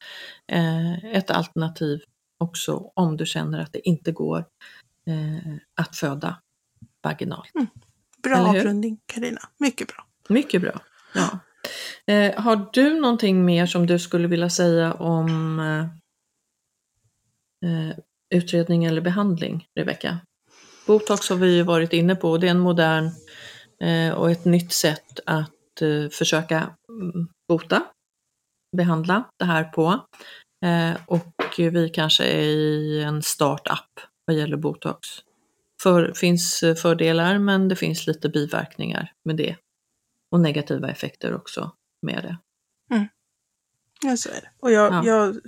eh, 0.52 1.04
ett 1.04 1.30
alternativ 1.30 2.00
också 2.38 2.92
om 2.94 3.16
du 3.16 3.26
känner 3.26 3.58
att 3.58 3.72
det 3.72 3.88
inte 3.88 4.12
går 4.12 4.38
eh, 5.06 5.54
att 5.76 5.96
föda 5.96 6.36
vaginalt. 7.02 7.52
Bra 8.22 8.36
Eller 8.36 8.52
hur? 8.52 8.60
avrundning, 8.60 8.98
Karina. 9.06 9.40
Mycket 9.58 9.88
bra. 9.88 10.06
Mycket 10.28 10.62
bra. 10.62 10.80
Ja. 11.14 11.38
Eh, 12.14 12.42
har 12.42 12.70
du 12.72 13.00
någonting 13.00 13.44
mer 13.44 13.66
som 13.66 13.86
du 13.86 13.98
skulle 13.98 14.28
vilja 14.28 14.50
säga 14.50 14.94
om 14.94 15.60
eh, 15.60 15.84
eh, 17.70 17.96
utredning 18.34 18.84
eller 18.84 19.00
behandling, 19.00 19.66
Rebecka? 19.74 20.18
Botox 20.86 21.30
har 21.30 21.36
vi 21.36 21.56
ju 21.56 21.62
varit 21.62 21.92
inne 21.92 22.14
på, 22.16 22.38
det 22.38 22.46
är 22.46 22.50
en 22.50 22.58
modern 22.58 23.10
och 24.16 24.30
ett 24.30 24.44
nytt 24.44 24.72
sätt 24.72 25.20
att 25.26 25.82
eh, 25.82 26.08
försöka 26.10 26.76
mm, 26.88 27.28
bota, 27.48 27.82
behandla 28.76 29.24
det 29.38 29.44
här 29.44 29.64
på. 29.64 30.06
Eh, 30.64 30.96
och 31.06 31.54
vi 31.58 31.88
kanske 31.88 32.24
är 32.24 32.42
i 32.42 33.02
en 33.02 33.22
startup 33.22 34.00
vad 34.24 34.36
gäller 34.36 34.56
botox. 34.56 35.08
För, 35.82 36.12
finns 36.12 36.62
eh, 36.62 36.74
fördelar 36.74 37.38
men 37.38 37.68
det 37.68 37.76
finns 37.76 38.06
lite 38.06 38.28
biverkningar 38.28 39.12
med 39.24 39.36
det. 39.36 39.56
Och 40.30 40.40
negativa 40.40 40.90
effekter 40.90 41.34
också 41.34 41.72
med 42.06 42.22
det. 42.22 42.36
Ja, 44.04 44.16
så 44.16 44.28
är 44.28 44.40
det. 44.40 44.50
Och 44.58 44.72
jag, 44.72 44.92
Ja. 44.92 45.06
jag 45.06 45.40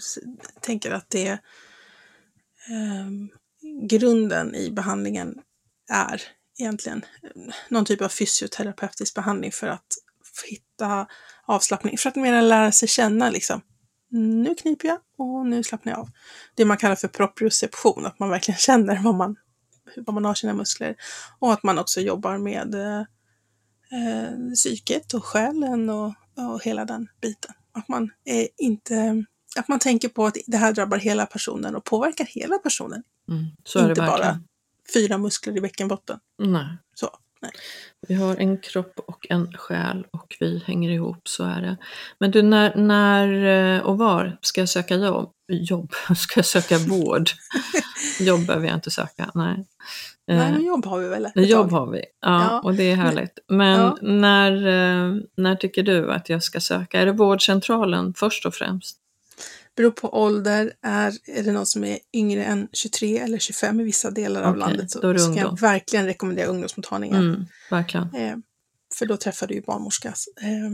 tänker 0.61 0.91
att 0.91 1.11
det 1.11 1.39
ehm, 2.70 3.28
grunden 3.89 4.55
i 4.55 4.70
behandlingen 4.70 5.43
är 5.93 6.22
egentligen 6.59 7.05
eh, 7.23 7.55
någon 7.69 7.85
typ 7.85 8.03
av 8.03 8.09
fysioterapeutisk 8.09 9.15
behandling 9.15 9.53
för 9.53 9.67
att 9.67 9.87
hitta 10.51 11.07
avslappning, 11.45 11.99
för 11.99 12.09
att 12.09 12.17
mer 12.17 12.43
lära 12.43 12.73
sig 12.73 12.89
känna 12.89 13.31
liksom. 13.31 13.61
Nu 14.11 14.55
kniper 14.55 14.89
jag 14.89 14.99
och 15.19 15.47
nu 15.47 15.63
slappnar 15.63 15.93
jag 15.93 16.01
av. 16.01 16.09
Det 16.55 16.65
man 16.65 16.77
kallar 16.77 16.97
för 16.97 17.09
proprioception, 17.09 18.07
att 18.07 18.19
man 18.19 18.31
verkligen 18.31 18.59
känner 18.59 19.03
vad 19.03 19.15
man, 19.15 19.37
vad 19.97 20.15
man 20.15 20.25
har 20.25 20.35
sina 20.35 20.53
muskler. 20.53 20.97
Och 21.39 21.53
att 21.53 21.63
man 21.63 21.79
också 21.79 22.01
jobbar 22.01 22.39
med 22.39 22.75
eh, 22.75 23.01
eh, 23.99 24.55
psyket 24.55 25.15
och 25.15 25.25
själen 25.25 25.91
och, 25.91 26.15
och 26.37 26.63
hela 26.63 26.85
den 26.85 27.09
biten. 27.21 27.53
Att 27.73 27.89
man 27.89 28.11
är 28.25 28.49
inte 28.57 29.25
att 29.57 29.69
man 29.69 29.79
tänker 29.79 30.09
på 30.09 30.27
att 30.27 30.37
det 30.47 30.57
här 30.57 30.73
drabbar 30.73 30.99
hela 30.99 31.27
personen 31.27 31.77
och 31.77 31.85
påverkar 31.85 32.25
hela 32.25 32.59
personen. 32.59 33.03
Mm, 33.29 33.45
så 33.65 33.79
är 33.79 33.89
inte 33.89 34.01
bara. 34.01 34.41
Fyra 34.95 35.18
muskler 35.18 35.57
i 35.57 35.61
bäckenbotten. 35.61 36.18
Nej. 36.43 36.66
Så, 36.95 37.11
nej. 37.43 37.51
Vi 38.09 38.14
har 38.14 38.37
en 38.37 38.59
kropp 38.59 38.99
och 39.07 39.26
en 39.30 39.53
själ 39.53 40.07
och 40.11 40.37
vi 40.41 40.62
hänger 40.66 40.91
ihop, 40.91 41.28
så 41.28 41.45
är 41.45 41.61
det. 41.62 41.76
Men 42.18 42.30
du, 42.30 42.43
när, 42.43 42.76
när 42.76 43.45
eh, 43.76 43.80
och 43.82 43.99
var 43.99 44.39
ska 44.41 44.61
jag 44.61 44.68
söka 44.68 44.95
jobb? 44.97 45.30
Jobb? 45.53 45.93
Ska 46.16 46.39
jag 46.39 46.47
söka 46.47 46.78
vård? 46.89 47.30
jobb 48.20 48.47
behöver 48.47 48.66
jag 48.66 48.76
inte 48.76 48.91
söka, 48.91 49.30
nej. 49.35 49.66
Nej, 50.26 50.39
Eh, 50.39 50.53
men 50.53 50.64
jobb 50.64 50.87
har 50.87 50.99
vi 50.99 51.09
väl? 51.09 51.24
ett 51.26 51.32
Jobb 51.49 51.70
tag. 51.70 51.78
har 51.78 51.91
vi, 51.91 51.99
ja, 51.99 52.05
Ja. 52.51 52.61
och 52.61 52.74
det 52.74 52.91
är 52.91 52.97
härligt. 52.97 53.39
Men 53.49 53.80
Ja. 53.80 53.99
när, 54.03 54.53
eh, 54.66 55.14
när 55.37 55.57
tycker 55.57 55.82
du 55.82 56.12
att 56.12 56.28
jag 56.28 56.43
ska 56.43 56.61
söka? 56.61 57.01
Är 57.01 57.07
det 57.07 57.12
vårdcentralen 57.12 58.14
först 58.16 58.47
och 58.47 58.55
främst? 58.55 58.97
Beror 59.77 59.91
på 59.91 60.09
ålder. 60.22 60.72
Är, 60.83 61.18
är 61.25 61.43
det 61.43 61.53
någon 61.53 61.66
som 61.66 61.85
är 61.85 61.99
yngre 62.12 62.45
än 62.45 62.68
23 62.72 63.18
eller 63.18 63.39
25 63.39 63.81
i 63.81 63.85
vissa 63.85 64.11
delar 64.11 64.43
av 64.43 64.51
Okej, 64.51 64.61
landet 64.61 64.91
så 64.91 65.12
det 65.12 65.18
ska 65.18 65.35
jag 65.35 65.61
verkligen 65.61 66.07
rekommendera 66.07 66.47
ungdomsmottagningen. 66.47 67.29
Mm, 67.29 67.47
verkligen. 67.70 68.14
Eh, 68.14 68.37
för 68.95 69.07
då 69.07 69.16
träffar 69.16 69.47
du 69.47 69.55
ju 69.55 69.62
barnmorska 69.62 70.09
eh, 70.41 70.70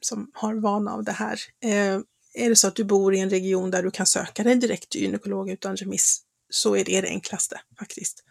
som 0.00 0.30
har 0.34 0.54
vana 0.54 0.92
av 0.92 1.04
det 1.04 1.12
här. 1.12 1.40
Eh, 1.62 2.00
är 2.34 2.48
det 2.48 2.56
så 2.56 2.68
att 2.68 2.76
du 2.76 2.84
bor 2.84 3.14
i 3.14 3.20
en 3.20 3.30
region 3.30 3.70
där 3.70 3.82
du 3.82 3.90
kan 3.90 4.06
söka 4.06 4.42
dig 4.42 4.56
direkt 4.56 4.88
till 4.88 5.00
gynekolog 5.00 5.50
utan 5.50 5.76
remiss 5.76 6.22
så 6.50 6.76
är 6.76 6.84
det 6.84 7.00
det 7.00 7.08
enklaste 7.08 7.60
faktiskt. 7.78 8.24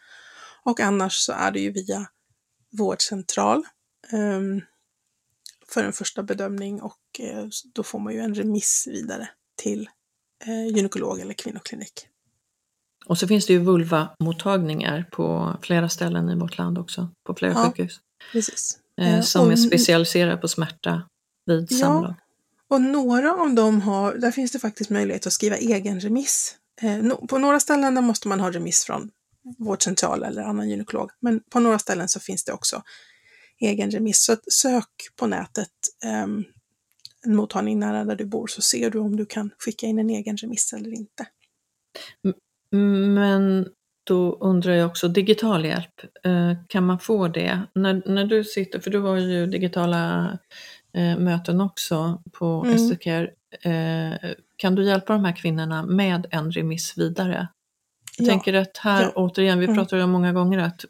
Och 0.63 0.79
annars 0.79 1.13
så 1.13 1.31
är 1.33 1.51
det 1.51 1.59
ju 1.59 1.71
via 1.71 2.07
vårdcentral 2.71 3.63
um, 4.13 4.61
för 5.67 5.83
en 5.83 5.93
första 5.93 6.23
bedömning 6.23 6.81
och 6.81 6.99
uh, 7.19 7.47
då 7.73 7.83
får 7.83 7.99
man 7.99 8.13
ju 8.13 8.19
en 8.19 8.35
remiss 8.35 8.87
vidare 8.91 9.29
till 9.55 9.89
uh, 10.47 10.67
gynekolog 10.67 11.19
eller 11.19 11.33
kvinnoklinik. 11.33 12.07
Och 13.05 13.17
så 13.17 13.27
finns 13.27 13.45
det 13.45 13.53
ju 13.53 13.59
vulva-mottagningar 13.59 15.09
på 15.11 15.57
flera 15.61 15.89
ställen 15.89 16.29
i 16.29 16.35
vårt 16.35 16.57
land 16.57 16.77
också, 16.77 17.09
på 17.27 17.35
flera 17.35 17.53
ja, 17.53 17.65
sjukhus. 17.65 17.99
Precis. 18.31 18.79
Eh, 19.01 19.21
som 19.21 19.45
och, 19.45 19.51
är 19.51 19.55
specialiserade 19.55 20.37
på 20.37 20.47
smärta 20.47 21.01
vid 21.45 21.67
ja, 21.69 21.77
samlag. 21.77 22.15
Och 22.67 22.81
några 22.81 23.33
av 23.33 23.53
dem 23.53 23.81
har, 23.81 24.13
där 24.13 24.31
finns 24.31 24.51
det 24.51 24.59
faktiskt 24.59 24.89
möjlighet 24.89 25.27
att 25.27 25.33
skriva 25.33 25.57
egen 25.57 25.99
remiss. 25.99 26.55
Eh, 26.81 27.15
på 27.27 27.37
några 27.37 27.59
ställen 27.59 27.95
där 27.95 28.01
måste 28.01 28.27
man 28.27 28.39
ha 28.39 28.51
remiss 28.51 28.85
från 28.85 29.09
vårdcentral 29.57 30.23
eller 30.23 30.41
annan 30.41 30.69
gynekolog, 30.69 31.09
men 31.19 31.39
på 31.49 31.59
några 31.59 31.79
ställen 31.79 32.09
så 32.09 32.19
finns 32.19 32.43
det 32.43 32.53
också 32.53 32.83
egen 33.59 33.91
remiss. 33.91 34.23
Så 34.23 34.35
sök 34.51 34.89
på 35.15 35.27
nätet 35.27 35.71
eh, 36.03 36.27
en 37.25 37.35
mottagning 37.35 37.79
nära 37.79 38.05
där 38.05 38.15
du 38.15 38.25
bor 38.25 38.47
så 38.47 38.61
ser 38.61 38.89
du 38.89 38.99
om 38.99 39.15
du 39.15 39.25
kan 39.25 39.49
skicka 39.57 39.85
in 39.85 39.99
en 39.99 40.09
egen 40.09 40.37
remiss 40.37 40.73
eller 40.73 40.93
inte. 40.93 41.27
Men 42.71 43.69
då 44.03 44.37
undrar 44.41 44.73
jag 44.73 44.87
också, 44.87 45.07
digital 45.07 45.65
hjälp, 45.65 46.01
eh, 46.23 46.51
kan 46.67 46.85
man 46.85 46.99
få 46.99 47.27
det? 47.27 47.61
När, 47.75 48.01
när 48.05 48.25
du 48.25 48.43
sitter, 48.43 48.79
för 48.79 48.91
du 48.91 48.99
har 48.99 49.17
ju 49.17 49.45
digitala 49.45 50.31
eh, 50.93 51.17
möten 51.17 51.61
också 51.61 52.21
på 52.31 52.63
mm. 52.65 52.77
SDCare, 52.77 53.29
eh, 53.61 54.31
kan 54.55 54.75
du 54.75 54.83
hjälpa 54.83 55.13
de 55.13 55.25
här 55.25 55.35
kvinnorna 55.35 55.85
med 55.85 56.27
en 56.31 56.51
remiss 56.51 56.97
vidare? 56.97 57.47
Jag 58.17 58.27
ja. 58.27 58.31
tänker 58.31 58.53
att 58.53 58.77
här, 58.77 59.03
ja. 59.03 59.11
återigen, 59.15 59.59
vi 59.59 59.65
mm. 59.65 59.77
pratar 59.77 59.97
ju 59.97 60.07
många 60.07 60.33
gånger 60.33 60.59
att 60.59 60.85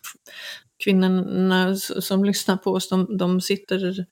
kvinnorna 0.84 1.76
som 1.76 2.26
lyssnar 2.26 2.58
på 2.58 2.72
oss, 2.72 2.90
de, 2.90 3.18
de 3.18 3.42
sitter 3.42 4.06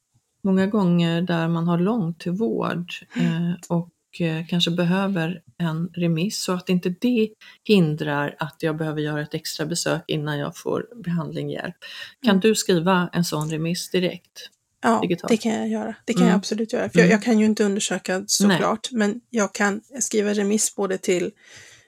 många 0.43 0.67
gånger 0.67 1.21
där 1.21 1.47
man 1.47 1.67
har 1.67 1.77
långt 1.77 2.19
till 2.19 2.31
vård 2.31 2.91
mm. 3.15 3.53
och 3.69 3.89
Eh, 4.19 4.45
kanske 4.47 4.71
behöver 4.71 5.41
en 5.57 5.87
remiss 5.93 6.43
så 6.43 6.53
att 6.53 6.69
inte 6.69 6.89
det 6.89 7.29
hindrar 7.63 8.35
att 8.39 8.55
jag 8.59 8.77
behöver 8.77 9.01
göra 9.01 9.21
ett 9.21 9.33
extra 9.33 9.65
besök 9.65 10.03
innan 10.07 10.39
jag 10.39 10.57
får 10.57 10.87
behandling 11.03 11.49
hjälp. 11.49 11.75
Kan 12.21 12.29
mm. 12.29 12.41
du 12.41 12.55
skriva 12.55 13.09
en 13.13 13.23
sån 13.23 13.51
remiss 13.51 13.89
direkt? 13.89 14.49
Ja, 14.81 14.99
digitalt? 15.01 15.31
det 15.31 15.37
kan 15.37 15.51
jag 15.51 15.67
göra. 15.67 15.95
Det 16.05 16.13
kan 16.13 16.21
mm. 16.21 16.29
jag 16.29 16.37
absolut 16.37 16.73
göra. 16.73 16.89
För 16.89 16.99
jag, 16.99 17.05
mm. 17.05 17.11
jag, 17.11 17.23
kan 17.23 17.39
ju 17.39 17.45
inte 17.45 17.63
undersöka 17.63 18.23
såklart, 18.27 18.91
men 18.91 19.21
jag 19.29 19.53
kan 19.53 19.81
skriva 19.99 20.33
remiss 20.33 20.75
både 20.75 20.97
till 20.97 21.31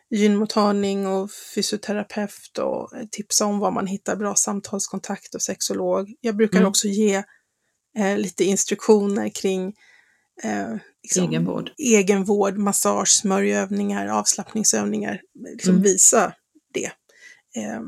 gynmottagning 0.10 1.08
och 1.08 1.30
fysioterapeut 1.56 2.58
och 2.58 2.92
tipsa 3.12 3.46
om 3.46 3.60
var 3.60 3.72
man 3.72 3.88
hittar 3.88 4.16
bra 4.16 4.36
samtalskontakt 4.36 5.36
och 5.36 5.42
sexolog. 5.42 6.14
Jag 6.22 6.36
brukar 6.36 6.58
mm. 6.58 6.70
också 6.70 6.88
ge 6.88 7.24
eh, 7.98 8.18
lite 8.18 8.44
instruktioner 8.44 9.30
kring 9.30 9.74
eh, 10.44 10.76
liksom, 11.04 11.30
egenvård. 11.30 11.72
egenvård, 11.78 12.58
massage, 12.58 13.10
smörjövningar, 13.10 14.08
avslappningsövningar, 14.08 15.22
liksom 15.34 15.72
mm. 15.72 15.84
visa 15.84 16.34
det. 16.74 16.92
Eh, 17.56 17.82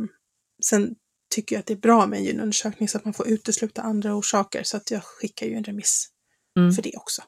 sen 0.64 0.96
tycker 1.30 1.56
jag 1.56 1.60
att 1.60 1.66
det 1.66 1.74
är 1.74 1.78
bra 1.78 2.06
med 2.06 2.20
en 2.20 2.26
gynundersökning 2.26 2.90
så 2.90 2.98
att 2.98 3.06
man 3.06 3.14
får 3.14 3.28
utesluta 3.28 3.82
andra 3.82 4.16
orsaker 4.16 4.64
så 4.64 4.78
att 4.78 4.92
jag 4.92 5.04
skickar 5.04 5.46
ju 5.46 5.54
en 5.54 5.64
remiss 5.64 6.08
mm. 6.58 6.72
för 6.72 6.82
det 6.82 6.98
också. 6.98 7.24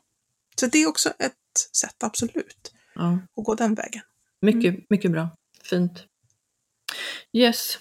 Så 0.60 0.68
det 0.68 0.84
är 0.84 0.88
också 0.88 1.10
ett 1.10 1.34
sätt, 1.76 2.04
absolut, 2.04 2.74
ja. 2.96 3.20
att 3.38 3.46
gå 3.46 3.56
den 3.56 3.76
vägen. 3.76 4.02
Mycket, 4.42 4.74
mm. 4.74 4.86
mycket 4.90 5.12
bra. 5.12 5.30
Fint. 5.64 6.04
Yes, 7.34 7.80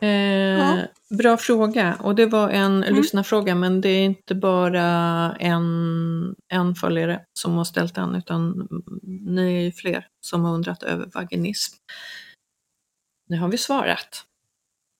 Eh, 0.00 0.08
ja. 0.08 0.78
Bra 1.10 1.36
fråga 1.36 1.96
och 2.00 2.14
det 2.14 2.26
var 2.26 2.50
en 2.50 2.84
mm. 2.84 2.94
lyssnarfråga 2.94 3.54
men 3.54 3.80
det 3.80 3.88
är 3.88 4.04
inte 4.04 4.34
bara 4.34 4.84
en, 5.40 6.34
en 6.48 6.74
följare 6.74 7.20
som 7.32 7.54
har 7.54 7.64
ställt 7.64 7.94
den 7.94 8.14
utan 8.14 8.68
ni 9.26 9.66
är 9.66 9.70
fler 9.70 10.06
som 10.20 10.44
har 10.44 10.54
undrat 10.54 10.82
över 10.82 11.10
vaginism. 11.14 11.76
Nu 13.28 13.38
har 13.38 13.48
vi 13.48 13.58
svarat 13.58 14.24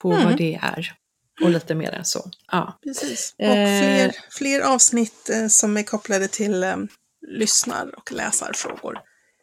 på 0.02 0.12
mm. 0.12 0.24
vad 0.24 0.36
det 0.36 0.54
är 0.62 0.92
och 1.42 1.50
lite 1.50 1.74
mer 1.74 1.92
än 1.92 2.04
så. 2.04 2.30
Ja. 2.52 2.78
Precis. 2.82 3.34
Och 3.38 3.44
fler, 3.44 4.04
eh. 4.04 4.12
fler 4.30 4.60
avsnitt 4.60 5.30
eh, 5.30 5.46
som 5.46 5.76
är 5.76 5.82
kopplade 5.82 6.28
till 6.28 6.62
eh, 6.62 6.76
lyssnar 7.28 7.98
och 7.98 8.12
läsarfrågor 8.12 8.98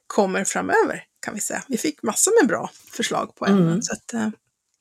kommer 0.08 0.44
framöver 0.44 1.04
kan 1.26 1.34
vi 1.34 1.40
säga. 1.40 1.64
Vi 1.68 1.78
fick 1.78 2.04
massor 2.04 2.42
med 2.42 2.48
bra 2.48 2.70
förslag 2.92 3.36
på 3.36 3.46
ämnen 3.46 3.68
mm. 3.68 3.82
så 3.82 3.94
att, 3.94 4.14
eh, 4.14 4.30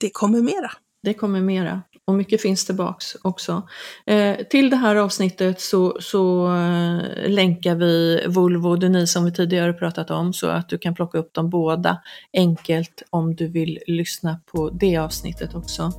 det 0.02 0.10
kommer 0.10 0.42
mera. 0.42 0.70
Det 1.02 1.14
kommer 1.14 1.40
mera 1.40 1.82
och 2.04 2.14
mycket 2.14 2.42
finns 2.42 2.64
tillbaks 2.66 3.16
också. 3.22 3.68
Eh, 4.06 4.36
till 4.50 4.70
det 4.70 4.76
här 4.76 4.96
avsnittet 4.96 5.60
så, 5.60 5.96
så 6.00 6.46
eh, 6.46 7.28
länkar 7.28 7.74
vi 7.74 8.24
Volvo 8.28 8.76
Deni 8.76 9.06
som 9.06 9.24
vi 9.24 9.32
tidigare 9.32 9.72
pratat 9.72 10.10
om 10.10 10.32
så 10.32 10.48
att 10.48 10.68
du 10.68 10.78
kan 10.78 10.94
plocka 10.94 11.18
upp 11.18 11.34
dem 11.34 11.50
båda 11.50 11.98
enkelt 12.32 13.02
om 13.10 13.34
du 13.34 13.48
vill 13.48 13.78
lyssna 13.86 14.40
på 14.52 14.70
det 14.70 14.96
avsnittet 14.96 15.54
också. 15.54 15.92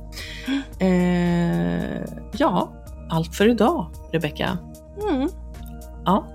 Eh, 0.80 2.04
ja, 2.38 2.84
allt 3.10 3.36
för 3.36 3.48
idag 3.48 3.90
Rebecka. 4.12 4.58
Mm. 5.10 5.28
Ja, 6.04 6.32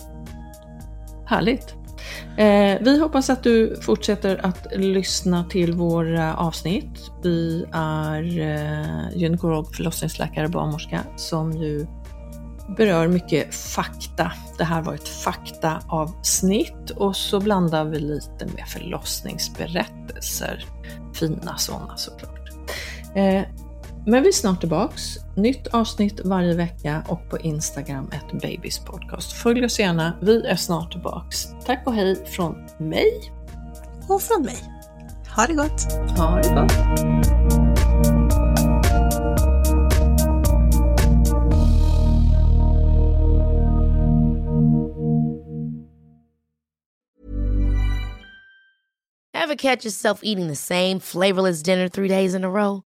härligt. 1.25 1.78
Eh, 2.39 2.77
vi 2.81 2.99
hoppas 2.99 3.29
att 3.29 3.43
du 3.43 3.79
fortsätter 3.81 4.45
att 4.45 4.67
lyssna 4.75 5.43
till 5.43 5.73
våra 5.73 6.35
avsnitt. 6.35 7.11
Vi 7.23 7.65
är 7.71 8.39
eh, 8.39 9.17
gynekolog, 9.17 9.75
förlossningsläkare, 9.75 10.47
barnmorska 10.47 10.99
som 11.15 11.51
ju 11.51 11.87
berör 12.77 13.07
mycket 13.07 13.55
fakta. 13.55 14.31
Det 14.57 14.63
här 14.63 14.81
var 14.81 14.93
ett 14.93 15.07
faktaavsnitt 15.07 16.89
och 16.95 17.15
så 17.15 17.39
blandar 17.39 17.85
vi 17.85 17.99
lite 17.99 18.45
med 18.45 18.67
förlossningsberättelser. 18.67 20.65
Fina 21.13 21.57
sådana 21.57 21.97
såklart. 21.97 22.49
Eh, 23.15 23.41
men 24.09 24.23
vi 24.23 24.29
är 24.29 24.33
snart 24.33 24.59
tillbaks. 24.59 25.01
Nytt 25.35 25.67
avsnitt 25.67 26.19
varje 26.25 26.55
vecka 26.55 27.03
och 27.07 27.29
på 27.29 27.39
Instagram 27.39 28.11
ett 28.11 28.41
Babys 28.41 28.79
podcast. 28.79 29.33
Följ 29.33 29.65
oss 29.65 29.79
gärna. 29.79 30.17
Vi 30.21 30.45
är 30.45 30.55
snart 30.55 30.91
tillbaks. 30.91 31.47
Tack 31.65 31.83
och 31.85 31.93
hej 31.93 32.25
från 32.25 32.55
mig. 32.77 33.31
Och 34.07 34.21
från 34.21 34.41
mig. 34.41 34.57
Ha 35.35 35.45
det 35.45 35.53
gott. 35.53 35.93
Ha 36.17 36.35
det 36.35 36.49
gott. 36.49 36.71
Have 49.33 49.55
catch 49.55 49.85
yourself 49.85 50.19
eating 50.23 50.47
the 50.47 50.55
same 50.55 50.99
flavorless 50.99 51.63
dinner 51.63 51.89
three 51.89 52.07
days 52.07 52.35
in 52.35 52.43
a 52.43 52.49
row? 52.49 52.88